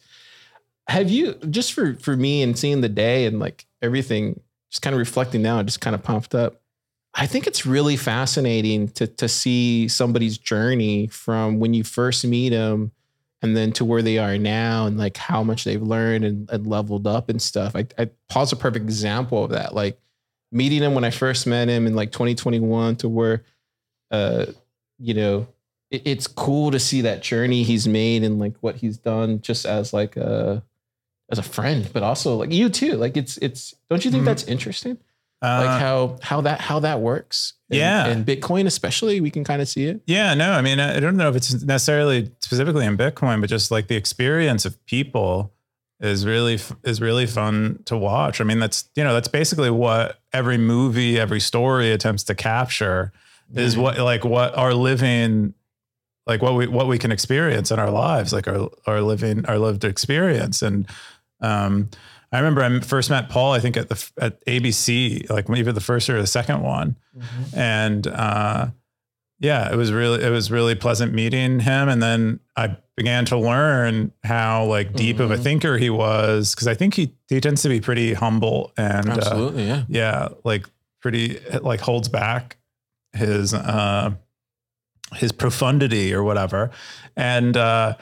Have 0.89 1.11
you 1.11 1.35
just 1.51 1.73
for 1.73 1.95
for 1.95 2.17
me 2.17 2.43
and 2.43 2.57
seeing 2.59 2.81
the 2.81 2.89
day 2.89 3.27
and 3.27 3.39
like 3.41 3.67
everything, 3.83 4.41
just 4.71 4.83
kind 4.83 4.95
of 4.95 4.99
reflecting 5.01 5.43
now, 5.43 5.63
just 5.63 5.81
kind 5.81 5.95
of 5.95 6.03
pumped 6.03 6.35
up. 6.35 6.61
I 7.19 7.27
think 7.27 7.47
it's 7.47 7.65
really 7.67 7.97
fascinating 7.97 8.89
to 8.91 9.07
to 9.07 9.29
see 9.29 9.89
somebody's 9.89 10.39
journey 10.39 11.07
from 11.09 11.59
when 11.59 11.75
you 11.75 11.83
first 11.83 12.25
meet 12.25 12.51
them 12.51 12.93
and 13.43 13.57
then 13.57 13.73
to 13.73 13.85
where 13.85 14.03
they 14.03 14.19
are 14.19 14.39
now 14.39 14.87
and 14.87 14.97
like 14.99 15.17
how 15.17 15.43
much 15.43 15.65
they've 15.65 15.83
learned 15.83 16.25
and, 16.25 16.51
and 16.51 16.67
leveled 16.67 17.07
up 17.07 17.29
and 17.29 17.41
stuff. 17.41 17.77
I, 17.77 17.87
I 17.99 18.11
Paul's 18.29 18.53
a 18.53 18.57
perfect 18.57 18.85
example 18.85 19.45
of 19.45 19.51
that. 19.51 19.75
Like 19.75 19.99
meeting 20.51 20.83
him 20.83 20.95
when 20.95 21.05
I 21.05 21.11
first 21.11 21.47
met 21.47 21.69
him 21.69 21.87
in 21.87 21.95
like 21.95 22.13
2021 22.13 22.97
to 22.97 23.09
where, 23.09 23.43
uh, 24.11 24.47
you 24.99 25.15
know, 25.15 25.49
it, 25.91 26.03
it's 26.07 26.27
cool 26.27 26.71
to 26.71 26.79
see 26.79 27.03
that 27.03 27.23
journey 27.23 27.63
he's 27.63 27.87
made 27.87 28.25
and 28.25 28.39
like 28.39 28.55
what 28.61 28.77
he's 28.77 28.97
done 28.97 29.41
just 29.43 29.67
as 29.67 29.93
like 29.93 30.17
a, 30.17 30.63
as 31.31 31.39
a 31.39 31.43
friend, 31.43 31.91
but 31.93 32.03
also 32.03 32.37
like 32.37 32.53
you 32.53 32.69
too. 32.69 32.93
Like 32.93 33.17
it's, 33.17 33.37
it's, 33.39 33.75
don't 33.91 34.05
you 34.05 34.11
think 34.11 34.23
Mhm. 34.23 34.27
that's 34.27 34.45
interesting? 34.45 34.97
Uh, 35.43 35.65
Like 35.67 35.81
how, 35.81 36.19
how 36.23 36.41
that, 36.43 36.61
how 36.61 36.81
that 36.81 37.01
works. 37.01 37.55
And- 37.71 37.79
Yeah. 37.79 38.07
And 38.07 38.25
Bitcoin, 38.27 38.67
especially, 38.67 39.21
we 39.21 39.31
can 39.31 39.45
kind 39.45 39.61
of 39.63 39.69
see 39.69 39.85
it. 39.85 40.01
Yeah, 40.07 40.35
no, 40.35 40.53
I 40.53 40.63
mean, 40.63 40.81
I 40.81 40.99
don't 41.01 41.17
know 41.17 41.29
if 41.29 41.37
it's 41.37 41.63
necessarily 41.63 42.31
specifically 42.41 42.87
in 42.87 42.97
Bitcoin, 42.97 43.41
but 43.41 43.51
just 43.51 43.71
like 43.71 43.89
the 43.89 43.97
experience 43.97 44.65
of 44.65 44.85
people 44.87 45.53
is 46.01 46.27
really 46.27 46.59
is 46.85 47.01
really 47.01 47.27
fun 47.27 47.81
to 47.87 47.97
watch. 47.97 48.41
I 48.41 48.45
mean, 48.45 48.59
that's 48.59 48.89
you 48.97 49.03
know 49.03 49.15
that's 49.15 49.29
basically 49.29 49.71
what 49.71 50.21
every 50.33 50.59
movie, 50.59 51.19
every 51.19 51.41
story 51.41 51.91
attempts 51.93 52.23
to 52.25 52.35
capture 52.35 53.13
is 53.55 53.77
what 53.79 53.97
like 53.99 54.23
what 54.25 54.55
our 54.59 54.75
living 54.75 55.55
like 56.27 56.43
what 56.43 56.55
we 56.55 56.67
what 56.67 56.87
we 56.87 56.99
can 56.99 57.13
experience 57.13 57.71
in 57.71 57.79
our 57.79 57.91
lives, 57.91 58.33
like 58.33 58.47
our 58.47 58.69
our 58.87 59.01
living 59.01 59.47
our 59.47 59.59
lived 59.59 59.85
experience. 59.85 60.61
And 60.61 60.87
um, 61.41 61.89
I 62.33 62.39
remember 62.39 62.63
I 62.63 62.81
first 62.81 63.11
met 63.11 63.29
Paul, 63.29 63.53
I 63.53 63.61
think 63.61 63.77
at 63.77 63.89
the 63.89 64.11
at 64.21 64.45
ABC, 64.47 65.31
like 65.31 65.49
either 65.49 65.73
the 65.73 65.81
first 65.81 66.11
or 66.11 66.21
the 66.21 66.27
second 66.27 66.63
one, 66.63 66.97
mm-hmm. 67.17 67.59
and 67.59 68.07
uh, 68.07 68.69
yeah, 69.39 69.73
it 69.73 69.77
was 69.77 69.93
really 69.93 70.23
it 70.25 70.31
was 70.31 70.51
really 70.51 70.75
pleasant 70.75 71.13
meeting 71.15 71.61
him, 71.61 71.89
and 71.89 72.03
then 72.03 72.41
I 72.57 72.77
began 72.97 73.27
to 73.27 73.39
learn 73.39 74.11
how 74.25 74.65
like 74.65 74.95
deep 74.95 75.17
mm-hmm. 75.17 75.25
of 75.25 75.31
a 75.31 75.35
mm-hmm. 75.35 75.43
thinker 75.43 75.79
he 75.79 75.91
was 75.91 76.55
because 76.55 76.67
I 76.67 76.75
think 76.75 76.95
he 76.95 77.15
he 77.29 77.41
tends 77.41 77.63
to 77.63 77.69
be 77.69 77.81
pretty 77.81 78.15
humble 78.15 78.73
and 78.77 79.09
uh, 79.09 79.13
absolutely 79.13 79.71
uh, 79.71 79.77
yeah 79.77 79.85
yeah 79.89 80.29
like 80.45 80.67
pretty 81.01 81.39
like 81.61 81.81
holds 81.81 82.09
back 82.09 82.57
his 83.13 83.53
uh 83.53 84.13
his 85.15 85.31
profundity 85.31 86.13
or 86.15 86.23
whatever 86.23 86.71
and 87.17 87.57
uh 87.57 87.95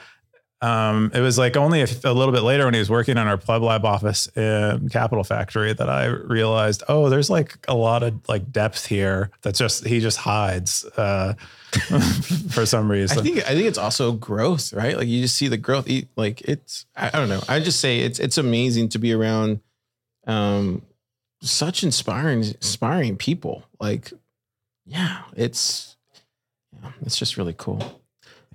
um, 0.65 1.11
it 1.13 1.19
was 1.19 1.37
like 1.37 1.55
only 1.55 1.81
a, 1.81 1.87
a, 2.05 2.11
little 2.11 2.31
bit 2.31 2.41
later 2.41 2.65
when 2.65 2.73
he 2.73 2.79
was 2.79 2.89
working 2.89 3.17
on 3.17 3.27
our 3.27 3.37
Pleb 3.37 3.61
Lab 3.61 3.85
office 3.85 4.25
in 4.35 4.89
Capital 4.89 5.23
Factory 5.23 5.73
that 5.73 5.89
I 5.89 6.05
realized, 6.05 6.81
oh, 6.87 7.07
there's 7.07 7.29
like 7.29 7.59
a 7.67 7.75
lot 7.75 8.01
of 8.01 8.27
like 8.27 8.51
depth 8.51 8.87
here 8.87 9.29
that's 9.43 9.59
just 9.59 9.85
he 9.85 9.99
just 9.99 10.17
hides 10.17 10.83
uh, 10.97 11.33
for 12.49 12.65
some 12.65 12.89
reason. 12.89 13.19
I 13.19 13.21
think 13.21 13.37
I 13.37 13.53
think 13.53 13.67
it's 13.67 13.77
also 13.77 14.13
growth, 14.13 14.73
right? 14.73 14.97
Like 14.97 15.07
you 15.07 15.21
just 15.21 15.35
see 15.35 15.47
the 15.47 15.57
growth. 15.57 15.87
Like 16.15 16.41
it's 16.41 16.87
I, 16.95 17.09
I 17.09 17.11
don't 17.11 17.29
know. 17.29 17.43
I 17.47 17.59
just 17.59 17.79
say 17.79 17.99
it's 17.99 18.17
it's 18.17 18.39
amazing 18.39 18.89
to 18.89 18.97
be 18.97 19.13
around 19.13 19.59
um, 20.25 20.81
such 21.43 21.83
inspiring 21.83 22.39
inspiring 22.39 23.17
people. 23.17 23.65
Like 23.79 24.11
yeah, 24.83 25.21
it's 25.35 25.95
yeah, 26.73 26.91
it's 27.01 27.17
just 27.17 27.37
really 27.37 27.53
cool. 27.55 28.01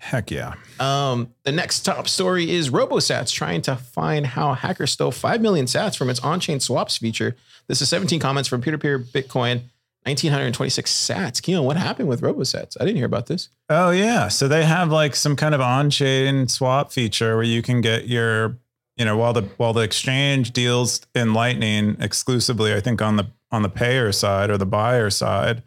Heck 0.00 0.30
yeah. 0.30 0.54
Um, 0.80 1.34
the 1.44 1.52
next 1.52 1.82
top 1.82 2.08
story 2.08 2.50
is 2.50 2.70
RoboSats 2.70 3.30
trying 3.32 3.60
to 3.62 3.76
find 3.76 4.26
how 4.26 4.54
hackers 4.54 4.92
stole 4.92 5.10
5 5.10 5.42
million 5.42 5.66
sats 5.66 5.96
from 5.96 6.08
its 6.08 6.18
on 6.20 6.40
chain 6.40 6.58
swaps 6.58 6.96
feature. 6.96 7.36
This 7.66 7.82
is 7.82 7.90
17 7.90 8.18
comments 8.18 8.48
from 8.48 8.62
peer 8.62 8.72
to 8.72 8.78
peer 8.78 8.98
Bitcoin, 8.98 9.60
1926 10.04 10.90
sats. 10.90 11.42
Keyan, 11.42 11.64
what 11.64 11.76
happened 11.76 12.08
with 12.08 12.22
RoboSats? 12.22 12.78
I 12.80 12.86
didn't 12.86 12.96
hear 12.96 13.04
about 13.04 13.26
this. 13.26 13.50
Oh, 13.68 13.90
yeah. 13.90 14.28
So 14.28 14.48
they 14.48 14.64
have 14.64 14.90
like 14.90 15.14
some 15.14 15.36
kind 15.36 15.54
of 15.54 15.60
on 15.60 15.90
chain 15.90 16.48
swap 16.48 16.92
feature 16.92 17.36
where 17.36 17.44
you 17.44 17.60
can 17.60 17.82
get 17.82 18.08
your, 18.08 18.56
you 18.96 19.04
know, 19.04 19.18
while 19.18 19.34
the 19.34 19.42
while 19.58 19.74
the 19.74 19.82
exchange 19.82 20.52
deals 20.52 21.02
in 21.14 21.34
Lightning 21.34 21.98
exclusively, 22.00 22.72
I 22.72 22.80
think 22.80 23.02
on 23.02 23.16
the 23.16 23.26
on 23.52 23.60
the 23.60 23.68
payer 23.68 24.12
side 24.12 24.48
or 24.48 24.56
the 24.56 24.64
buyer 24.64 25.10
side, 25.10 25.62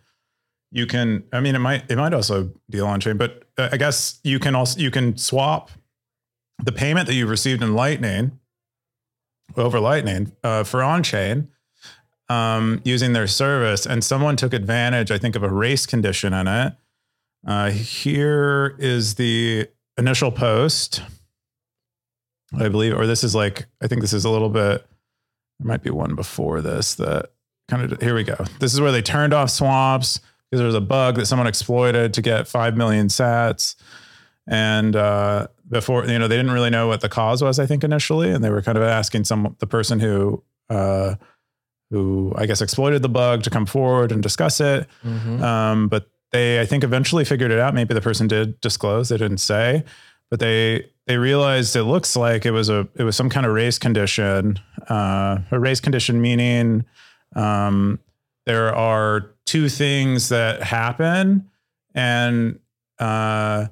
you 0.74 0.88
can 0.88 1.24
i 1.32 1.40
mean 1.40 1.56
it 1.56 1.60
might 1.60 1.90
it 1.90 1.98
might 1.98 2.14
also 2.14 2.52
deal 2.70 2.88
on 2.88 3.00
chain 3.00 3.16
but 3.16 3.43
i 3.58 3.78
guess 3.78 4.20
you 4.24 4.40
can 4.40 4.56
also 4.56 4.80
you 4.80 4.92
can 4.92 5.18
swap 5.18 5.72
the 6.64 6.72
payment 6.72 7.08
that 7.08 7.14
you've 7.14 7.30
received 7.30 7.62
in 7.62 7.74
lightning 7.74 8.40
over 9.58 9.80
lightning 9.80 10.32
uh, 10.44 10.64
for 10.64 10.82
on 10.82 11.04
chain 11.04 11.50
um, 12.30 12.82
using 12.84 13.14
their 13.14 13.28
service 13.28 13.86
and 13.86 14.04
someone 14.04 14.36
took 14.36 14.54
advantage 14.54 15.12
i 15.12 15.18
think 15.18 15.36
of 15.36 15.44
a 15.44 15.50
race 15.50 15.86
condition 15.86 16.34
in 16.34 16.48
it. 16.48 16.74
Uh, 17.46 17.70
here 17.70 18.76
is 18.80 19.16
the 19.16 19.68
initial 19.98 20.32
post 20.32 21.02
i 22.60 22.70
believe 22.70 22.98
or 22.98 23.06
this 23.06 23.24
is 23.24 23.36
like 23.36 23.66
i 23.82 23.88
think 23.88 24.02
this 24.02 24.14
is 24.14 24.26
a 24.26 24.30
little 24.30 24.50
bit 24.50 24.86
there 25.60 25.68
might 25.68 25.84
be 25.84 25.90
one 25.90 26.16
before 26.16 26.62
this 26.62 26.96
that 26.96 27.32
kind 27.70 27.92
of 27.92 28.02
here 28.02 28.16
we 28.16 28.24
go. 28.24 28.36
This 28.60 28.74
is 28.74 28.82
where 28.82 28.92
they 28.92 29.02
turned 29.02 29.34
off 29.34 29.50
swaps 29.50 30.20
because 30.54 30.60
there 30.60 30.68
was 30.68 30.76
a 30.76 30.82
bug 30.82 31.16
that 31.16 31.26
someone 31.26 31.48
exploited 31.48 32.14
to 32.14 32.22
get 32.22 32.48
5 32.48 32.78
million 32.78 33.08
sats. 33.08 33.76
And 34.46 34.96
uh, 34.96 35.48
before, 35.68 36.06
you 36.06 36.20
know, 36.20 36.28
they 36.28 36.36
didn't 36.38 36.52
really 36.52 36.70
know 36.70 36.88
what 36.88 37.02
the 37.02 37.10
cause 37.10 37.42
was, 37.42 37.58
I 37.58 37.66
think, 37.66 37.84
initially. 37.84 38.30
And 38.30 38.44
they 38.44 38.52
were 38.52 38.62
kind 38.62 38.78
of 38.78 38.84
asking 38.84 39.24
some, 39.24 39.56
the 39.58 39.66
person 39.66 40.00
who, 40.00 40.44
uh, 40.70 41.16
who 41.90 42.34
I 42.36 42.46
guess 42.46 42.62
exploited 42.62 43.02
the 43.02 43.10
bug 43.10 43.42
to 43.44 43.50
come 43.50 43.66
forward 43.66 44.12
and 44.12 44.22
discuss 44.22 44.62
it. 44.62 44.88
Mm-hmm. 45.04 45.44
Um, 45.44 45.88
but 45.88 46.12
they, 46.32 46.62
I 46.62 46.68
think, 46.68 46.84
eventually 46.84 47.26
figured 47.26 47.50
it 47.50 47.58
out. 47.58 47.74
Maybe 47.74 47.96
the 47.96 48.02
person 48.02 48.28
did 48.28 48.62
disclose; 48.62 49.10
they 49.10 49.18
didn't 49.18 49.40
say, 49.40 49.84
but 50.30 50.40
they 50.40 50.88
they 51.08 51.18
realized 51.18 51.76
it 51.76 51.86
looks 51.86 52.16
like 52.16 52.46
it 52.46 52.52
was 52.52 52.70
a 52.70 52.88
it 52.96 53.04
was 53.04 53.16
some 53.16 53.30
kind 53.30 53.48
of 53.48 53.54
race 53.54 53.80
condition. 53.80 54.60
Uh, 54.88 55.40
a 55.50 55.60
race 55.60 55.80
condition 55.80 56.22
meaning 56.22 56.86
um, 57.36 58.00
there 58.46 58.76
are 58.76 59.33
two 59.54 59.70
things 59.70 60.30
that 60.30 60.64
happen 60.64 61.48
and 61.94 62.58
uh, 62.98 63.68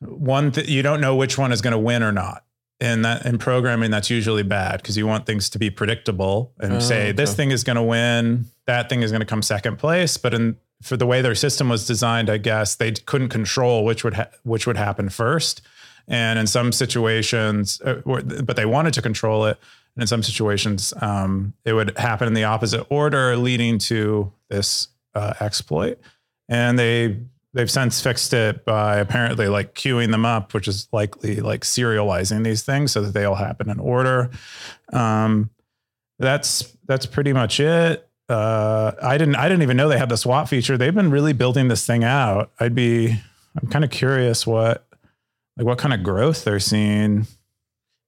one 0.00 0.52
th- 0.52 0.68
you 0.68 0.82
don't 0.82 1.00
know 1.00 1.16
which 1.16 1.38
one 1.38 1.50
is 1.50 1.62
going 1.62 1.72
to 1.72 1.78
win 1.78 2.02
or 2.02 2.12
not. 2.12 2.44
And 2.78 3.06
that 3.06 3.24
in 3.24 3.38
programming 3.38 3.90
that's 3.90 4.10
usually 4.10 4.42
bad 4.42 4.82
because 4.82 4.98
you 4.98 5.06
want 5.06 5.24
things 5.24 5.48
to 5.48 5.58
be 5.58 5.70
predictable 5.70 6.52
and 6.60 6.74
oh, 6.74 6.78
say 6.78 7.04
okay. 7.04 7.12
this 7.12 7.34
thing 7.34 7.50
is 7.52 7.64
going 7.64 7.76
to 7.76 7.82
win 7.82 8.44
that 8.66 8.90
thing 8.90 9.00
is 9.00 9.10
going 9.10 9.22
to 9.22 9.26
come 9.26 9.40
second 9.40 9.78
place. 9.78 10.18
But 10.18 10.34
in 10.34 10.58
for 10.82 10.98
the 10.98 11.06
way 11.06 11.22
their 11.22 11.34
system 11.34 11.70
was 11.70 11.86
designed 11.86 12.28
i 12.28 12.36
guess 12.36 12.76
they 12.76 12.92
couldn't 12.92 13.30
control 13.30 13.84
which 13.84 14.04
would 14.04 14.14
ha- 14.14 14.28
which 14.42 14.66
would 14.66 14.76
happen 14.76 15.08
first. 15.08 15.62
And 16.06 16.38
in 16.38 16.46
some 16.46 16.70
situations 16.70 17.80
uh, 17.80 18.02
but 18.04 18.56
they 18.56 18.66
wanted 18.66 18.92
to 18.92 19.00
control 19.00 19.46
it 19.46 19.58
in 19.98 20.06
some 20.06 20.22
situations, 20.22 20.94
um, 21.00 21.52
it 21.64 21.72
would 21.72 21.96
happen 21.98 22.28
in 22.28 22.34
the 22.34 22.44
opposite 22.44 22.86
order, 22.88 23.36
leading 23.36 23.78
to 23.78 24.32
this 24.48 24.88
uh, 25.14 25.34
exploit. 25.40 25.98
And 26.48 26.78
they 26.78 27.18
they've 27.52 27.70
since 27.70 28.00
fixed 28.00 28.32
it 28.32 28.64
by 28.64 28.98
apparently 28.98 29.48
like 29.48 29.74
queuing 29.74 30.10
them 30.12 30.24
up, 30.24 30.54
which 30.54 30.68
is 30.68 30.88
likely 30.92 31.36
like 31.40 31.62
serializing 31.62 32.44
these 32.44 32.62
things 32.62 32.92
so 32.92 33.02
that 33.02 33.12
they 33.12 33.24
all 33.24 33.34
happen 33.34 33.68
in 33.68 33.80
order. 33.80 34.30
Um, 34.92 35.50
that's 36.18 36.76
that's 36.86 37.06
pretty 37.06 37.32
much 37.32 37.60
it. 37.60 38.08
Uh, 38.28 38.92
I 39.02 39.18
didn't 39.18 39.36
I 39.36 39.48
didn't 39.48 39.62
even 39.62 39.76
know 39.76 39.88
they 39.88 39.98
had 39.98 40.08
the 40.08 40.16
swap 40.16 40.48
feature. 40.48 40.76
They've 40.76 40.94
been 40.94 41.10
really 41.10 41.32
building 41.32 41.68
this 41.68 41.86
thing 41.86 42.04
out. 42.04 42.52
I'd 42.60 42.74
be 42.74 43.18
I'm 43.60 43.68
kind 43.68 43.84
of 43.84 43.90
curious 43.90 44.46
what 44.46 44.86
like 45.56 45.66
what 45.66 45.78
kind 45.78 45.94
of 45.94 46.02
growth 46.02 46.44
they're 46.44 46.60
seeing 46.60 47.26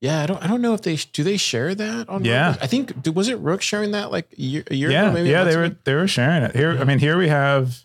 yeah, 0.01 0.23
I 0.23 0.27
don't. 0.27 0.43
I 0.43 0.47
don't 0.47 0.63
know 0.63 0.73
if 0.73 0.81
they 0.81 0.97
do. 0.97 1.23
They 1.23 1.37
share 1.37 1.75
that 1.75 2.09
on. 2.09 2.25
Yeah? 2.25 2.57
I 2.61 2.67
think 2.67 2.95
was 3.15 3.29
it 3.29 3.39
Rook 3.39 3.61
sharing 3.61 3.91
that 3.91 4.11
like 4.11 4.33
a 4.33 4.41
year, 4.41 4.65
a 4.71 4.75
year 4.75 4.91
yeah, 4.91 5.05
ago? 5.05 5.13
Maybe 5.13 5.29
yeah, 5.29 5.45
they 5.45 5.57
were 5.57 5.77
they 5.85 5.95
were 5.95 6.09
sharing 6.09 6.43
it 6.43 6.57
here. 6.57 6.75
Yeah. 6.75 6.81
I 6.81 6.85
mean, 6.85 6.99
here 6.99 7.19
we 7.19 7.29
have. 7.29 7.85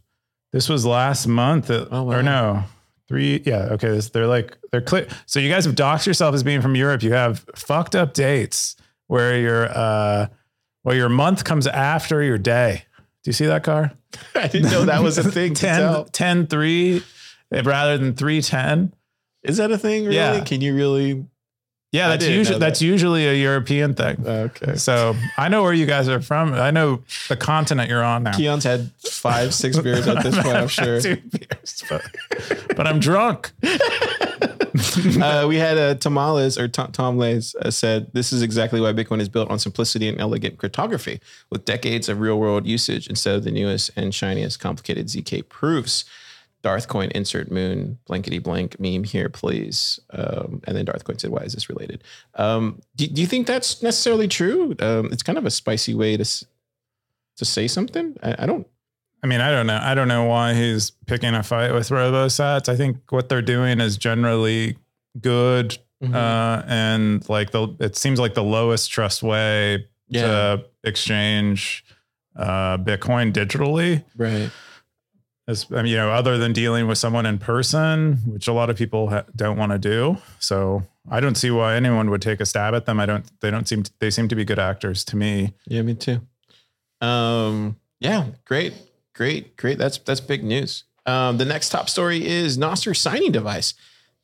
This 0.53 0.69
was 0.69 0.85
last 0.85 1.27
month, 1.27 1.69
oh, 1.69 1.85
wow. 1.91 2.13
or 2.13 2.23
no, 2.23 2.63
three. 3.09 3.43
Yeah, 3.45 3.67
okay. 3.73 3.89
This, 3.89 4.09
they're 4.11 4.27
like 4.27 4.57
they're 4.71 4.79
clear. 4.79 5.09
So 5.25 5.41
you 5.41 5.49
guys 5.49 5.65
have 5.65 5.75
doxed 5.75 6.07
yourself 6.07 6.33
as 6.33 6.43
being 6.43 6.61
from 6.61 6.75
Europe. 6.75 7.03
You 7.03 7.11
have 7.11 7.45
fucked 7.53 7.95
up 7.95 8.13
dates 8.13 8.77
where 9.07 9.37
your 9.37 9.65
uh, 9.65 10.27
well 10.85 10.95
your 10.95 11.09
month 11.09 11.43
comes 11.43 11.67
after 11.67 12.23
your 12.23 12.37
day. 12.37 12.85
Do 13.23 13.29
you 13.29 13.33
see 13.33 13.47
that 13.47 13.65
Car? 13.65 13.91
I 14.35 14.47
didn't 14.47 14.71
know 14.71 14.85
that 14.85 15.03
was 15.03 15.17
a 15.17 15.23
thing. 15.31 15.53
10, 15.53 16.05
10 16.13 16.47
3 16.47 17.03
rather 17.51 17.97
than 17.97 18.13
310. 18.13 18.93
Is 19.43 19.57
that 19.57 19.71
a 19.71 19.77
thing? 19.77 20.03
Really? 20.03 20.15
Yeah. 20.15 20.43
Can 20.45 20.61
you 20.61 20.73
really 20.73 21.25
yeah, 21.95 22.09
that's 22.09 22.27
usually 22.27 22.59
that. 22.59 22.65
that's 22.65 22.81
usually 22.81 23.27
a 23.27 23.33
European 23.33 23.93
thing. 23.93 24.23
Okay. 24.25 24.75
So 24.75 25.15
I 25.37 25.49
know 25.49 25.63
where 25.63 25.73
you 25.73 25.85
guys 25.85 26.09
are 26.09 26.21
from. 26.21 26.53
I 26.53 26.71
know 26.71 27.03
the 27.29 27.37
continent 27.37 27.89
you're 27.89 28.03
on 28.03 28.23
now. 28.23 28.33
Keyan's 28.33 28.63
had 28.63 28.91
five, 28.99 29.53
six 29.53 29.79
beers 29.79 30.07
at 30.07 30.23
this 30.23 30.35
point, 30.41 30.55
I'm 30.55 30.67
sure. 30.67 30.99
Two 30.99 31.17
beers, 31.17 31.83
but, 31.89 32.03
but 32.75 32.87
I'm 32.87 32.99
drunk. 32.99 33.51
uh, 35.21 35.45
we 35.47 35.55
had 35.55 35.77
a 35.77 35.95
Tamales 35.95 36.57
or 36.57 36.67
Tom, 36.67 36.91
Tom 36.91 37.17
Lays 37.17 37.55
uh, 37.55 37.71
said 37.71 38.11
this 38.13 38.33
is 38.33 38.41
exactly 38.41 38.81
why 38.81 38.91
Bitcoin 38.93 39.21
is 39.21 39.29
built 39.29 39.49
on 39.49 39.59
simplicity 39.59 40.09
and 40.09 40.19
elegant 40.19 40.57
cryptography 40.57 41.21
with 41.49 41.65
decades 41.65 42.09
of 42.09 42.19
real 42.19 42.39
world 42.39 42.65
usage 42.65 43.07
instead 43.07 43.35
of 43.35 43.43
the 43.43 43.51
newest 43.51 43.91
and 43.95 44.13
shiniest 44.13 44.59
complicated 44.59 45.07
ZK 45.07 45.47
proofs. 45.47 46.05
Darth 46.65 46.87
Coin 46.87 47.11
insert 47.13 47.51
moon 47.51 47.99
blankety 48.07 48.39
blank 48.39 48.79
meme 48.79 49.03
here, 49.03 49.29
please. 49.29 49.99
Um, 50.09 50.63
and 50.63 50.75
then 50.75 50.85
Darth 50.85 51.03
Coin 51.03 51.19
said, 51.19 51.29
"Why 51.29 51.43
is 51.43 51.53
this 51.53 51.69
related?" 51.69 52.03
Um, 52.33 52.81
do, 52.95 53.05
do, 53.05 53.21
you 53.21 53.27
think 53.27 53.45
that's 53.45 53.83
necessarily 53.83 54.27
true? 54.27 54.75
Um, 54.79 55.09
it's 55.11 55.21
kind 55.21 55.37
of 55.37 55.45
a 55.45 55.51
spicy 55.51 55.93
way 55.93 56.17
to 56.17 56.25
to 56.25 57.45
say 57.45 57.67
something. 57.67 58.17
I, 58.23 58.35
I, 58.39 58.45
don't. 58.47 58.65
I 59.21 59.27
mean, 59.27 59.41
I 59.41 59.51
don't 59.51 59.67
know. 59.67 59.79
I 59.79 59.93
don't 59.93 60.07
know 60.07 60.23
why 60.23 60.55
he's 60.55 60.89
picking 61.05 61.35
a 61.35 61.43
fight 61.43 61.71
with 61.71 61.89
RoboSats. 61.89 62.67
I 62.67 62.75
think 62.75 63.11
what 63.11 63.29
they're 63.29 63.43
doing 63.43 63.79
is 63.79 63.95
generally 63.95 64.75
good, 65.21 65.77
mm-hmm. 66.01 66.15
uh, 66.15 66.63
and 66.65 67.29
like 67.29 67.51
the 67.51 67.75
it 67.79 67.95
seems 67.95 68.19
like 68.19 68.33
the 68.33 68.43
lowest 68.43 68.89
trust 68.89 69.21
way 69.21 69.87
yeah. 70.07 70.21
to 70.23 70.65
exchange 70.83 71.85
uh, 72.35 72.79
Bitcoin 72.79 73.31
digitally. 73.31 74.03
Right 74.17 74.49
as 75.47 75.67
I 75.71 75.83
mean, 75.83 75.91
you 75.91 75.97
know, 75.97 76.09
other 76.09 76.37
than 76.37 76.53
dealing 76.53 76.87
with 76.87 76.97
someone 76.97 77.25
in 77.25 77.37
person, 77.37 78.17
which 78.25 78.47
a 78.47 78.53
lot 78.53 78.69
of 78.69 78.77
people 78.77 79.09
ha- 79.09 79.25
don't 79.35 79.57
want 79.57 79.71
to 79.71 79.77
do. 79.77 80.17
So 80.39 80.83
I 81.09 81.19
don't 81.19 81.35
see 81.35 81.51
why 81.51 81.75
anyone 81.75 82.09
would 82.09 82.21
take 82.21 82.39
a 82.39 82.45
stab 82.45 82.73
at 82.73 82.85
them. 82.85 82.99
I 82.99 83.05
don't. 83.05 83.25
They 83.41 83.51
don't 83.51 83.67
seem. 83.67 83.83
To, 83.83 83.91
they 83.99 84.09
seem 84.09 84.27
to 84.29 84.35
be 84.35 84.43
good 84.43 84.59
actors 84.59 85.03
to 85.05 85.15
me. 85.15 85.53
Yeah, 85.67 85.83
me 85.83 85.95
too. 85.95 86.21
Um, 87.01 87.77
yeah, 87.99 88.25
great, 88.45 88.73
great, 89.13 89.55
great. 89.57 89.77
That's 89.77 89.97
that's 89.99 90.19
big 90.19 90.43
news. 90.43 90.83
Um, 91.05 91.37
the 91.37 91.45
next 91.45 91.69
top 91.69 91.89
story 91.89 92.25
is 92.25 92.57
Nostr 92.57 92.97
signing 92.97 93.31
device, 93.31 93.75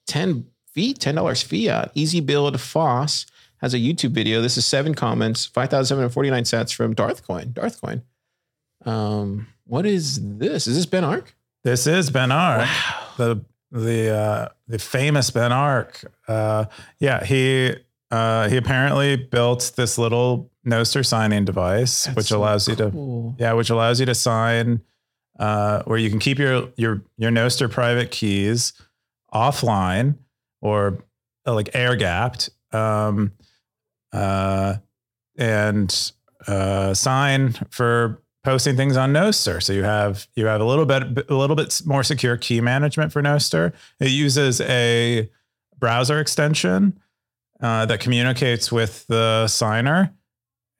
ten 0.07 0.47
fee, 0.73 0.93
ten 0.93 1.15
dollars 1.15 1.43
fiat, 1.43 1.91
easy 1.93 2.19
build. 2.19 2.59
Foss 2.59 3.27
has 3.57 3.75
a 3.75 3.77
YouTube 3.77 4.11
video. 4.11 4.41
This 4.41 4.57
is 4.57 4.65
seven 4.65 4.95
comments, 4.95 5.45
five 5.45 5.69
thousand 5.69 5.85
seven 5.85 6.01
hundred 6.01 6.13
forty 6.13 6.31
nine 6.31 6.45
sets 6.45 6.71
from 6.71 6.95
Darthcoin. 6.95 7.53
Darthcoin. 7.53 8.01
Um, 8.83 9.47
what 9.71 9.85
is 9.85 10.19
this? 10.21 10.67
Is 10.67 10.75
this 10.75 10.85
Ben 10.85 11.05
Ark? 11.05 11.33
This 11.63 11.87
is 11.87 12.09
Ben 12.09 12.29
Ark. 12.29 12.67
Wow. 12.67 13.07
the 13.17 13.45
the 13.71 14.09
uh, 14.13 14.47
the 14.67 14.77
famous 14.77 15.31
Ben 15.31 15.53
Ark. 15.53 16.03
Uh, 16.27 16.65
yeah, 16.99 17.23
he 17.23 17.75
uh, 18.11 18.49
he 18.49 18.57
apparently 18.57 19.15
built 19.15 19.71
this 19.77 19.97
little 19.97 20.51
Nostr 20.67 21.05
signing 21.05 21.45
device, 21.45 22.03
That's 22.03 22.17
which 22.17 22.25
so 22.27 22.39
allows 22.39 22.67
you 22.67 22.75
to. 22.75 23.33
Yeah, 23.39 23.53
which 23.53 23.69
allows 23.69 24.01
you 24.01 24.05
to 24.07 24.13
sign 24.13 24.81
uh, 25.39 25.83
where 25.83 25.97
you 25.97 26.09
can 26.09 26.19
keep 26.19 26.37
your 26.37 26.67
your 26.75 27.01
your 27.17 27.31
Nostr 27.31 27.71
private 27.71 28.11
keys 28.11 28.73
offline 29.33 30.17
or 30.59 31.01
uh, 31.47 31.53
like 31.53 31.69
air 31.73 31.95
gapped, 31.95 32.49
um, 32.73 33.31
uh, 34.11 34.75
and 35.37 36.11
uh, 36.45 36.93
sign 36.93 37.53
for 37.69 38.20
posting 38.43 38.75
things 38.75 38.97
on 38.97 39.13
Nostr. 39.13 39.61
So 39.61 39.73
you 39.73 39.83
have 39.83 40.27
you 40.35 40.45
have 40.45 40.61
a 40.61 40.65
little 40.65 40.85
bit 40.85 41.29
a 41.29 41.35
little 41.35 41.55
bit 41.55 41.81
more 41.85 42.03
secure 42.03 42.37
key 42.37 42.61
management 42.61 43.11
for 43.11 43.21
Nostr. 43.21 43.73
It 43.99 44.11
uses 44.11 44.61
a 44.61 45.29
browser 45.77 46.19
extension 46.19 46.99
uh, 47.61 47.85
that 47.85 47.99
communicates 47.99 48.71
with 48.71 49.05
the 49.07 49.47
signer 49.47 50.13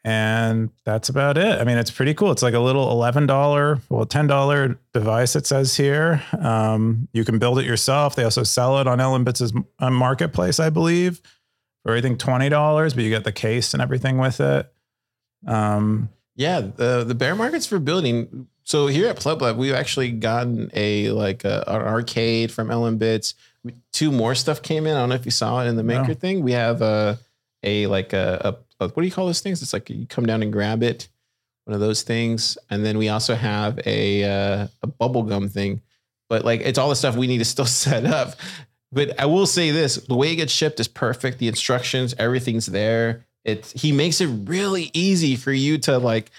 and 0.04 0.72
that's 0.84 1.10
about 1.10 1.38
it. 1.38 1.60
I 1.60 1.64
mean, 1.64 1.78
it's 1.78 1.92
pretty 1.92 2.14
cool. 2.14 2.32
It's 2.32 2.42
like 2.42 2.56
a 2.56 2.60
little 2.60 2.90
eleven 2.90 3.28
dollar, 3.28 3.80
well, 3.90 4.06
ten 4.06 4.26
dollar 4.26 4.80
device. 4.94 5.36
It 5.36 5.46
says 5.46 5.78
here. 5.78 6.24
Um, 6.40 7.08
you 7.14 7.24
can 7.24 7.38
build 7.38 7.60
it 7.60 7.66
yourself. 7.66 8.16
They 8.16 8.24
also 8.24 8.44
sell 8.44 8.80
it 8.80 8.88
on 8.88 8.98
LNBits' 8.98 9.64
uh, 9.80 9.92
marketplace, 9.92 10.60
I 10.60 10.72
believe, 10.72 11.22
for 11.84 11.94
I 11.94 12.02
think 12.02 12.18
twenty 12.18 12.50
dollars. 12.50 12.96
But 12.96 13.04
you 13.04 13.12
get 13.12 13.26
the 13.26 13.32
case 13.32 13.74
and 13.74 13.82
everything 13.82 14.18
with 14.18 14.40
it. 14.40 14.72
Um, 15.46 16.10
Yeah, 16.36 16.62
the 16.62 17.04
the 17.04 17.16
bear 17.16 17.36
markets 17.36 17.66
for 17.66 17.80
building. 17.80 18.48
So 18.64 18.88
here 18.88 19.08
at 19.08 19.18
Pleb 19.18 19.42
Lab, 19.42 19.58
we've 19.58 19.74
actually 19.74 20.12
gotten 20.12 20.70
a 20.74 21.10
like 21.12 21.44
a, 21.44 21.64
an 21.68 21.82
arcade 21.82 22.52
from 22.52 22.70
LNBits. 22.70 23.34
Two 23.92 24.12
more 24.12 24.34
stuff 24.34 24.62
came 24.62 24.88
in. 24.88 24.96
I 24.96 25.00
don't 25.02 25.10
know 25.10 25.16
if 25.16 25.26
you 25.26 25.32
saw 25.32 25.62
it 25.64 25.68
in 25.68 25.76
the 25.76 25.84
maker 25.84 26.10
No. 26.10 26.14
thing. 26.14 26.42
We 26.44 26.54
have 26.54 26.82
a 26.82 27.20
a 27.64 27.88
like 27.88 28.14
a, 28.14 28.56
a, 28.80 28.84
a 28.86 28.88
what 28.90 29.02
do 29.02 29.06
you 29.06 29.12
call 29.12 29.26
those 29.28 29.42
things? 29.42 29.62
It's 29.62 29.74
like 29.74 29.90
you 29.90 30.06
come 30.08 30.26
down 30.26 30.42
and 30.42 30.52
grab 30.54 30.84
it, 30.84 31.10
one 31.66 31.74
of 31.76 31.80
those 31.82 32.02
things. 32.04 32.58
And 32.70 32.86
then 32.86 32.98
we 32.98 33.10
also 33.10 33.36
have 33.36 33.80
a 33.86 34.24
uh, 34.24 34.68
a 34.84 34.88
bubble 34.88 35.24
gum 35.24 35.50
thing. 35.50 35.82
But 36.30 36.46
like 36.46 36.62
it's 36.62 36.80
all 36.80 36.90
the 36.90 36.96
stuff 36.96 37.16
we 37.18 37.28
need 37.28 37.40
to 37.40 37.46
still 37.46 37.66
set 37.86 38.06
up. 38.06 38.36
But 38.94 39.20
I 39.20 39.26
will 39.26 39.46
say 39.46 39.72
this: 39.72 39.96
the 39.96 40.16
way 40.16 40.32
it 40.32 40.38
gets 40.38 40.54
shipped 40.54 40.80
is 40.80 40.88
perfect. 40.88 41.40
The 41.40 41.48
instructions, 41.48 42.14
everything's 42.18 42.66
there. 42.68 43.26
It's 43.44 43.72
he 43.72 43.92
makes 43.92 44.22
it 44.22 44.28
really 44.28 44.92
easy 44.94 45.36
for 45.36 45.52
you 45.52 45.78
to 45.80 45.98
like 45.98 46.30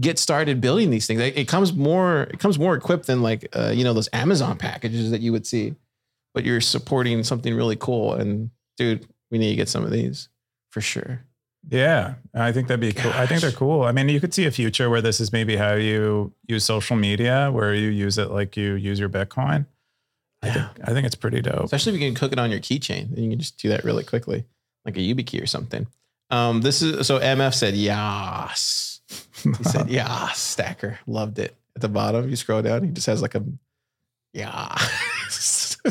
get 0.00 0.18
started 0.18 0.60
building 0.60 0.90
these 0.90 1.06
things. 1.06 1.20
Like, 1.20 1.36
It 1.36 1.48
comes 1.48 1.72
more 1.72 2.22
it 2.24 2.38
comes 2.38 2.58
more 2.58 2.74
equipped 2.76 3.06
than 3.06 3.20
like 3.22 3.48
uh, 3.56 3.72
you 3.74 3.82
know 3.84 3.92
those 3.94 4.08
Amazon 4.12 4.56
packages 4.58 5.10
that 5.10 5.20
you 5.20 5.32
would 5.32 5.46
see. 5.46 5.74
But 6.34 6.44
you're 6.44 6.60
supporting 6.62 7.22
something 7.24 7.54
really 7.54 7.76
cool. 7.76 8.14
And 8.14 8.50
dude, 8.78 9.06
we 9.30 9.38
need 9.38 9.50
to 9.50 9.56
get 9.56 9.68
some 9.68 9.84
of 9.84 9.90
these 9.90 10.28
for 10.70 10.80
sure. 10.80 11.24
yeah, 11.68 12.14
I 12.34 12.52
think 12.52 12.68
that'd 12.68 12.80
be 12.80 12.92
cool. 12.92 13.12
I 13.12 13.26
think 13.26 13.40
they're 13.42 13.52
cool. 13.52 13.82
I 13.82 13.92
mean, 13.92 14.08
you 14.08 14.18
could 14.20 14.32
see 14.32 14.46
a 14.46 14.50
future 14.50 14.88
where 14.88 15.02
this 15.02 15.20
is 15.20 15.30
maybe 15.32 15.56
how 15.56 15.74
you 15.74 16.32
use 16.48 16.64
social 16.64 16.96
media, 16.96 17.50
where 17.52 17.74
you 17.74 17.88
use 17.90 18.18
it 18.18 18.30
like 18.30 18.56
you 18.56 18.74
use 18.74 18.98
your 18.98 19.08
Bitcoin. 19.10 19.66
I 20.42 20.46
Yeah. 20.46 20.52
think 20.54 20.88
I 20.88 20.92
think 20.92 21.06
it's 21.06 21.14
pretty 21.16 21.42
dope. 21.42 21.64
Especially 21.64 21.94
if 21.94 22.00
you 22.00 22.06
can 22.08 22.14
cook 22.14 22.32
it 22.32 22.38
on 22.38 22.50
your 22.50 22.60
keychain, 22.60 23.14
then 23.14 23.24
you 23.24 23.30
can 23.30 23.38
just 23.40 23.58
do 23.58 23.68
that 23.68 23.84
really 23.84 24.04
quickly, 24.04 24.44
like 24.86 24.96
a 24.96 25.00
YubiKey 25.00 25.42
or 25.42 25.46
something. 25.46 25.86
Um, 26.32 26.62
this 26.62 26.80
is 26.80 27.06
so 27.06 27.20
MF 27.20 27.54
said 27.54 27.74
yes. 27.74 29.00
He 29.42 29.64
said 29.64 29.88
yes. 29.90 30.38
Stacker 30.38 30.98
loved 31.06 31.38
it. 31.38 31.54
At 31.76 31.82
the 31.82 31.88
bottom, 31.88 32.28
you 32.28 32.36
scroll 32.36 32.62
down, 32.62 32.82
he 32.82 32.90
just 32.90 33.06
has 33.06 33.22
like 33.22 33.34
a 33.34 33.44
yeah. 34.32 34.74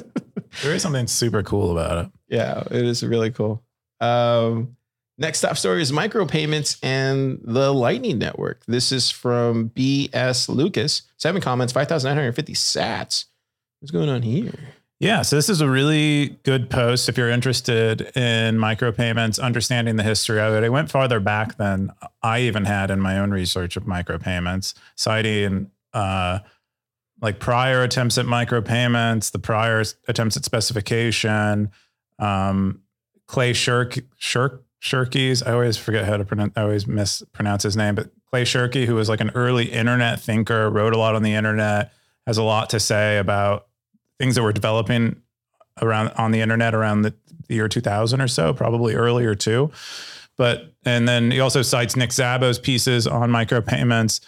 there 0.64 0.74
is 0.74 0.82
something 0.82 1.08
super 1.08 1.44
cool 1.44 1.78
about 1.78 2.06
it. 2.06 2.12
yeah, 2.28 2.64
it 2.72 2.86
is 2.86 3.04
really 3.04 3.32
cool. 3.32 3.64
Um, 4.00 4.76
next 5.18 5.42
top 5.42 5.58
story 5.58 5.82
is 5.82 5.92
micropayments 5.92 6.80
and 6.84 7.40
the 7.44 7.74
Lightning 7.74 8.18
Network. 8.18 8.66
This 8.66 8.92
is 8.92 9.12
from 9.12 9.70
BS 9.70 10.50
Lucas. 10.50 11.04
Seven 11.18 11.42
comments, 11.42 11.72
5,950 11.74 12.54
sats. 12.54 13.26
What's 13.80 13.92
going 13.92 14.10
on 14.10 14.24
here? 14.24 14.54
Yeah, 15.02 15.24
so 15.24 15.36
this 15.36 15.50
is 15.50 15.62
a 15.62 15.68
really 15.68 16.38
good 16.44 16.70
post 16.70 17.10
if 17.10 17.18
you're 17.18 17.32
interested 17.32 18.16
in 18.16 18.58
micropayments, 18.58 19.42
understanding 19.42 19.96
the 19.96 20.04
history 20.04 20.40
of 20.40 20.54
it. 20.54 20.64
I 20.64 20.70
went 20.70 20.92
farther 20.92 21.20
back 21.20 21.58
than 21.58 21.92
I 22.22 22.42
even 22.42 22.66
had 22.66 22.92
in 22.92 23.00
my 23.00 23.18
own 23.18 23.32
research 23.32 23.76
of 23.76 23.86
micropayments, 23.86 24.76
citing 24.94 25.72
uh, 25.96 26.42
like 27.20 27.40
prior 27.40 27.82
attempts 27.82 28.20
at 28.20 28.28
micropayments, 28.28 29.32
the 29.32 29.40
prior 29.40 29.84
attempts 30.08 30.38
at 30.38 30.46
specification, 30.46 31.72
um, 32.20 32.84
Clay 33.26 33.54
Shirk, 33.54 33.98
Shirk, 34.20 34.64
Shirkies. 34.84 35.42
I 35.48 35.54
always 35.54 35.78
forget 35.78 36.06
how 36.06 36.18
to 36.18 36.26
pronounce, 36.26 36.54
I 36.56 36.62
always 36.62 36.86
mispronounce 36.86 37.64
his 37.64 37.76
name, 37.76 37.96
but 37.96 38.12
Clay 38.30 38.44
Shirky, 38.44 38.86
who 38.86 38.94
was 38.94 39.10
like 39.10 39.20
an 39.20 39.32
early 39.34 39.66
internet 39.66 40.20
thinker, 40.20 40.70
wrote 40.70 40.94
a 40.94 41.00
lot 41.00 41.16
on 41.16 41.24
the 41.24 41.34
internet, 41.34 41.92
has 42.28 42.38
a 42.38 42.44
lot 42.44 42.70
to 42.70 42.80
say 42.80 43.18
about 43.18 43.66
things 44.22 44.36
that 44.36 44.44
were 44.44 44.54
developing 44.54 45.20
around 45.82 46.10
on 46.10 46.30
the 46.30 46.42
internet 46.42 46.76
around 46.76 47.02
the, 47.02 47.12
the 47.48 47.56
year 47.56 47.68
2000 47.68 48.22
or 48.22 48.28
so, 48.28 48.54
probably 48.54 48.94
earlier 48.94 49.34
too. 49.34 49.72
But 50.38 50.76
and 50.86 51.08
then 51.08 51.32
he 51.32 51.40
also 51.40 51.64
cites 51.64 51.96
Nick 51.96 52.12
Szabo's 52.12 52.60
pieces 52.60 53.08
on 53.08 53.32
micropayments. 53.32 54.22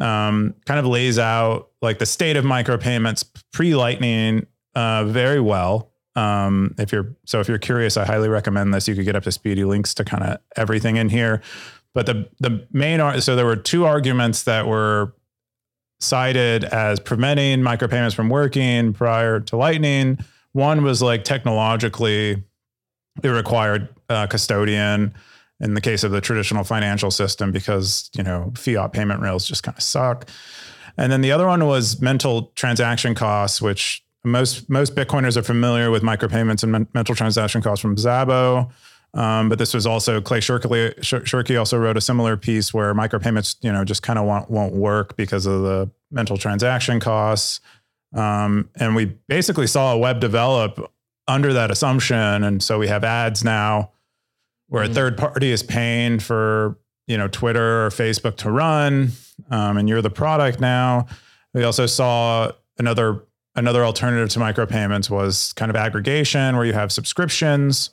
Um, 0.00 0.54
kind 0.66 0.80
of 0.80 0.86
lays 0.86 1.18
out 1.18 1.70
like 1.82 1.98
the 1.98 2.06
state 2.06 2.36
of 2.36 2.44
micropayments 2.44 3.24
pre 3.52 3.74
Lightning 3.74 4.46
uh, 4.76 5.04
very 5.04 5.40
well. 5.40 5.92
Um, 6.14 6.76
if 6.78 6.92
you're 6.92 7.16
so 7.26 7.40
if 7.40 7.48
you're 7.48 7.58
curious, 7.58 7.96
I 7.96 8.04
highly 8.04 8.28
recommend 8.28 8.72
this. 8.72 8.86
You 8.86 8.94
could 8.94 9.04
get 9.04 9.16
up 9.16 9.24
to 9.24 9.32
speedy 9.32 9.64
links 9.64 9.94
to 9.94 10.04
kind 10.04 10.22
of 10.22 10.38
everything 10.56 10.96
in 10.96 11.08
here. 11.08 11.42
But 11.92 12.06
the 12.06 12.28
the 12.38 12.68
main 12.70 13.20
so 13.20 13.34
there 13.34 13.46
were 13.46 13.56
two 13.56 13.84
arguments 13.84 14.44
that 14.44 14.68
were 14.68 15.12
cited 16.04 16.64
as 16.64 17.00
preventing 17.00 17.60
micropayments 17.60 18.14
from 18.14 18.28
working 18.28 18.92
prior 18.92 19.40
to 19.40 19.56
Lightning. 19.56 20.18
One 20.52 20.82
was 20.84 21.02
like 21.02 21.24
technologically, 21.24 22.42
it 23.22 23.28
required 23.28 23.88
a 24.08 24.28
custodian 24.28 25.14
in 25.60 25.74
the 25.74 25.80
case 25.80 26.04
of 26.04 26.10
the 26.10 26.20
traditional 26.20 26.64
financial 26.64 27.10
system 27.10 27.50
because 27.50 28.10
you 28.16 28.22
know 28.22 28.52
fiat 28.56 28.92
payment 28.92 29.20
rails 29.20 29.46
just 29.46 29.62
kind 29.62 29.76
of 29.76 29.82
suck. 29.82 30.28
And 30.96 31.10
then 31.10 31.22
the 31.22 31.32
other 31.32 31.46
one 31.46 31.64
was 31.66 32.00
mental 32.00 32.52
transaction 32.54 33.14
costs, 33.14 33.60
which 33.60 34.04
most 34.24 34.68
most 34.70 34.94
Bitcoiners 34.94 35.36
are 35.36 35.42
familiar 35.42 35.90
with 35.90 36.02
micropayments 36.02 36.62
and 36.62 36.72
men- 36.72 36.88
mental 36.94 37.14
transaction 37.14 37.62
costs 37.62 37.82
from 37.82 37.96
Szabo. 37.96 38.70
Um, 39.14 39.48
but 39.48 39.58
this 39.58 39.72
was 39.72 39.86
also 39.86 40.20
Clay 40.20 40.40
Shirky, 40.40 40.98
Shirky 40.98 41.58
also 41.58 41.78
wrote 41.78 41.96
a 41.96 42.00
similar 42.00 42.36
piece 42.36 42.74
where 42.74 42.92
micropayments, 42.94 43.56
you 43.60 43.70
know, 43.72 43.84
just 43.84 44.02
kind 44.02 44.18
of 44.18 44.24
won't, 44.24 44.50
won't 44.50 44.74
work 44.74 45.16
because 45.16 45.46
of 45.46 45.62
the 45.62 45.90
mental 46.10 46.36
transaction 46.36 46.98
costs. 46.98 47.60
Um, 48.14 48.68
and 48.76 48.96
we 48.96 49.06
basically 49.28 49.66
saw 49.68 49.92
a 49.92 49.98
web 49.98 50.20
develop 50.20 50.92
under 51.28 51.52
that 51.52 51.70
assumption. 51.70 52.16
And 52.44 52.62
so 52.62 52.78
we 52.78 52.88
have 52.88 53.04
ads 53.04 53.44
now 53.44 53.92
where 54.68 54.84
Mhm. 54.84 54.90
a 54.90 54.94
third 54.94 55.16
party 55.18 55.50
is 55.52 55.62
paying 55.62 56.18
for, 56.18 56.76
you 57.06 57.16
know, 57.16 57.28
Twitter 57.28 57.86
or 57.86 57.90
Facebook 57.90 58.36
to 58.38 58.50
run. 58.50 59.12
Um, 59.50 59.76
and 59.76 59.88
you're 59.88 60.02
the 60.02 60.10
product 60.10 60.60
now. 60.60 61.06
We 61.54 61.62
also 61.64 61.86
saw 61.86 62.50
another 62.78 63.20
another 63.56 63.84
alternative 63.84 64.28
to 64.30 64.40
micropayments 64.40 65.08
was 65.08 65.52
kind 65.52 65.70
of 65.70 65.76
aggregation 65.76 66.56
where 66.56 66.64
you 66.66 66.72
have 66.72 66.90
subscriptions 66.90 67.90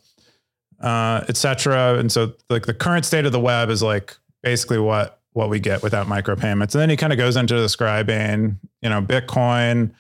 uh, 0.82 1.24
et 1.30 1.38
cetera. 1.38 1.98
And 1.98 2.12
so 2.12 2.34
like 2.50 2.66
the 2.66 2.74
current 2.74 3.06
state 3.06 3.26
of 3.26 3.32
the 3.32 3.40
web 3.40 3.70
is 3.70 3.82
like 3.82 4.18
basically 4.44 4.80
what 4.80 5.20
what 5.34 5.50
we 5.50 5.60
get 5.60 5.82
without 5.82 6.08
micropayments. 6.08 6.74
And 6.74 6.82
then 6.82 6.90
he 6.90 6.98
kind 6.98 7.14
of 7.14 7.18
goes 7.18 7.38
into 7.38 7.56
describing, 7.56 8.60
you 8.82 8.90
know, 8.90 9.02
Bitcoin, 9.02 9.94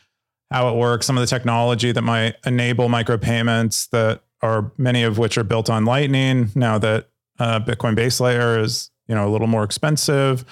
how 0.51 0.67
it 0.73 0.77
works, 0.77 1.05
some 1.05 1.17
of 1.17 1.21
the 1.21 1.27
technology 1.27 1.93
that 1.93 2.01
might 2.01 2.35
enable 2.45 2.89
micropayments 2.89 3.89
that 3.91 4.21
are 4.41 4.71
many 4.77 5.03
of 5.03 5.17
which 5.17 5.37
are 5.37 5.45
built 5.45 5.69
on 5.69 5.85
Lightning 5.85 6.49
now 6.53 6.77
that 6.79 7.07
uh, 7.39 7.61
Bitcoin 7.61 7.95
base 7.95 8.19
layer 8.19 8.59
is, 8.59 8.91
you 9.07 9.15
know, 9.15 9.25
a 9.25 9.31
little 9.31 9.47
more 9.47 9.63
expensive. 9.63 10.43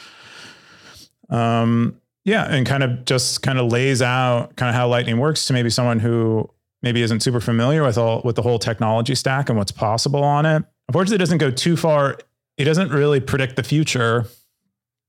Um, 1.29 1.99
yeah, 2.23 2.45
and 2.45 2.65
kind 2.65 2.83
of 2.83 3.03
just 3.03 3.41
kind 3.41 3.59
of 3.59 3.71
lays 3.71 4.01
out 4.01 4.55
kind 4.55 4.69
of 4.69 4.75
how 4.75 4.87
Lightning 4.87 5.17
works 5.17 5.45
to 5.47 5.53
maybe 5.53 5.69
someone 5.69 5.99
who 5.99 6.49
maybe 6.81 7.01
isn't 7.01 7.21
super 7.21 7.39
familiar 7.39 7.83
with 7.83 7.97
all 7.97 8.21
with 8.23 8.35
the 8.35 8.41
whole 8.41 8.59
technology 8.59 9.15
stack 9.15 9.49
and 9.49 9.57
what's 9.57 9.71
possible 9.71 10.23
on 10.23 10.45
it. 10.45 10.63
Unfortunately, 10.87 11.15
it 11.15 11.19
doesn't 11.19 11.37
go 11.37 11.51
too 11.51 11.75
far. 11.75 12.17
It 12.57 12.65
doesn't 12.65 12.91
really 12.91 13.19
predict 13.19 13.55
the 13.55 13.63
future, 13.63 14.25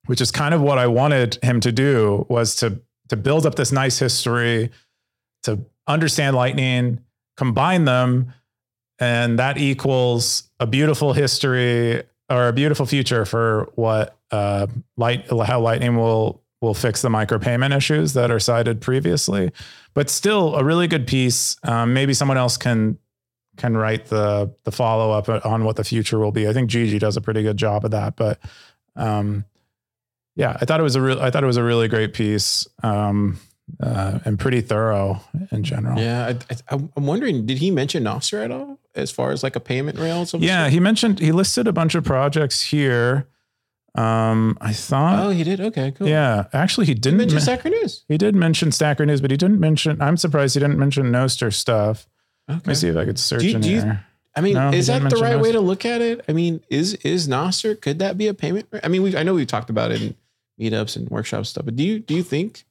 which 0.06 0.20
is 0.20 0.30
kind 0.30 0.54
of 0.54 0.61
what 0.61 0.78
I 0.78 0.87
wanted 0.87 1.38
him 1.42 1.61
to 1.61 1.72
do 1.72 2.26
was 2.28 2.56
to 2.56 2.80
to 3.09 3.16
build 3.16 3.46
up 3.46 3.56
this 3.56 3.72
nice 3.72 3.98
history, 3.98 4.70
to 5.42 5.59
understand 5.87 6.37
Lightning, 6.37 7.00
combine 7.37 7.85
them, 7.85 8.33
and 8.98 9.38
that 9.38 9.59
equals 9.59 10.48
a 10.61 10.66
beautiful 10.66 11.12
history 11.12 12.02
or 12.28 12.48
a 12.48 12.52
beautiful 12.52 12.87
future 12.87 13.24
for 13.24 13.68
what 13.74 14.16
uh, 14.30 14.66
light 14.96 15.26
how 15.28 15.61
Lightning 15.61 15.96
will 15.96 16.42
will 16.61 16.75
fix 16.75 17.03
the 17.03 17.09
micropayment 17.09 17.77
issues 17.77 18.12
that 18.12 18.31
are 18.31 18.40
cited 18.40 18.81
previously. 18.81 19.51
But 19.94 20.11
still, 20.11 20.55
a 20.55 20.64
really 20.64 20.87
good 20.87 21.07
piece. 21.07 21.57
Um, 21.62 21.94
maybe 21.94 22.14
someone 22.14 22.37
else 22.37 22.57
can 22.57 22.99
can 23.57 23.77
write 23.77 24.07
the 24.07 24.55
the 24.64 24.73
follow 24.73 25.11
up 25.11 25.29
on 25.44 25.64
what 25.64 25.77
the 25.77 25.85
future 25.85 26.18
will 26.18 26.33
be. 26.33 26.49
I 26.49 26.53
think 26.53 26.70
Gigi 26.70 26.99
does 26.99 27.16
a 27.16 27.20
pretty 27.20 27.42
good 27.42 27.57
job 27.57 27.85
of 27.85 27.90
that. 27.90 28.16
But 28.16 28.38
um, 28.96 29.44
yeah, 30.37 30.57
I 30.61 30.64
thought 30.64 30.81
it 30.81 30.85
was 30.85 30.96
a 30.96 31.01
real. 31.01 31.20
I 31.20 31.31
thought 31.31 31.42
it 31.42 31.49
was 31.49 31.57
a 31.57 31.64
really 31.64 31.88
great 31.88 32.14
piece. 32.14 32.66
Um, 32.83 33.38
uh, 33.79 34.18
and 34.25 34.38
pretty 34.38 34.61
thorough 34.61 35.20
in 35.53 35.62
general. 35.62 35.99
Yeah, 35.99 36.35
I, 36.51 36.75
am 36.75 37.07
wondering, 37.07 37.46
did 37.46 37.59
he 37.59 37.70
mention 37.70 38.03
Nostr 38.03 38.44
at 38.44 38.51
all 38.51 38.81
as 38.96 39.11
far 39.12 39.31
as 39.31 39.42
like 39.42 39.55
a 39.55 39.61
payment 39.61 39.99
rail? 39.99 40.27
Yeah, 40.38 40.68
he 40.68 40.81
mentioned 40.81 41.20
he 41.20 41.31
listed 41.31 41.68
a 41.68 41.73
bunch 41.73 41.94
of 41.94 42.03
projects 42.05 42.62
here. 42.62 43.29
Um, 43.94 44.57
I 44.61 44.72
thought. 44.72 45.26
Oh, 45.26 45.31
he 45.31 45.42
did. 45.42 45.61
Okay, 45.61 45.92
cool. 45.92 46.09
Yeah, 46.09 46.46
actually, 46.53 46.87
he 46.87 46.94
didn't 46.94 47.18
mention 47.18 47.40
Stacker 47.40 47.68
News. 47.68 48.05
He 48.09 48.18
did 48.18 48.35
mention 48.35 48.70
Stacker 48.72 49.05
News, 49.05 49.20
but 49.20 49.31
he 49.31 49.37
didn't 49.37 49.61
mention. 49.61 50.00
I'm 50.00 50.16
surprised 50.16 50.55
he 50.55 50.61
didn't 50.61 50.79
mention 50.79 51.07
Nostr 51.07 51.53
stuff. 51.53 52.07
Okay. 52.48 52.57
Let 52.59 52.66
me 52.66 52.74
see 52.74 52.88
if 52.88 52.96
I 52.96 53.05
could 53.05 53.18
search 53.18 53.40
do 53.40 53.48
you, 53.48 53.55
in 53.57 53.61
do 53.61 53.70
you, 53.70 53.83
here. 53.83 54.05
I 54.37 54.40
mean, 54.40 54.55
no, 54.55 54.70
is 54.70 54.87
that 54.87 55.09
the 55.11 55.16
right 55.16 55.37
Nostr. 55.37 55.42
way 55.42 55.53
to 55.53 55.61
look 55.61 55.85
at 55.85 56.00
it? 56.00 56.24
I 56.29 56.33
mean, 56.33 56.62
is 56.68 56.94
is 56.94 57.29
Nostr 57.29 57.81
could 57.81 57.98
that 57.98 58.16
be 58.16 58.29
a 58.29 58.35
payment? 58.35 58.68
I 58.83 58.88
mean, 58.88 59.03
we 59.03 59.16
I 59.16 59.22
know 59.22 59.35
we've 59.35 59.46
talked 59.46 59.70
about 59.70 59.90
it 59.90 60.03
in 60.03 60.14
meetups 60.61 60.96
and 60.96 61.09
workshops 61.09 61.48
stuff, 61.48 61.64
but 61.64 61.74
do 61.74 61.83
you 61.83 61.98
do 61.98 62.14
you 62.14 62.22
think 62.22 62.64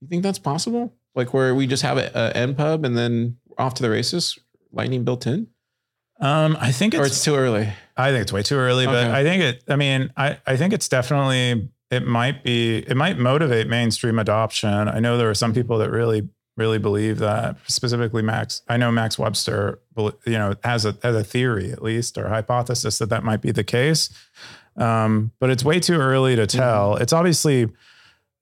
you 0.00 0.08
think 0.08 0.22
that's 0.22 0.38
possible? 0.38 0.92
Like 1.14 1.32
where 1.32 1.54
we 1.54 1.66
just 1.66 1.82
have 1.82 1.96
a, 1.96 2.10
a 2.14 2.32
npub 2.46 2.84
and 2.84 2.96
then 2.96 3.38
off 3.58 3.74
to 3.74 3.82
the 3.82 3.90
races, 3.90 4.38
Lightning 4.72 5.04
built 5.04 5.26
in. 5.26 5.48
Um, 6.20 6.56
I 6.60 6.70
think 6.70 6.94
it's, 6.94 7.00
or 7.00 7.06
it's 7.06 7.24
too 7.24 7.34
early. 7.34 7.72
I 7.96 8.10
think 8.10 8.22
it's 8.22 8.32
way 8.32 8.42
too 8.42 8.56
early, 8.56 8.86
okay. 8.86 8.92
but 8.92 9.10
I 9.10 9.22
think 9.22 9.42
it. 9.42 9.64
I 9.68 9.76
mean, 9.76 10.12
I 10.16 10.38
I 10.46 10.56
think 10.56 10.72
it's 10.72 10.88
definitely 10.88 11.70
it 11.90 12.06
might 12.06 12.44
be 12.44 12.78
it 12.78 12.96
might 12.96 13.18
motivate 13.18 13.68
mainstream 13.68 14.18
adoption. 14.18 14.88
I 14.88 15.00
know 15.00 15.16
there 15.16 15.30
are 15.30 15.34
some 15.34 15.54
people 15.54 15.78
that 15.78 15.90
really 15.90 16.28
really 16.56 16.78
believe 16.78 17.18
that 17.18 17.56
specifically 17.66 18.22
Max. 18.22 18.62
I 18.68 18.76
know 18.76 18.92
Max 18.92 19.18
Webster, 19.18 19.80
you 19.96 20.12
know, 20.26 20.54
has 20.62 20.84
a 20.84 20.96
has 21.02 21.16
a 21.16 21.24
theory 21.24 21.72
at 21.72 21.82
least 21.82 22.18
or 22.18 22.28
hypothesis 22.28 22.98
that 22.98 23.08
that 23.08 23.24
might 23.24 23.40
be 23.40 23.50
the 23.50 23.64
case. 23.64 24.10
Um, 24.76 25.32
but 25.40 25.50
it's 25.50 25.64
way 25.64 25.80
too 25.80 25.96
early 25.96 26.36
to 26.36 26.46
tell. 26.46 26.94
Mm-hmm. 26.94 27.02
It's 27.02 27.12
obviously 27.12 27.68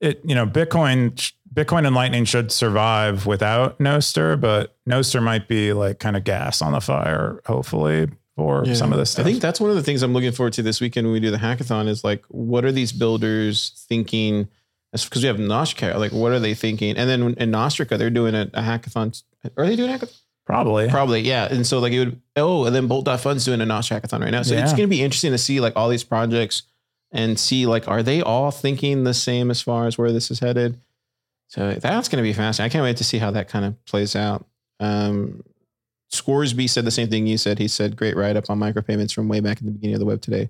it 0.01 0.21
you 0.23 0.35
know 0.35 0.45
Bitcoin 0.45 1.33
Bitcoin 1.53 1.85
and 1.85 1.95
Lightning 1.95 2.25
should 2.25 2.51
survive 2.51 3.25
without 3.25 3.79
Nostr, 3.79 4.39
but 4.39 4.75
Nostr 4.87 5.21
might 5.21 5.47
be 5.47 5.73
like 5.73 5.99
kind 5.99 6.15
of 6.15 6.23
gas 6.23 6.61
on 6.61 6.73
the 6.73 6.81
fire, 6.81 7.41
hopefully, 7.45 8.07
for 8.35 8.63
yeah. 8.65 8.73
some 8.73 8.91
of 8.91 8.99
this 8.99 9.11
stuff. 9.11 9.25
I 9.25 9.29
think 9.29 9.41
that's 9.41 9.59
one 9.59 9.69
of 9.69 9.75
the 9.75 9.83
things 9.83 10.03
I'm 10.03 10.13
looking 10.13 10.31
forward 10.31 10.53
to 10.53 10.61
this 10.61 10.79
weekend 10.79 11.07
when 11.07 11.13
we 11.13 11.19
do 11.19 11.31
the 11.31 11.37
hackathon 11.37 11.87
is 11.87 12.03
like, 12.03 12.23
what 12.27 12.65
are 12.65 12.71
these 12.71 12.91
builders 12.91 13.85
thinking? 13.89 14.47
Because 14.91 15.21
we 15.21 15.27
have 15.27 15.37
Nostrica, 15.37 15.95
like, 15.97 16.11
what 16.11 16.31
are 16.31 16.39
they 16.39 16.53
thinking? 16.53 16.97
And 16.97 17.09
then 17.09 17.33
in 17.35 17.51
Nostrica, 17.51 17.97
they're 17.97 18.09
doing 18.09 18.35
a, 18.35 18.49
a 18.53 18.61
hackathon. 18.61 19.21
Are 19.57 19.65
they 19.65 19.75
doing 19.75 19.91
a 19.91 19.97
hackathon? 19.97 20.19
Probably. 20.45 20.89
Probably, 20.89 21.21
yeah. 21.21 21.47
And 21.51 21.65
so 21.65 21.77
like 21.77 21.93
it 21.93 21.99
would, 21.99 22.21
oh, 22.35 22.65
and 22.65 22.75
then 22.75 22.87
Bolt.fund's 22.87 23.45
doing 23.45 23.61
a 23.61 23.65
Nostr 23.65 23.99
hackathon 23.99 24.21
right 24.21 24.31
now. 24.31 24.41
So 24.41 24.55
yeah. 24.55 24.63
it's 24.63 24.71
going 24.71 24.83
to 24.83 24.87
be 24.87 25.03
interesting 25.03 25.31
to 25.31 25.37
see 25.37 25.59
like 25.59 25.73
all 25.75 25.89
these 25.89 26.03
projects 26.03 26.63
and 27.11 27.39
see 27.39 27.67
like, 27.67 27.87
are 27.87 28.01
they 28.01 28.21
all 28.21 28.49
thinking 28.49 29.03
the 29.03 29.13
same 29.13 29.51
as 29.51 29.61
far 29.61 29.85
as 29.85 29.97
where 29.99 30.11
this 30.11 30.31
is 30.31 30.39
headed? 30.39 30.79
So 31.49 31.73
that's 31.73 32.07
going 32.07 32.23
to 32.23 32.27
be 32.27 32.33
fascinating. 32.33 32.69
I 32.69 32.71
can't 32.71 32.83
wait 32.83 32.97
to 32.97 33.03
see 33.03 33.17
how 33.17 33.31
that 33.31 33.49
kind 33.49 33.65
of 33.65 33.85
plays 33.85 34.15
out. 34.15 34.45
Um, 34.79 35.43
Scoresby 36.11 36.67
said 36.67 36.85
the 36.85 36.91
same 36.91 37.09
thing 37.09 37.27
you 37.27 37.37
said. 37.37 37.59
He 37.59 37.67
said, 37.67 37.95
great 37.95 38.15
write 38.15 38.37
up 38.37 38.49
on 38.49 38.59
micropayments 38.59 39.13
from 39.13 39.27
way 39.27 39.39
back 39.39 39.59
in 39.59 39.65
the 39.65 39.71
beginning 39.71 39.95
of 39.95 39.99
the 39.99 40.05
web 40.05 40.21
today. 40.21 40.49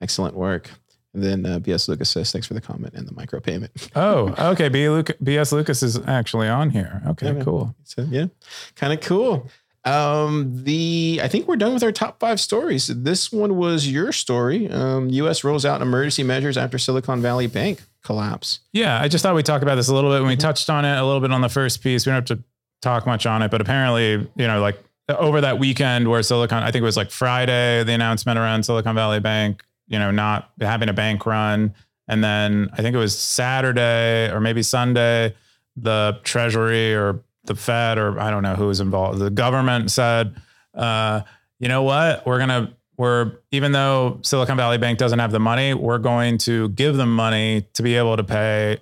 Excellent 0.00 0.34
work. 0.34 0.70
And 1.14 1.22
then 1.22 1.46
uh, 1.46 1.58
BS 1.58 1.88
Lucas 1.88 2.10
says, 2.10 2.32
thanks 2.32 2.46
for 2.46 2.54
the 2.54 2.60
comment 2.60 2.94
and 2.94 3.06
the 3.06 3.12
micropayment. 3.12 3.90
oh, 3.94 4.34
okay. 4.52 4.68
BS 4.68 5.52
Lucas 5.52 5.82
is 5.82 5.98
actually 6.06 6.48
on 6.48 6.70
here. 6.70 7.02
Okay, 7.08 7.34
yeah, 7.34 7.42
cool. 7.42 7.74
So, 7.84 8.06
yeah, 8.08 8.26
kind 8.74 8.92
of 8.92 9.00
cool. 9.00 9.48
Um, 9.84 10.64
the 10.64 11.20
I 11.22 11.28
think 11.28 11.48
we're 11.48 11.56
done 11.56 11.74
with 11.74 11.82
our 11.82 11.92
top 11.92 12.20
five 12.20 12.40
stories. 12.40 12.88
This 12.88 13.32
one 13.32 13.56
was 13.56 13.90
your 13.90 14.12
story. 14.12 14.68
Um, 14.70 15.08
U.S. 15.10 15.44
rolls 15.44 15.64
out 15.64 15.80
emergency 15.80 16.22
measures 16.22 16.56
after 16.56 16.78
Silicon 16.78 17.22
Valley 17.22 17.46
Bank 17.46 17.82
collapse. 18.02 18.60
Yeah, 18.72 19.00
I 19.00 19.08
just 19.08 19.22
thought 19.22 19.34
we'd 19.34 19.46
talk 19.46 19.62
about 19.62 19.76
this 19.76 19.88
a 19.88 19.94
little 19.94 20.10
bit 20.10 20.20
when 20.20 20.28
we 20.28 20.34
mm-hmm. 20.34 20.40
touched 20.40 20.68
on 20.68 20.84
it 20.84 20.98
a 20.98 21.04
little 21.04 21.20
bit 21.20 21.32
on 21.32 21.40
the 21.40 21.48
first 21.48 21.82
piece. 21.82 22.06
We 22.06 22.10
don't 22.10 22.28
have 22.28 22.38
to 22.38 22.44
talk 22.82 23.06
much 23.06 23.26
on 23.26 23.42
it, 23.42 23.50
but 23.50 23.60
apparently, 23.60 24.28
you 24.36 24.46
know, 24.46 24.60
like 24.60 24.82
over 25.08 25.40
that 25.40 25.58
weekend 25.58 26.08
where 26.08 26.22
Silicon, 26.22 26.62
I 26.62 26.70
think 26.70 26.82
it 26.82 26.86
was 26.86 26.96
like 26.96 27.10
Friday, 27.10 27.82
the 27.84 27.92
announcement 27.92 28.38
around 28.38 28.64
Silicon 28.64 28.94
Valley 28.94 29.20
Bank, 29.20 29.64
you 29.86 29.98
know, 29.98 30.10
not 30.10 30.50
having 30.60 30.88
a 30.88 30.92
bank 30.92 31.24
run. 31.24 31.74
And 32.08 32.22
then 32.22 32.70
I 32.72 32.82
think 32.82 32.94
it 32.94 32.98
was 32.98 33.18
Saturday 33.18 34.30
or 34.30 34.40
maybe 34.40 34.62
Sunday, 34.62 35.34
the 35.76 36.18
Treasury 36.24 36.94
or 36.94 37.22
the 37.48 37.56
Fed 37.56 37.98
or 37.98 38.20
I 38.20 38.30
don't 38.30 38.44
know 38.44 38.54
who 38.54 38.68
was 38.68 38.80
involved. 38.80 39.18
The 39.18 39.30
government 39.30 39.90
said, 39.90 40.36
uh, 40.74 41.22
you 41.58 41.68
know 41.68 41.82
what, 41.82 42.24
we're 42.24 42.38
gonna 42.38 42.72
we're 42.96 43.32
even 43.52 43.72
though 43.72 44.18
Silicon 44.22 44.56
Valley 44.56 44.78
Bank 44.78 44.98
doesn't 44.98 45.18
have 45.18 45.32
the 45.32 45.40
money, 45.40 45.72
we're 45.72 45.98
going 45.98 46.38
to 46.38 46.68
give 46.70 46.96
them 46.96 47.14
money 47.14 47.66
to 47.74 47.82
be 47.82 47.96
able 47.96 48.16
to 48.16 48.24
pay 48.24 48.78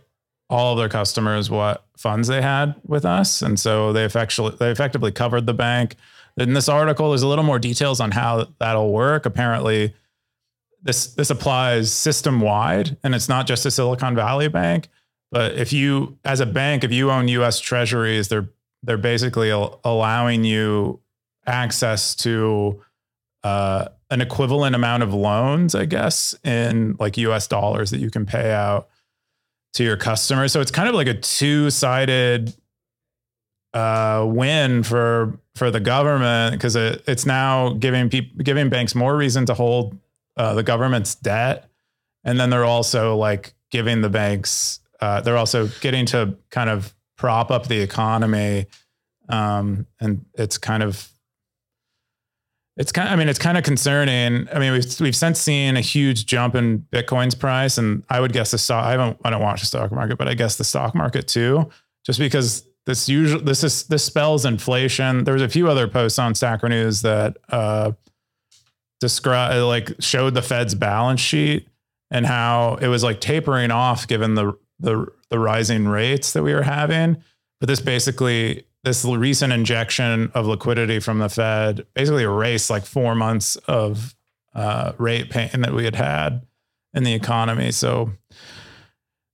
all 0.48 0.72
of 0.72 0.78
their 0.78 0.88
customers 0.88 1.50
what 1.50 1.84
funds 1.96 2.28
they 2.28 2.40
had 2.42 2.74
with 2.86 3.04
us, 3.04 3.42
and 3.42 3.58
so 3.58 3.92
they 3.92 4.04
effectively 4.04 4.56
they 4.58 4.70
effectively 4.70 5.12
covered 5.12 5.46
the 5.46 5.54
bank. 5.54 5.96
In 6.36 6.52
this 6.52 6.68
article, 6.68 7.10
there's 7.10 7.22
a 7.22 7.28
little 7.28 7.44
more 7.44 7.58
details 7.58 8.00
on 8.00 8.10
how 8.10 8.48
that'll 8.58 8.92
work. 8.92 9.26
Apparently, 9.26 9.94
this 10.82 11.08
this 11.14 11.30
applies 11.30 11.92
system 11.92 12.40
wide, 12.40 12.96
and 13.02 13.14
it's 13.14 13.28
not 13.28 13.46
just 13.46 13.66
a 13.66 13.70
Silicon 13.70 14.14
Valley 14.14 14.48
Bank. 14.48 14.88
But 15.32 15.54
if 15.54 15.72
you, 15.72 16.18
as 16.24 16.40
a 16.40 16.46
bank, 16.46 16.84
if 16.84 16.92
you 16.92 17.10
own 17.10 17.28
U.S. 17.28 17.58
Treasuries, 17.58 18.28
they're 18.28 18.48
they're 18.86 18.96
basically 18.96 19.50
allowing 19.50 20.44
you 20.44 21.00
access 21.46 22.14
to 22.16 22.82
uh, 23.44 23.86
an 24.10 24.20
equivalent 24.20 24.74
amount 24.74 25.02
of 25.02 25.12
loans, 25.12 25.74
I 25.74 25.84
guess, 25.84 26.34
in 26.44 26.96
like 26.98 27.16
US 27.18 27.46
dollars 27.46 27.90
that 27.90 27.98
you 27.98 28.10
can 28.10 28.26
pay 28.26 28.52
out 28.52 28.88
to 29.74 29.84
your 29.84 29.96
customers. 29.96 30.52
So 30.52 30.60
it's 30.60 30.70
kind 30.70 30.88
of 30.88 30.94
like 30.94 31.06
a 31.08 31.14
two 31.14 31.70
sided 31.70 32.54
uh, 33.74 34.24
win 34.28 34.82
for 34.82 35.38
for 35.54 35.70
the 35.70 35.80
government 35.80 36.54
because 36.54 36.76
it, 36.76 37.02
it's 37.06 37.26
now 37.26 37.70
giving 37.74 38.08
people 38.08 38.42
giving 38.42 38.68
banks 38.68 38.94
more 38.94 39.16
reason 39.16 39.44
to 39.46 39.54
hold 39.54 39.98
uh, 40.36 40.54
the 40.54 40.62
government's 40.62 41.14
debt, 41.14 41.68
and 42.24 42.40
then 42.40 42.50
they're 42.50 42.64
also 42.64 43.16
like 43.16 43.54
giving 43.70 44.00
the 44.00 44.08
banks 44.08 44.80
uh, 45.00 45.20
they're 45.20 45.36
also 45.36 45.68
getting 45.80 46.06
to 46.06 46.36
kind 46.50 46.70
of 46.70 46.94
prop 47.16 47.50
up 47.50 47.68
the 47.68 47.80
economy. 47.80 48.66
Um, 49.28 49.86
and 50.00 50.24
it's 50.34 50.58
kind 50.58 50.82
of, 50.82 51.08
it's 52.76 52.92
kind 52.92 53.08
of, 53.08 53.14
I 53.14 53.16
mean, 53.16 53.28
it's 53.28 53.38
kind 53.38 53.58
of 53.58 53.64
concerning. 53.64 54.48
I 54.52 54.58
mean, 54.58 54.72
we've, 54.72 55.00
we've 55.00 55.16
since 55.16 55.40
seen 55.40 55.76
a 55.76 55.80
huge 55.80 56.26
jump 56.26 56.54
in 56.54 56.80
Bitcoin's 56.92 57.34
price 57.34 57.78
and 57.78 58.04
I 58.08 58.20
would 58.20 58.32
guess 58.32 58.50
the 58.50 58.58
stock, 58.58 58.84
I 58.84 58.92
haven't, 58.92 59.18
I 59.24 59.30
don't 59.30 59.42
watch 59.42 59.60
the 59.60 59.66
stock 59.66 59.90
market, 59.92 60.18
but 60.18 60.28
I 60.28 60.34
guess 60.34 60.56
the 60.56 60.64
stock 60.64 60.94
market 60.94 61.26
too, 61.26 61.70
just 62.04 62.18
because 62.18 62.66
this 62.84 63.08
usually, 63.08 63.42
this 63.42 63.64
is, 63.64 63.84
this 63.84 64.04
spells 64.04 64.44
inflation. 64.44 65.24
There's 65.24 65.42
a 65.42 65.48
few 65.48 65.68
other 65.68 65.88
posts 65.88 66.18
on 66.18 66.34
Stacker 66.34 66.68
News 66.68 67.02
that, 67.02 67.36
uh, 67.48 67.92
describe 68.98 69.62
like 69.64 69.92
showed 70.00 70.32
the 70.32 70.40
Fed's 70.40 70.74
balance 70.74 71.20
sheet 71.20 71.68
and 72.10 72.24
how 72.24 72.78
it 72.80 72.88
was 72.88 73.04
like 73.04 73.20
tapering 73.20 73.70
off 73.70 74.08
given 74.08 74.34
the 74.34 74.58
the 74.80 75.06
the 75.30 75.38
rising 75.38 75.86
rates 75.88 76.32
that 76.32 76.42
we 76.42 76.54
were 76.54 76.62
having. 76.62 77.22
But 77.60 77.68
this 77.68 77.80
basically 77.80 78.64
this 78.84 79.04
recent 79.04 79.52
injection 79.52 80.30
of 80.32 80.46
liquidity 80.46 81.00
from 81.00 81.18
the 81.18 81.28
Fed 81.28 81.84
basically 81.94 82.22
erased 82.22 82.70
like 82.70 82.86
four 82.86 83.16
months 83.16 83.56
of 83.66 84.14
uh, 84.54 84.92
rate 84.96 85.28
pain 85.28 85.60
that 85.60 85.74
we 85.74 85.84
had 85.84 85.96
had 85.96 86.46
in 86.94 87.02
the 87.02 87.12
economy. 87.12 87.72
So, 87.72 88.12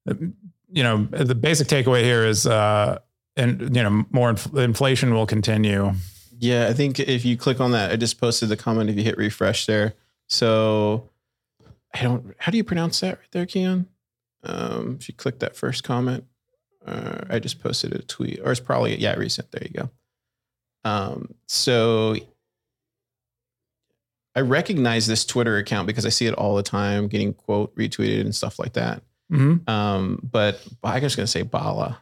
you 0.06 0.82
know, 0.82 1.04
the 1.04 1.34
basic 1.34 1.68
takeaway 1.68 2.02
here 2.02 2.24
is, 2.24 2.46
uh, 2.46 2.98
and 3.36 3.76
you 3.76 3.82
know, 3.82 4.04
more 4.10 4.30
inf- 4.30 4.54
inflation 4.54 5.12
will 5.12 5.26
continue. 5.26 5.92
Yeah, 6.38 6.68
I 6.68 6.72
think 6.72 6.98
if 6.98 7.24
you 7.24 7.36
click 7.36 7.60
on 7.60 7.72
that, 7.72 7.92
I 7.92 7.96
just 7.96 8.20
posted 8.20 8.48
the 8.48 8.56
comment. 8.56 8.90
If 8.90 8.96
you 8.96 9.04
hit 9.04 9.16
refresh 9.16 9.66
there, 9.66 9.94
so 10.28 11.10
I 11.94 12.02
don't. 12.02 12.34
How 12.38 12.50
do 12.50 12.56
you 12.56 12.64
pronounce 12.64 13.00
that 13.00 13.18
right 13.18 13.30
there, 13.30 13.46
Keyan? 13.46 13.86
Um, 14.44 14.96
if 15.00 15.08
you 15.08 15.14
click 15.14 15.38
that 15.40 15.56
first 15.56 15.84
comment, 15.84 16.24
uh, 16.86 17.20
I 17.30 17.38
just 17.38 17.62
posted 17.62 17.94
a 17.94 18.02
tweet, 18.02 18.40
or 18.44 18.50
it's 18.50 18.60
probably 18.60 18.98
yeah 18.98 19.14
recent. 19.14 19.50
There 19.52 19.62
you 19.62 19.80
go. 19.82 19.90
Um, 20.84 21.34
so 21.46 22.16
I 24.34 24.40
recognize 24.40 25.06
this 25.06 25.24
Twitter 25.24 25.58
account 25.58 25.86
because 25.86 26.06
I 26.06 26.08
see 26.08 26.26
it 26.26 26.34
all 26.34 26.56
the 26.56 26.62
time, 26.62 27.08
getting 27.08 27.34
quote 27.34 27.74
retweeted 27.76 28.22
and 28.22 28.34
stuff 28.34 28.58
like 28.58 28.72
that. 28.74 29.02
Mm-hmm. 29.30 29.68
Um, 29.68 30.20
but 30.22 30.66
I 30.82 30.98
was 31.00 31.16
going 31.16 31.24
to 31.24 31.30
say 31.30 31.42
Bala. 31.42 31.98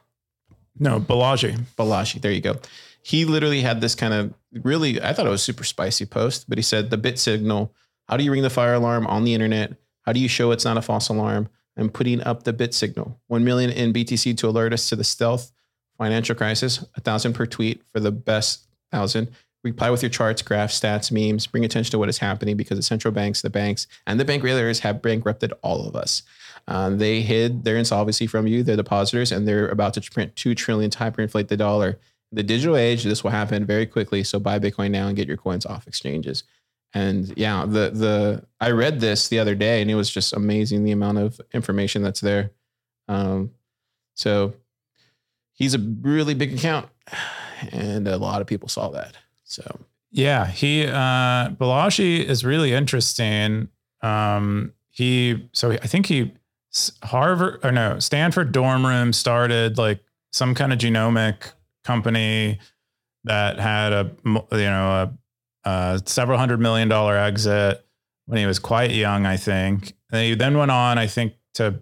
No, 0.78 1.00
Balaji. 1.00 1.58
Balaji. 1.76 2.20
There 2.20 2.32
you 2.32 2.40
go. 2.40 2.58
He 3.02 3.24
literally 3.24 3.60
had 3.60 3.80
this 3.80 3.94
kind 3.94 4.14
of 4.14 4.34
really, 4.52 5.00
I 5.00 5.12
thought 5.12 5.26
it 5.26 5.30
was 5.30 5.42
super 5.42 5.64
spicy 5.64 6.06
post, 6.06 6.48
but 6.48 6.58
he 6.58 6.62
said 6.62 6.90
the 6.90 6.96
bit 6.96 7.18
signal. 7.18 7.74
How 8.08 8.16
do 8.16 8.24
you 8.24 8.32
ring 8.32 8.42
the 8.42 8.50
fire 8.50 8.74
alarm 8.74 9.06
on 9.06 9.24
the 9.24 9.34
internet? 9.34 9.74
How 10.02 10.12
do 10.12 10.20
you 10.20 10.28
show 10.28 10.50
it's 10.50 10.64
not 10.64 10.76
a 10.76 10.82
false 10.82 11.08
alarm? 11.08 11.48
I'm 11.80 11.90
putting 11.90 12.22
up 12.22 12.44
the 12.44 12.52
bit 12.52 12.74
signal. 12.74 13.20
1 13.28 13.44
million 13.44 13.70
in 13.70 13.92
BTC 13.92 14.36
to 14.38 14.48
alert 14.48 14.72
us 14.72 14.88
to 14.88 14.96
the 14.96 15.04
stealth 15.04 15.52
financial 15.98 16.34
crisis, 16.34 16.84
a 16.96 17.00
thousand 17.00 17.34
per 17.34 17.46
tweet 17.46 17.82
for 17.92 18.00
the 18.00 18.10
best 18.10 18.66
thousand. 18.90 19.30
Reply 19.62 19.90
with 19.90 20.02
your 20.02 20.08
charts, 20.08 20.40
graphs, 20.40 20.80
stats, 20.80 21.12
memes. 21.12 21.46
Bring 21.46 21.64
attention 21.64 21.90
to 21.90 21.98
what 21.98 22.08
is 22.08 22.16
happening 22.18 22.56
because 22.56 22.78
the 22.78 22.82
central 22.82 23.12
banks, 23.12 23.42
the 23.42 23.50
banks, 23.50 23.86
and 24.06 24.18
the 24.18 24.24
bank 24.24 24.42
regulators 24.42 24.80
have 24.80 25.02
bankrupted 25.02 25.52
all 25.62 25.86
of 25.86 25.94
us. 25.94 26.22
Um, 26.66 26.96
they 26.96 27.20
hid 27.20 27.64
their 27.64 27.76
insolvency 27.76 28.26
from 28.26 28.46
you, 28.46 28.62
their 28.62 28.76
depositors, 28.76 29.30
and 29.30 29.46
they're 29.46 29.68
about 29.68 29.92
to 29.94 30.10
print 30.10 30.34
two 30.34 30.54
trillion 30.54 30.90
to 30.90 30.98
hyperinflate 30.98 31.48
the 31.48 31.56
dollar. 31.58 31.98
In 32.32 32.36
the 32.36 32.42
digital 32.42 32.76
age, 32.76 33.04
this 33.04 33.22
will 33.22 33.32
happen 33.32 33.66
very 33.66 33.86
quickly. 33.86 34.24
So 34.24 34.40
buy 34.40 34.58
Bitcoin 34.58 34.92
now 34.92 35.08
and 35.08 35.16
get 35.16 35.28
your 35.28 35.36
coins 35.36 35.66
off 35.66 35.86
exchanges. 35.86 36.44
And 36.92 37.32
yeah, 37.36 37.64
the 37.66 37.90
the 37.90 38.44
I 38.60 38.70
read 38.70 39.00
this 39.00 39.28
the 39.28 39.38
other 39.38 39.54
day, 39.54 39.80
and 39.80 39.90
it 39.90 39.94
was 39.94 40.10
just 40.10 40.32
amazing 40.32 40.84
the 40.84 40.90
amount 40.92 41.18
of 41.18 41.40
information 41.52 42.02
that's 42.02 42.20
there. 42.20 42.50
Um, 43.08 43.52
so 44.14 44.54
he's 45.52 45.74
a 45.74 45.78
really 45.78 46.34
big 46.34 46.54
account, 46.54 46.88
and 47.72 48.08
a 48.08 48.16
lot 48.16 48.40
of 48.40 48.46
people 48.46 48.68
saw 48.68 48.88
that. 48.90 49.16
So 49.44 49.80
yeah, 50.10 50.46
he 50.46 50.86
uh 50.86 51.50
Balaji 51.50 52.24
is 52.24 52.44
really 52.44 52.72
interesting. 52.72 53.68
Um 54.02 54.72
he 54.88 55.48
so 55.52 55.72
I 55.72 55.86
think 55.86 56.06
he 56.06 56.32
Harvard 57.02 57.60
or 57.64 57.72
no, 57.72 57.98
Stanford 57.98 58.52
dorm 58.52 58.84
room 58.84 59.12
started 59.12 59.78
like 59.78 60.00
some 60.32 60.54
kind 60.54 60.72
of 60.72 60.78
genomic 60.78 61.52
company 61.84 62.58
that 63.24 63.58
had 63.58 63.92
a 63.92 64.10
you 64.24 64.42
know 64.58 65.12
a 65.64 66.00
several 66.06 66.38
hundred 66.38 66.60
million 66.60 66.88
dollar 66.88 67.16
exit 67.16 67.84
when 68.26 68.38
he 68.38 68.46
was 68.46 68.58
quite 68.58 68.92
young, 68.92 69.26
I 69.26 69.36
think. 69.36 69.94
And 70.12 70.22
he 70.22 70.34
then 70.34 70.56
went 70.56 70.70
on, 70.70 70.98
I 70.98 71.06
think, 71.06 71.34
to 71.54 71.80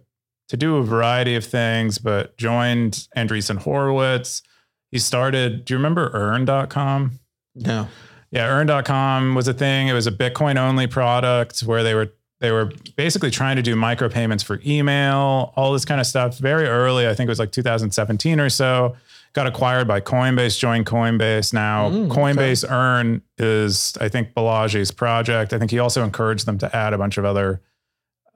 to 0.49 0.57
do 0.57 0.77
a 0.77 0.83
variety 0.83 1.35
of 1.35 1.45
things, 1.45 1.99
but 1.99 2.37
joined 2.39 3.07
Andreessen 3.17 3.59
Horowitz. 3.59 4.43
He 4.91 4.99
started, 4.99 5.67
do 5.67 5.75
you 5.75 5.79
remember 5.79 6.11
earn.com? 6.15 7.21
No. 7.55 7.89
Yeah, 8.31 8.47
earn.com 8.47 9.35
was 9.35 9.47
a 9.47 9.53
thing. 9.53 9.89
It 9.89 9.93
was 9.93 10.07
a 10.07 10.13
Bitcoin 10.13 10.57
only 10.57 10.87
product 10.87 11.61
where 11.61 11.83
they 11.83 11.95
were 11.95 12.13
they 12.41 12.53
were 12.53 12.71
basically 12.97 13.33
trying 13.33 13.57
to 13.57 13.63
do 13.63 13.75
micropayments 13.75 14.45
for 14.45 14.61
email, 14.65 15.53
all 15.57 15.73
this 15.73 15.85
kind 15.85 16.01
of 16.01 16.07
stuff. 16.07 16.39
Very 16.39 16.69
early, 16.69 17.09
I 17.09 17.15
think 17.15 17.27
it 17.27 17.31
was 17.31 17.41
like 17.41 17.51
2017 17.51 18.39
or 18.39 18.49
so. 18.49 18.97
Got 19.39 19.47
acquired 19.47 19.87
by 19.87 20.01
Coinbase, 20.01 20.59
joined 20.59 20.85
Coinbase. 20.85 21.53
Now, 21.53 21.91
mm, 21.91 22.09
Coinbase 22.09 22.65
okay. 22.65 22.75
Earn 22.75 23.23
is, 23.39 23.97
I 24.01 24.09
think, 24.09 24.35
Balaji's 24.35 24.91
project. 24.91 25.53
I 25.53 25.61
think 25.61 25.71
he 25.71 25.79
also 25.79 26.03
encouraged 26.03 26.45
them 26.45 26.59
to 26.59 26.77
add 26.77 26.93
a 26.93 26.99
bunch 26.99 27.19
of 27.19 27.25
other. 27.25 27.61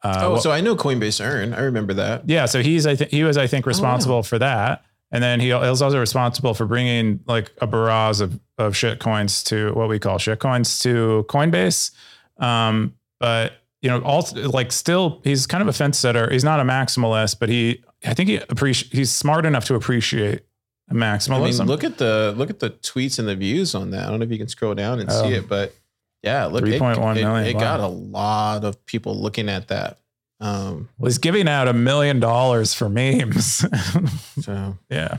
Uh, 0.04 0.20
oh, 0.20 0.38
so 0.38 0.52
I 0.52 0.60
know 0.60 0.76
Coinbase 0.76 1.20
Earn. 1.20 1.54
I 1.54 1.62
remember 1.62 1.92
that. 1.94 2.30
Yeah, 2.30 2.46
so 2.46 2.62
he's 2.62 2.86
I 2.86 2.94
think 2.94 3.10
he 3.10 3.24
was 3.24 3.36
I 3.36 3.48
think 3.48 3.66
responsible 3.66 4.14
oh, 4.14 4.18
wow. 4.18 4.22
for 4.22 4.38
that, 4.38 4.84
and 5.10 5.20
then 5.20 5.40
he, 5.40 5.46
he 5.46 5.54
was 5.54 5.82
also 5.82 5.98
responsible 5.98 6.54
for 6.54 6.66
bringing 6.66 7.18
like 7.26 7.50
a 7.60 7.66
barrage 7.66 8.20
of 8.20 8.38
of 8.56 8.76
shit 8.76 9.00
coins 9.00 9.42
to 9.44 9.72
what 9.72 9.88
we 9.88 9.98
call 9.98 10.18
shit 10.18 10.38
coins 10.38 10.78
to 10.84 11.26
Coinbase. 11.28 11.90
Um, 12.38 12.94
but 13.18 13.54
you 13.80 13.90
know, 13.90 14.00
also 14.02 14.36
like 14.50 14.70
still, 14.70 15.20
he's 15.24 15.48
kind 15.48 15.62
of 15.62 15.66
a 15.66 15.72
fence 15.72 15.98
setter. 15.98 16.30
He's 16.30 16.44
not 16.44 16.60
a 16.60 16.62
maximalist, 16.62 17.40
but 17.40 17.48
he, 17.48 17.82
I 18.04 18.14
think 18.14 18.28
he 18.28 18.36
appreciates 18.36 18.96
He's 18.96 19.10
smart 19.10 19.44
enough 19.44 19.64
to 19.64 19.74
appreciate 19.74 20.44
maximalism. 20.90 21.60
I 21.60 21.64
mean, 21.64 21.68
look 21.68 21.84
at 21.84 21.98
the 21.98 22.34
look 22.36 22.50
at 22.50 22.60
the 22.60 22.70
tweets 22.70 23.18
and 23.18 23.28
the 23.28 23.36
views 23.36 23.74
on 23.74 23.90
that. 23.90 24.06
I 24.06 24.10
don't 24.10 24.18
know 24.18 24.24
if 24.24 24.30
you 24.30 24.38
can 24.38 24.48
scroll 24.48 24.74
down 24.74 25.00
and 25.00 25.10
oh. 25.10 25.22
see 25.22 25.34
it, 25.34 25.48
but 25.48 25.74
yeah, 26.22 26.46
look, 26.46 26.64
three 26.64 26.78
point 26.78 26.98
one 26.98 27.16
million. 27.16 27.46
It, 27.46 27.50
it 27.50 27.54
wow. 27.56 27.60
got 27.60 27.80
a 27.80 27.86
lot 27.86 28.64
of 28.64 28.84
people 28.86 29.20
looking 29.20 29.48
at 29.48 29.68
that. 29.68 29.98
Um, 30.40 30.88
well, 30.98 31.08
he's 31.08 31.18
giving 31.18 31.48
out 31.48 31.68
a 31.68 31.72
million 31.72 32.18
dollars 32.18 32.74
for 32.74 32.88
memes. 32.88 33.64
so 34.40 34.76
yeah, 34.90 35.18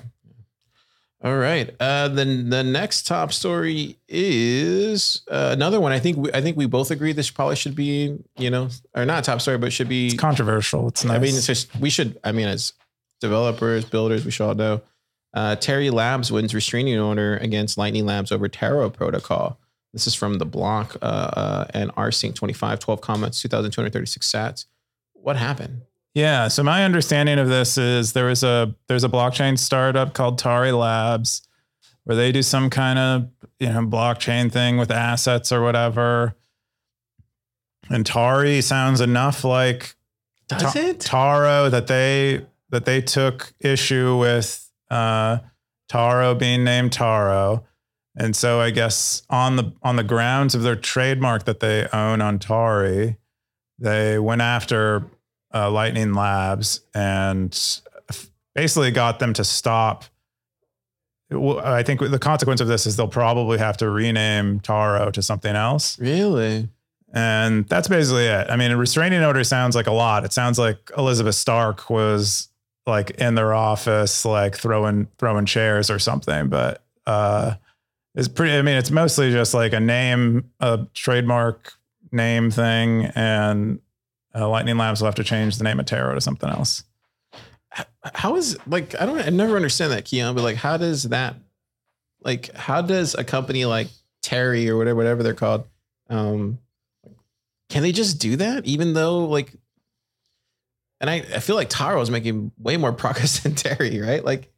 all 1.23 1.37
right. 1.37 1.73
Uh, 1.79 2.09
then 2.09 2.49
the 2.49 2.63
next 2.63 3.07
top 3.07 3.31
story 3.31 3.97
is 4.09 5.21
uh, 5.31 5.51
another 5.53 5.79
one. 5.79 5.93
I 5.93 5.99
think 5.99 6.17
we, 6.17 6.33
I 6.33 6.41
think 6.41 6.57
we 6.57 6.65
both 6.65 6.91
agree 6.91 7.13
this 7.13 7.31
probably 7.31 7.55
should 7.55 7.75
be 7.75 8.17
you 8.37 8.49
know 8.49 8.67
or 8.93 9.05
not 9.05 9.23
top 9.23 9.39
story, 9.39 9.57
but 9.57 9.71
should 9.71 9.87
be 9.87 10.07
it's 10.07 10.15
controversial. 10.15 10.89
It's 10.89 11.05
nice. 11.05 11.15
I 11.15 11.19
mean, 11.19 11.35
it's 11.35 11.47
just 11.47 11.73
we 11.77 11.89
should. 11.89 12.19
I 12.25 12.33
mean, 12.33 12.49
as 12.49 12.73
developers, 13.21 13.85
builders, 13.85 14.25
we 14.25 14.31
should 14.31 14.45
all 14.45 14.55
know. 14.55 14.81
Uh, 15.33 15.55
Tari 15.55 15.89
Labs 15.89 16.31
wins 16.31 16.53
restraining 16.53 16.99
order 16.99 17.37
against 17.37 17.77
Lightning 17.77 18.05
Labs 18.05 18.31
over 18.31 18.47
Taro 18.47 18.89
protocol. 18.89 19.59
This 19.93 20.07
is 20.07 20.15
from 20.15 20.39
the 20.39 20.45
block 20.45 20.95
uh, 21.01 21.05
uh, 21.05 21.67
and 21.73 21.93
rsync 21.95 22.35
25, 22.35 22.79
12 22.79 23.01
comments, 23.01 23.41
2,236 23.41 24.31
sats. 24.31 24.65
What 25.13 25.35
happened? 25.35 25.81
Yeah. 26.13 26.47
So 26.47 26.63
my 26.63 26.83
understanding 26.83 27.39
of 27.39 27.47
this 27.47 27.77
is 27.77 28.13
there 28.13 28.25
was 28.25 28.43
a 28.43 28.75
there's 28.87 29.03
a 29.03 29.09
blockchain 29.09 29.57
startup 29.57 30.13
called 30.13 30.37
Tari 30.37 30.71
Labs 30.71 31.47
where 32.03 32.15
they 32.15 32.31
do 32.31 32.43
some 32.43 32.69
kind 32.69 32.99
of 32.99 33.29
you 33.59 33.69
know 33.69 33.81
blockchain 33.81 34.51
thing 34.51 34.77
with 34.77 34.91
assets 34.91 35.51
or 35.51 35.61
whatever. 35.61 36.35
And 37.89 38.05
Tari 38.05 38.61
sounds 38.61 39.01
enough 39.01 39.43
like 39.43 39.95
does 40.47 40.73
ta- 40.73 40.79
it 40.79 40.99
Taro 40.99 41.69
that 41.69 41.87
they 41.87 42.45
that 42.69 42.85
they 42.85 43.01
took 43.01 43.53
issue 43.59 44.17
with 44.17 44.62
uh, 44.89 45.39
Taro 45.89 46.35
being 46.35 46.63
named 46.63 46.91
Taro. 46.91 47.65
And 48.15 48.35
so 48.35 48.61
I 48.61 48.69
guess 48.69 49.23
on 49.29 49.55
the 49.55 49.73
on 49.81 49.95
the 49.95 50.03
grounds 50.03 50.53
of 50.53 50.61
their 50.61 50.75
trademark 50.75 51.45
that 51.45 51.59
they 51.59 51.87
own 51.91 52.21
on 52.21 52.37
Tari, 52.37 53.17
they 53.79 54.19
went 54.19 54.41
after 54.41 55.09
uh, 55.53 55.71
Lightning 55.71 56.13
Labs 56.13 56.81
and 56.93 57.81
basically 58.55 58.91
got 58.91 59.19
them 59.19 59.33
to 59.33 59.43
stop. 59.43 60.05
I 61.31 61.81
think 61.81 61.99
the 61.99 62.19
consequence 62.19 62.61
of 62.61 62.67
this 62.67 62.85
is 62.85 62.95
they'll 62.95 63.07
probably 63.07 63.57
have 63.57 63.77
to 63.77 63.89
rename 63.89 64.59
Taro 64.59 65.09
to 65.09 65.21
something 65.23 65.55
else. 65.55 65.97
Really? 65.97 66.69
And 67.11 67.67
that's 67.67 67.87
basically 67.87 68.25
it. 68.25 68.47
I 68.49 68.55
mean, 68.55 68.71
a 68.71 68.77
restraining 68.77 69.23
order 69.23 69.43
sounds 69.43 69.75
like 69.75 69.87
a 69.87 69.91
lot. 69.91 70.25
It 70.25 70.33
sounds 70.33 70.59
like 70.59 70.91
Elizabeth 70.97 71.35
Stark 71.35 71.89
was 71.89 72.49
like 72.85 73.11
in 73.11 73.35
their 73.35 73.53
office, 73.53 74.25
like 74.25 74.57
throwing 74.57 75.07
throwing 75.17 75.45
chairs 75.45 75.89
or 75.89 75.99
something. 75.99 76.49
But 76.49 76.83
uh, 77.05 77.55
it's 78.15 78.27
pretty. 78.27 78.55
I 78.55 78.61
mean, 78.61 78.75
it's 78.75 78.91
mostly 78.91 79.31
just 79.31 79.53
like 79.53 79.73
a 79.73 79.79
name, 79.79 80.51
a 80.59 80.85
trademark 80.93 81.73
name 82.11 82.51
thing, 82.51 83.05
and 83.15 83.79
uh, 84.35 84.47
Lightning 84.47 84.77
Labs 84.77 85.01
will 85.01 85.07
have 85.07 85.15
to 85.15 85.23
change 85.23 85.57
the 85.57 85.63
name 85.63 85.79
of 85.79 85.85
Taro 85.85 86.13
to 86.13 86.21
something 86.21 86.49
else. 86.49 86.83
How 88.13 88.35
is 88.35 88.57
like 88.67 88.99
I 89.01 89.05
don't 89.05 89.19
I 89.19 89.29
never 89.29 89.55
understand 89.55 89.91
that 89.93 90.05
Keyan, 90.05 90.35
but 90.35 90.43
like 90.43 90.57
how 90.57 90.77
does 90.77 91.03
that 91.03 91.35
like 92.23 92.53
how 92.55 92.81
does 92.81 93.15
a 93.15 93.23
company 93.23 93.65
like 93.65 93.87
Tari 94.21 94.69
or 94.69 94.77
whatever 94.77 94.95
whatever 94.95 95.23
they're 95.23 95.33
called 95.33 95.65
um 96.09 96.59
can 97.69 97.81
they 97.81 97.91
just 97.91 98.19
do 98.19 98.35
that 98.35 98.65
even 98.65 98.93
though 98.93 99.25
like 99.25 99.53
and 101.03 101.09
I, 101.09 101.15
I 101.15 101.39
feel 101.39 101.57
like 101.57 101.67
Taro 101.67 101.99
is 101.99 102.09
making 102.09 102.53
way 102.57 102.77
more 102.77 102.93
progress 103.03 103.41
than 103.41 103.55
Tari, 103.55 103.99
right? 103.99 104.23
Like, 104.23 104.49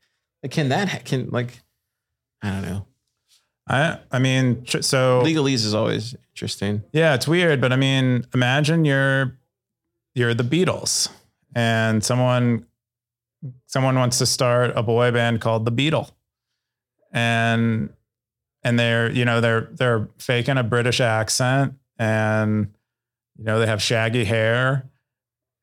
like 0.43 0.51
can 0.51 0.69
that 0.69 1.03
can 1.03 1.29
like 1.31 1.59
I 2.41 2.51
don't 2.51 2.61
know. 2.61 2.85
I 3.67 3.97
I 4.11 4.19
mean 4.19 4.63
so 4.67 5.23
legalese 5.25 5.65
is 5.65 5.73
always 5.73 6.15
interesting. 6.33 6.83
Yeah, 6.93 7.15
it's 7.15 7.27
weird, 7.27 7.61
but 7.61 7.73
I 7.73 7.77
mean, 7.77 8.27
imagine 8.33 8.85
you're 8.85 9.39
you're 10.13 10.35
the 10.35 10.43
Beatles 10.43 11.09
and 11.55 12.03
someone 12.03 12.67
someone 13.65 13.95
wants 13.95 14.19
to 14.19 14.27
start 14.27 14.71
a 14.75 14.83
boy 14.83 15.11
band 15.11 15.41
called 15.41 15.65
the 15.65 15.71
Beatle. 15.71 16.11
And 17.11 17.89
and 18.63 18.77
they're, 18.77 19.11
you 19.11 19.25
know, 19.25 19.41
they're 19.41 19.69
they're 19.71 20.09
faking 20.19 20.59
a 20.59 20.63
British 20.63 21.01
accent 21.01 21.73
and 21.97 22.71
you 23.35 23.45
know, 23.45 23.57
they 23.57 23.65
have 23.65 23.81
shaggy 23.81 24.25
hair 24.25 24.91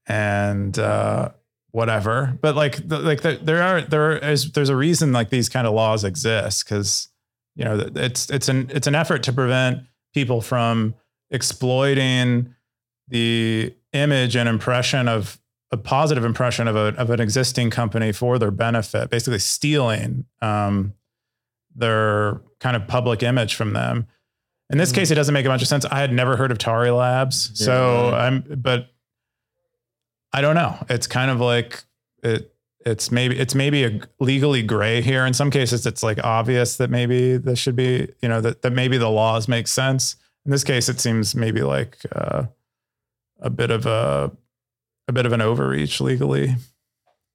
and 0.06 0.78
uh 0.78 1.30
whatever. 1.70 2.38
But 2.42 2.54
like 2.54 2.86
the, 2.86 2.98
like 2.98 3.22
the, 3.22 3.38
there 3.42 3.62
are 3.62 3.80
there 3.82 4.18
is 4.18 4.52
there's 4.52 4.68
a 4.68 4.76
reason 4.76 5.12
like 5.12 5.30
these 5.30 5.48
kind 5.48 5.66
of 5.66 5.72
laws 5.74 6.04
exist 6.04 6.66
cuz 6.66 7.08
you 7.54 7.64
know, 7.64 7.90
it's 7.96 8.30
it's 8.30 8.48
an 8.48 8.70
it's 8.74 8.86
an 8.86 8.94
effort 8.94 9.22
to 9.24 9.32
prevent 9.32 9.82
people 10.14 10.40
from 10.40 10.94
exploiting 11.30 12.54
the 13.08 13.74
image 13.92 14.36
and 14.36 14.48
impression 14.48 15.06
of 15.08 15.38
a 15.70 15.76
positive 15.76 16.24
impression 16.24 16.68
of 16.68 16.76
a 16.76 16.94
of 16.98 17.10
an 17.10 17.20
existing 17.20 17.70
company 17.70 18.12
for 18.12 18.38
their 18.38 18.50
benefit, 18.50 19.10
basically 19.10 19.38
stealing 19.38 20.24
um, 20.40 20.92
their 21.74 22.40
kind 22.60 22.76
of 22.76 22.86
public 22.86 23.22
image 23.22 23.54
from 23.54 23.72
them. 23.72 24.06
In 24.70 24.78
this 24.78 24.92
Mhm. 24.92 24.96
case, 24.96 25.10
it 25.10 25.14
doesn't 25.14 25.32
make 25.34 25.44
a 25.46 25.48
bunch 25.48 25.62
of 25.62 25.68
sense. 25.68 25.84
I 25.86 26.00
had 26.00 26.12
never 26.12 26.36
heard 26.36 26.50
of 26.50 26.58
Tari 26.58 26.90
Labs, 26.90 27.50
so 27.54 28.10
Yeah. 28.10 28.16
I'm, 28.16 28.44
but 28.56 28.91
I 30.32 30.40
don't 30.40 30.54
know. 30.54 30.76
It's 30.88 31.06
kind 31.06 31.30
of 31.30 31.40
like 31.40 31.84
it. 32.22 32.48
It's 32.84 33.12
maybe 33.12 33.38
it's 33.38 33.54
maybe 33.54 33.84
a 33.84 34.00
legally 34.18 34.62
gray 34.62 35.02
here. 35.02 35.24
In 35.24 35.34
some 35.34 35.50
cases, 35.50 35.86
it's 35.86 36.02
like 36.02 36.18
obvious 36.24 36.76
that 36.78 36.90
maybe 36.90 37.36
this 37.36 37.58
should 37.58 37.76
be, 37.76 38.08
you 38.20 38.28
know, 38.28 38.40
that 38.40 38.62
that 38.62 38.72
maybe 38.72 38.98
the 38.98 39.10
laws 39.10 39.46
make 39.46 39.68
sense. 39.68 40.16
In 40.44 40.50
this 40.50 40.64
case, 40.64 40.88
it 40.88 40.98
seems 40.98 41.34
maybe 41.34 41.62
like 41.62 41.98
uh, 42.10 42.44
a 43.40 43.50
bit 43.50 43.70
of 43.70 43.86
a 43.86 44.32
a 45.06 45.12
bit 45.12 45.26
of 45.26 45.32
an 45.32 45.40
overreach 45.40 46.00
legally. 46.00 46.56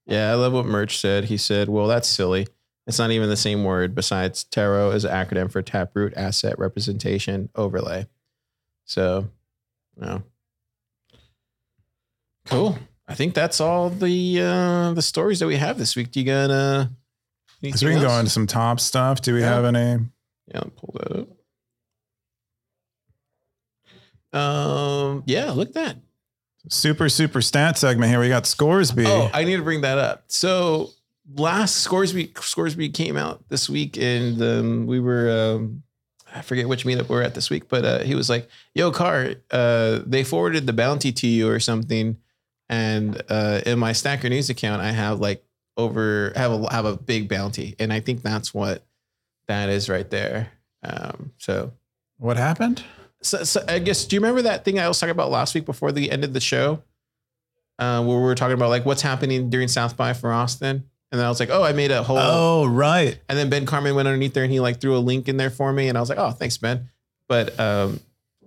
Yeah, 0.05 0.31
I 0.31 0.35
love 0.35 0.53
what 0.53 0.65
Merch 0.65 0.97
said. 0.97 1.25
He 1.25 1.37
said, 1.37 1.69
"Well, 1.69 1.87
that's 1.87 2.07
silly. 2.07 2.47
It's 2.85 2.99
not 2.99 3.11
even 3.11 3.29
the 3.29 3.37
same 3.37 3.63
word. 3.63 3.95
Besides, 3.95 4.43
Taro 4.45 4.91
is 4.91 5.05
an 5.05 5.11
acronym 5.11 5.51
for 5.51 5.61
Taproot 5.61 6.13
Asset 6.17 6.57
Representation 6.57 7.49
Overlay." 7.55 8.07
So, 8.85 9.29
no. 9.97 10.23
Cool. 12.45 12.77
I 13.07 13.15
think 13.15 13.33
that's 13.33 13.61
all 13.61 13.89
the 13.89 14.41
uh 14.41 14.93
the 14.93 15.01
stories 15.01 15.39
that 15.39 15.47
we 15.47 15.55
have 15.55 15.77
this 15.77 15.95
week. 15.95 16.11
Do 16.11 16.19
you 16.19 16.25
got 16.25 16.49
uh? 16.51 16.85
So 17.73 17.87
we 17.87 17.93
can 17.93 18.01
go 18.01 18.07
else? 18.07 18.19
into 18.19 18.29
some 18.31 18.47
top 18.47 18.79
stuff. 18.79 19.21
Do 19.21 19.33
we 19.33 19.39
Yeah. 19.41 19.47
have 19.55 19.65
any? 19.65 20.05
Yeah, 20.53 20.61
pull 20.75 20.93
that 20.99 21.27
up. 24.33 24.37
Um. 24.39 25.23
Yeah. 25.25 25.51
Look 25.51 25.69
at 25.69 25.73
that. 25.75 25.97
Super 26.69 27.07
super 27.09 27.41
stat 27.41 27.77
segment 27.77 28.11
here. 28.11 28.19
We 28.19 28.27
got 28.29 28.45
Scoresby. 28.45 29.05
Oh, 29.07 29.29
I 29.33 29.43
need 29.45 29.55
to 29.55 29.63
bring 29.63 29.81
that 29.81 29.97
up. 29.97 30.25
So 30.27 30.89
last 31.35 31.77
Scoresby 31.77 32.33
Scoresby 32.35 32.89
came 32.89 33.15
out 33.15 33.47
this 33.49 33.69
week, 33.69 33.97
and 33.97 34.41
um, 34.41 34.85
we 34.85 34.99
were 34.99 35.29
um, 35.55 35.83
I 36.35 36.41
forget 36.41 36.67
which 36.67 36.83
meetup 36.85 37.07
we 37.09 37.15
are 37.15 37.21
at 37.21 37.35
this 37.35 37.49
week, 37.49 37.69
but 37.69 37.85
uh, 37.85 37.99
he 37.99 38.15
was 38.15 38.29
like, 38.29 38.49
"Yo, 38.75 38.91
Car, 38.91 39.35
uh, 39.49 39.99
they 40.05 40.25
forwarded 40.25 40.67
the 40.67 40.73
bounty 40.73 41.11
to 41.13 41.27
you 41.27 41.49
or 41.49 41.59
something." 41.61 42.17
And 42.69 43.21
uh, 43.29 43.61
in 43.65 43.79
my 43.79 43.93
Stacker 43.93 44.29
News 44.29 44.49
account, 44.49 44.81
I 44.81 44.91
have 44.91 45.19
like 45.19 45.43
over 45.77 46.33
have 46.35 46.51
a 46.51 46.71
have 46.71 46.85
a 46.85 46.97
big 46.97 47.29
bounty, 47.29 47.75
and 47.79 47.93
I 47.93 47.99
think 47.99 48.21
that's 48.23 48.53
what 48.53 48.83
that 49.47 49.69
is 49.69 49.89
right 49.89 50.09
there. 50.09 50.51
Um, 50.83 51.31
so 51.37 51.71
what 52.17 52.37
happened? 52.37 52.83
so, 53.21 53.43
so 53.43 53.63
I 53.67 53.79
guess 53.79 54.05
do 54.05 54.15
you 54.15 54.19
remember 54.21 54.43
that 54.43 54.63
thing 54.65 54.79
I 54.79 54.87
was 54.87 54.99
talking 54.99 55.11
about 55.11 55.31
last 55.31 55.55
week 55.55 55.65
before 55.65 55.91
the 55.91 56.11
end 56.11 56.23
of 56.23 56.33
the 56.33 56.39
show, 56.39 56.83
uh, 57.79 58.03
where 58.03 58.17
we 58.17 58.23
were 58.23 58.35
talking 58.35 58.53
about 58.53 58.69
like 58.69 58.85
what's 58.85 59.01
happening 59.01 59.49
during 59.49 59.67
South 59.67 59.95
by 59.95 60.13
for 60.13 60.31
Austin, 60.33 60.83
and 61.11 61.19
then 61.19 61.25
I 61.25 61.29
was 61.29 61.39
like, 61.39 61.49
oh, 61.49 61.63
I 61.63 61.73
made 61.73 61.91
a 61.91 62.03
whole, 62.03 62.17
Oh 62.19 62.65
right. 62.67 63.17
and 63.29 63.37
then 63.37 63.49
Ben 63.49 63.65
Carman 63.65 63.95
went 63.95 64.07
underneath 64.07 64.33
there 64.33 64.43
and 64.43 64.51
he 64.51 64.59
like 64.59 64.81
threw 64.81 64.95
a 64.95 64.99
link 64.99 65.27
in 65.29 65.37
there 65.37 65.49
for 65.49 65.71
me, 65.71 65.87
and 65.89 65.97
I 65.97 66.01
was 66.01 66.09
like, 66.09 66.19
oh, 66.19 66.31
thanks, 66.31 66.57
Ben. 66.57 66.89
But 67.29 67.59
um, 67.59 67.99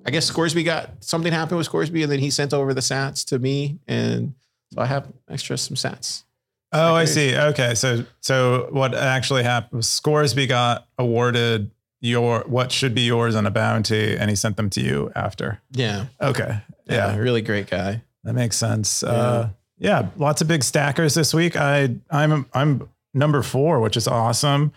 I 0.07 0.11
guess 0.11 0.27
Scoresby 0.27 0.63
got 0.63 0.91
something 1.01 1.33
happened 1.33 1.59
with 1.59 1.67
Scoresby, 1.67 2.03
and 2.03 2.11
then 2.11 2.19
he 2.19 2.31
sent 2.31 2.53
over 2.55 2.73
the 2.75 2.81
Sats 2.81 3.25
to 3.27 3.39
me, 3.39 3.79
and 3.87 4.35
so 4.73 4.81
I 4.81 4.87
have 4.87 5.07
extra 5.29 5.59
some 5.59 5.77
Sats. 5.77 6.25
Oh, 6.73 6.95
I 6.95 7.05
see. 7.05 7.37
Okay, 7.37 7.75
so 7.75 8.05
so 8.21 8.69
what 8.71 8.95
actually 8.95 9.43
happened 9.43 9.77
was 9.79 9.89
Scoresby 9.89 10.47
got 10.47 10.87
awarded 10.99 11.71
your 12.01 12.45
what 12.47 12.73
should 12.73 12.95
be 12.95 13.03
yours 13.03 13.35
on 13.35 13.45
a 13.47 13.51
bounty, 13.51 14.17
and 14.17 14.31
he 14.31 14.37
sent 14.37 14.57
them 14.57 14.71
to 14.71 14.81
you 14.81 15.11
after. 15.15 15.61
Yeah, 15.73 16.07
Okay, 16.21 16.61
yeah, 16.87 17.13
yeah, 17.13 17.17
really 17.17 17.43
great 17.43 17.69
guy. 17.69 18.03
that 18.25 18.33
makes 18.35 18.57
sense. 18.57 19.03
Uh, 19.03 19.51
yeah, 19.79 20.09
lots 20.17 20.41
of 20.41 20.49
big 20.49 20.63
stackers 20.63 21.15
this 21.15 21.35
week. 21.35 21.57
I 21.57 21.97
I'm 22.11 22.47
I'm 22.55 22.89
number 23.13 23.43
four, 23.43 23.81
which 23.81 23.97
is 23.97 24.07
awesome. 24.07 24.73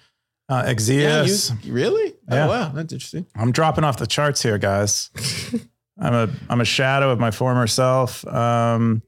Uh, 0.49 0.63
Yeah, 0.65 0.71
Exius, 0.71 1.51
you, 1.63 1.73
really? 1.73 2.13
Yeah. 2.29 2.45
Oh 2.45 2.49
wow, 2.49 2.69
that's 2.69 2.91
interesting. 2.93 3.25
I'm 3.35 3.51
dropping 3.51 3.83
off 3.83 3.97
the 3.97 4.07
charts 4.07 4.41
here, 4.41 4.57
guys. 4.57 5.09
I'm 5.99 6.13
a 6.13 6.29
I'm 6.49 6.61
a 6.61 6.65
shadow 6.65 7.11
of 7.11 7.19
my 7.19 7.31
former 7.31 7.67
self. 7.67 8.25
Um, 8.27 9.03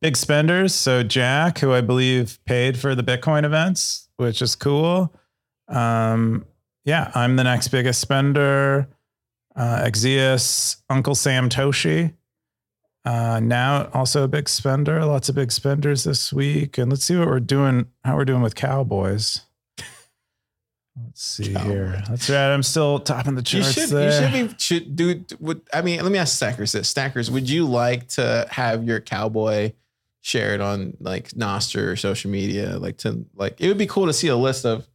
big 0.00 0.16
spenders. 0.16 0.74
So 0.74 1.02
Jack, 1.02 1.58
who 1.58 1.72
I 1.72 1.80
believe 1.80 2.38
paid 2.44 2.78
for 2.78 2.94
the 2.94 3.02
Bitcoin 3.02 3.44
events, 3.44 4.08
which 4.16 4.42
is 4.42 4.54
cool. 4.56 5.14
Um, 5.68 6.44
yeah, 6.84 7.10
I'm 7.14 7.36
the 7.36 7.44
next 7.44 7.68
biggest 7.68 8.00
spender. 8.00 8.88
Uh, 9.54 9.82
Exius, 9.84 10.78
Uncle 10.88 11.14
Sam 11.14 11.48
Toshi. 11.48 12.14
Uh, 13.04 13.40
now 13.40 13.88
also 13.94 14.24
a 14.24 14.28
big 14.28 14.48
spender. 14.48 15.04
Lots 15.04 15.28
of 15.28 15.34
big 15.34 15.52
spenders 15.52 16.04
this 16.04 16.32
week. 16.32 16.78
And 16.78 16.90
let's 16.90 17.04
see 17.04 17.16
what 17.16 17.28
we're 17.28 17.40
doing. 17.40 17.86
How 18.04 18.16
we're 18.16 18.24
doing 18.24 18.42
with 18.42 18.54
Cowboys. 18.54 19.42
Let's 21.06 21.22
see 21.24 21.52
here. 21.52 22.02
That's 22.08 22.28
right. 22.30 22.52
I'm 22.52 22.62
still 22.62 22.98
topping 23.00 23.34
the 23.34 23.40
You 23.40 23.62
charts 23.62 23.72
should, 23.72 23.90
there. 23.90 24.32
you 24.32 24.48
should 24.48 24.48
be 24.48 24.54
should 24.58 24.96
do 24.96 25.24
would 25.40 25.62
I 25.72 25.82
mean 25.82 26.02
let 26.02 26.12
me 26.12 26.18
ask 26.18 26.36
Stackers 26.36 26.72
this. 26.72 26.88
Stackers, 26.88 27.30
would 27.30 27.48
you 27.48 27.66
like 27.66 28.08
to 28.10 28.46
have 28.50 28.84
your 28.84 29.00
cowboy 29.00 29.72
shared 30.20 30.60
on 30.60 30.96
like 31.00 31.30
nostr 31.30 31.88
or 31.88 31.96
social 31.96 32.30
media? 32.30 32.78
Like 32.78 32.98
to 32.98 33.24
like 33.34 33.60
it 33.60 33.68
would 33.68 33.78
be 33.78 33.86
cool 33.86 34.06
to 34.06 34.12
see 34.12 34.28
a 34.28 34.36
list 34.36 34.64
of, 34.66 34.86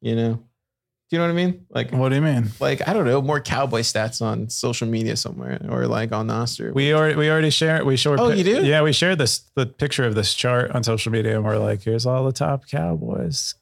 you 0.00 0.16
know, 0.16 0.34
do 0.34 1.16
you 1.16 1.18
know 1.18 1.24
what 1.26 1.30
I 1.32 1.34
mean? 1.34 1.66
Like 1.68 1.90
What 1.92 2.08
do 2.08 2.14
you 2.14 2.22
mean? 2.22 2.48
like 2.58 2.86
I 2.88 2.92
don't 2.94 3.04
know, 3.04 3.20
more 3.20 3.38
cowboy 3.40 3.80
stats 3.80 4.22
on 4.22 4.48
social 4.48 4.88
media 4.88 5.14
somewhere 5.16 5.60
or 5.68 5.86
like 5.86 6.10
on 6.12 6.26
nostr. 6.28 6.72
We 6.72 6.94
already 6.94 7.16
we 7.16 7.30
already 7.30 7.50
shared 7.50 7.84
we 7.84 7.96
showed 7.96 8.18
Oh, 8.18 8.30
you 8.30 8.44
do? 8.44 8.64
Yeah, 8.64 8.82
we 8.82 8.92
shared 8.92 9.18
this 9.18 9.40
the 9.54 9.66
picture 9.66 10.04
of 10.04 10.14
this 10.14 10.32
chart 10.34 10.70
on 10.70 10.82
social 10.82 11.12
media 11.12 11.34
and 11.36 11.44
we're 11.44 11.58
like, 11.58 11.82
here's 11.82 12.06
all 12.06 12.24
the 12.24 12.32
top 12.32 12.66
cowboys. 12.66 13.54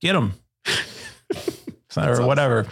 Get 0.00 0.12
them. 0.14 0.34
Or 1.96 2.26
whatever. 2.26 2.66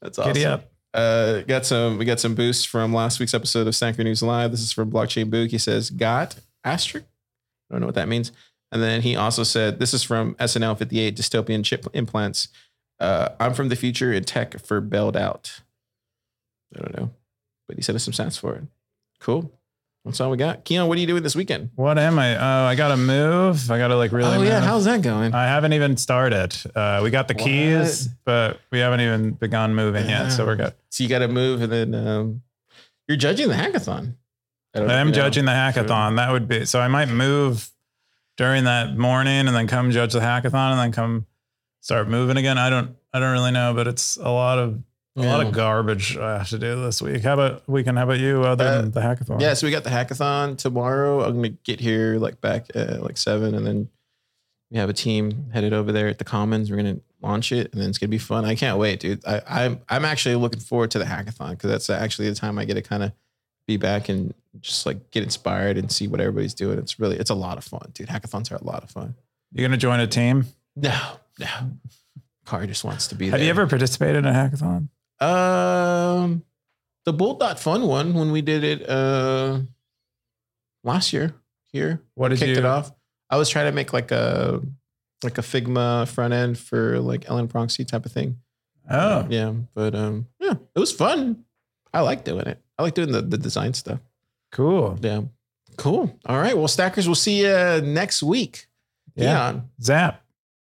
That's 0.00 0.18
awesome. 0.18 0.32
Giddy 0.32 0.46
up. 0.46 0.70
Uh, 0.94 1.40
got 1.40 1.66
some. 1.66 1.98
We 1.98 2.04
got 2.04 2.20
some 2.20 2.34
boosts 2.34 2.64
from 2.64 2.92
last 2.92 3.18
week's 3.20 3.34
episode 3.34 3.66
of 3.66 3.74
Stacker 3.74 4.04
News 4.04 4.22
Live. 4.22 4.50
This 4.50 4.60
is 4.60 4.72
from 4.72 4.90
Blockchain 4.90 5.30
Book. 5.30 5.50
He 5.50 5.58
says, 5.58 5.90
"Got 5.90 6.36
asterisk." 6.64 7.06
I 7.68 7.74
don't 7.74 7.80
know 7.80 7.86
what 7.86 7.94
that 7.96 8.08
means. 8.08 8.32
And 8.72 8.82
then 8.82 9.02
he 9.02 9.16
also 9.16 9.42
said, 9.42 9.78
"This 9.78 9.94
is 9.94 10.02
from 10.02 10.34
SNL 10.36 10.76
58 10.76 11.16
Dystopian 11.16 11.64
Chip 11.64 11.86
Implants." 11.92 12.48
Uh, 12.98 13.30
I'm 13.40 13.54
from 13.54 13.68
the 13.68 13.76
future 13.76 14.12
in 14.12 14.24
tech 14.24 14.58
for 14.60 14.80
bailed 14.80 15.16
out. 15.16 15.62
I 16.76 16.80
don't 16.80 16.96
know, 16.96 17.10
but 17.66 17.76
he 17.76 17.82
sent 17.82 17.96
us 17.96 18.04
some 18.04 18.14
stats 18.14 18.38
for 18.38 18.54
it. 18.56 18.64
Cool. 19.20 19.50
That's 20.04 20.18
all 20.20 20.30
we 20.30 20.38
got. 20.38 20.64
Keyan, 20.64 20.88
what 20.88 20.96
are 20.96 21.00
you 21.00 21.06
doing 21.06 21.22
this 21.22 21.36
weekend? 21.36 21.70
What 21.74 21.98
am 21.98 22.18
I? 22.18 22.34
Oh, 22.36 22.64
I 22.66 22.74
gotta 22.74 22.96
move. 22.96 23.70
I 23.70 23.76
gotta 23.76 23.96
like 23.96 24.12
really 24.12 24.34
oh 24.34 24.42
yeah, 24.42 24.60
how's 24.60 24.86
that 24.86 25.02
going? 25.02 25.34
I 25.34 25.44
haven't 25.44 25.74
even 25.74 25.96
started. 25.98 26.54
Uh, 26.74 27.00
we 27.02 27.10
got 27.10 27.28
the 27.28 27.34
What? 27.34 27.44
keys, 27.44 28.08
but 28.24 28.60
we 28.72 28.78
haven't 28.78 29.02
even 29.02 29.32
begun 29.32 29.74
moving 29.74 30.08
yet. 30.08 30.30
So 30.30 30.46
we're 30.46 30.56
good. 30.56 30.72
So 30.88 31.04
you 31.04 31.10
got 31.10 31.18
to 31.18 31.28
move, 31.28 31.60
and 31.60 31.70
then 31.70 31.94
um, 31.94 32.42
you're 33.08 33.18
judging 33.18 33.48
the 33.48 33.54
hackathon. 33.54 34.14
don't 34.72 34.90
I 34.90 34.94
am 35.00 35.08
you 35.08 35.12
know. 35.12 35.16
judging 35.16 35.44
the 35.44 35.52
hackathon. 35.52 36.16
That 36.16 36.32
would 36.32 36.48
be 36.48 36.64
so 36.64 36.80
I 36.80 36.88
might 36.88 37.08
move 37.10 37.70
during 38.38 38.64
that 38.64 38.96
morning 38.96 39.46
and 39.46 39.54
then 39.54 39.66
come 39.66 39.90
judge 39.90 40.14
the 40.14 40.20
hackathon 40.20 40.70
and 40.70 40.78
then 40.80 40.92
come 40.92 41.26
start 41.82 42.08
moving 42.08 42.38
again. 42.38 42.56
I 42.56 42.70
don't 42.70 42.96
I 43.12 43.20
don't 43.20 43.32
really 43.32 43.50
know, 43.50 43.74
but 43.74 43.86
it's 43.86 44.16
a 44.16 44.30
lot 44.30 44.58
of 44.58 44.82
a 45.24 45.26
lot 45.28 45.46
of 45.46 45.52
garbage 45.52 46.16
I 46.16 46.38
have 46.38 46.48
to 46.50 46.58
do 46.58 46.80
this 46.82 47.00
week. 47.02 47.22
How 47.22 47.34
about 47.34 47.68
weekend? 47.68 47.98
How 47.98 48.04
about 48.04 48.18
you 48.18 48.42
other 48.42 48.64
Uh, 48.64 48.80
than 48.82 48.90
the 48.92 49.00
hackathon? 49.00 49.40
Yeah, 49.40 49.54
so 49.54 49.66
we 49.66 49.70
got 49.70 49.84
the 49.84 49.90
hackathon 49.90 50.56
tomorrow. 50.56 51.22
I'm 51.24 51.34
gonna 51.36 51.48
get 51.50 51.80
here 51.80 52.18
like 52.18 52.40
back 52.40 52.66
at 52.74 53.02
like 53.02 53.16
seven, 53.16 53.54
and 53.54 53.66
then 53.66 53.88
we 54.70 54.78
have 54.78 54.88
a 54.88 54.92
team 54.92 55.50
headed 55.52 55.72
over 55.72 55.92
there 55.92 56.08
at 56.08 56.18
the 56.18 56.24
Commons. 56.24 56.70
We're 56.70 56.76
gonna 56.76 56.98
launch 57.22 57.52
it, 57.52 57.72
and 57.72 57.80
then 57.80 57.88
it's 57.88 57.98
gonna 57.98 58.08
be 58.10 58.18
fun. 58.18 58.44
I 58.44 58.54
can't 58.54 58.78
wait, 58.78 59.00
dude. 59.00 59.24
I, 59.26 59.42
I'm 59.48 59.80
I'm 59.88 60.04
actually 60.04 60.36
looking 60.36 60.60
forward 60.60 60.90
to 60.92 60.98
the 60.98 61.04
hackathon 61.04 61.50
because 61.50 61.70
that's 61.70 61.90
actually 61.90 62.28
the 62.28 62.34
time 62.36 62.58
I 62.58 62.64
get 62.64 62.74
to 62.74 62.82
kind 62.82 63.02
of 63.02 63.12
be 63.66 63.76
back 63.76 64.08
and 64.08 64.34
just 64.60 64.84
like 64.86 65.10
get 65.12 65.22
inspired 65.22 65.76
and 65.78 65.92
see 65.92 66.08
what 66.08 66.20
everybody's 66.20 66.54
doing. 66.54 66.78
It's 66.78 66.98
really 66.98 67.16
it's 67.16 67.30
a 67.30 67.34
lot 67.34 67.58
of 67.58 67.64
fun, 67.64 67.90
dude. 67.94 68.08
Hackathons 68.08 68.50
are 68.52 68.56
a 68.56 68.64
lot 68.64 68.82
of 68.82 68.90
fun. 68.90 69.14
You 69.52 69.64
gonna 69.64 69.76
join 69.76 70.00
a 70.00 70.06
team? 70.06 70.46
No, 70.76 70.98
no. 71.38 71.46
Car 72.44 72.66
just 72.66 72.84
wants 72.84 73.06
to 73.08 73.14
be 73.14 73.26
there. 73.26 73.32
Have 73.32 73.38
there. 73.40 73.44
you 73.46 73.50
ever 73.50 73.66
participated 73.66 74.16
in 74.24 74.26
a 74.26 74.32
hackathon? 74.32 74.88
Um, 75.20 76.44
the 77.04 77.12
Bolt 77.12 77.40
Dot 77.40 77.60
Fun 77.60 77.86
one 77.86 78.14
when 78.14 78.32
we 78.32 78.42
did 78.42 78.64
it 78.64 78.88
uh 78.88 79.60
last 80.84 81.12
year 81.12 81.34
here. 81.72 82.02
What 82.14 82.28
did 82.28 82.38
kicked 82.38 82.50
you 82.50 82.56
it 82.58 82.64
off. 82.64 82.92
I 83.28 83.36
was 83.36 83.48
trying 83.48 83.66
to 83.66 83.72
make 83.72 83.92
like 83.92 84.10
a 84.10 84.60
like 85.22 85.38
a 85.38 85.42
Figma 85.42 86.08
front 86.08 86.32
end 86.32 86.58
for 86.58 86.98
like 87.00 87.26
LN 87.26 87.48
Proxy 87.48 87.84
type 87.84 88.06
of 88.06 88.12
thing. 88.12 88.38
Oh, 88.88 89.26
Yeah, 89.28 89.52
but 89.74 89.94
um, 89.94 90.26
yeah, 90.40 90.54
it 90.74 90.78
was 90.78 90.90
fun. 90.92 91.44
I 91.92 92.00
like 92.00 92.24
doing 92.24 92.46
it. 92.46 92.58
I 92.78 92.82
like 92.82 92.94
doing 92.94 93.12
the 93.12 93.20
the 93.22 93.38
design 93.38 93.74
stuff. 93.74 94.00
cool. 94.52 94.98
Yeah, 95.00 95.22
cool. 95.76 96.18
All 96.26 96.38
right, 96.38 96.56
well, 96.56 96.68
stackers, 96.68 97.06
we'll 97.06 97.14
see 97.14 97.42
you 97.42 97.80
next 97.82 98.22
week. 98.22 98.66
Yeah. 99.14 99.52
Keyan, 99.52 99.62
Zap. 99.82 100.22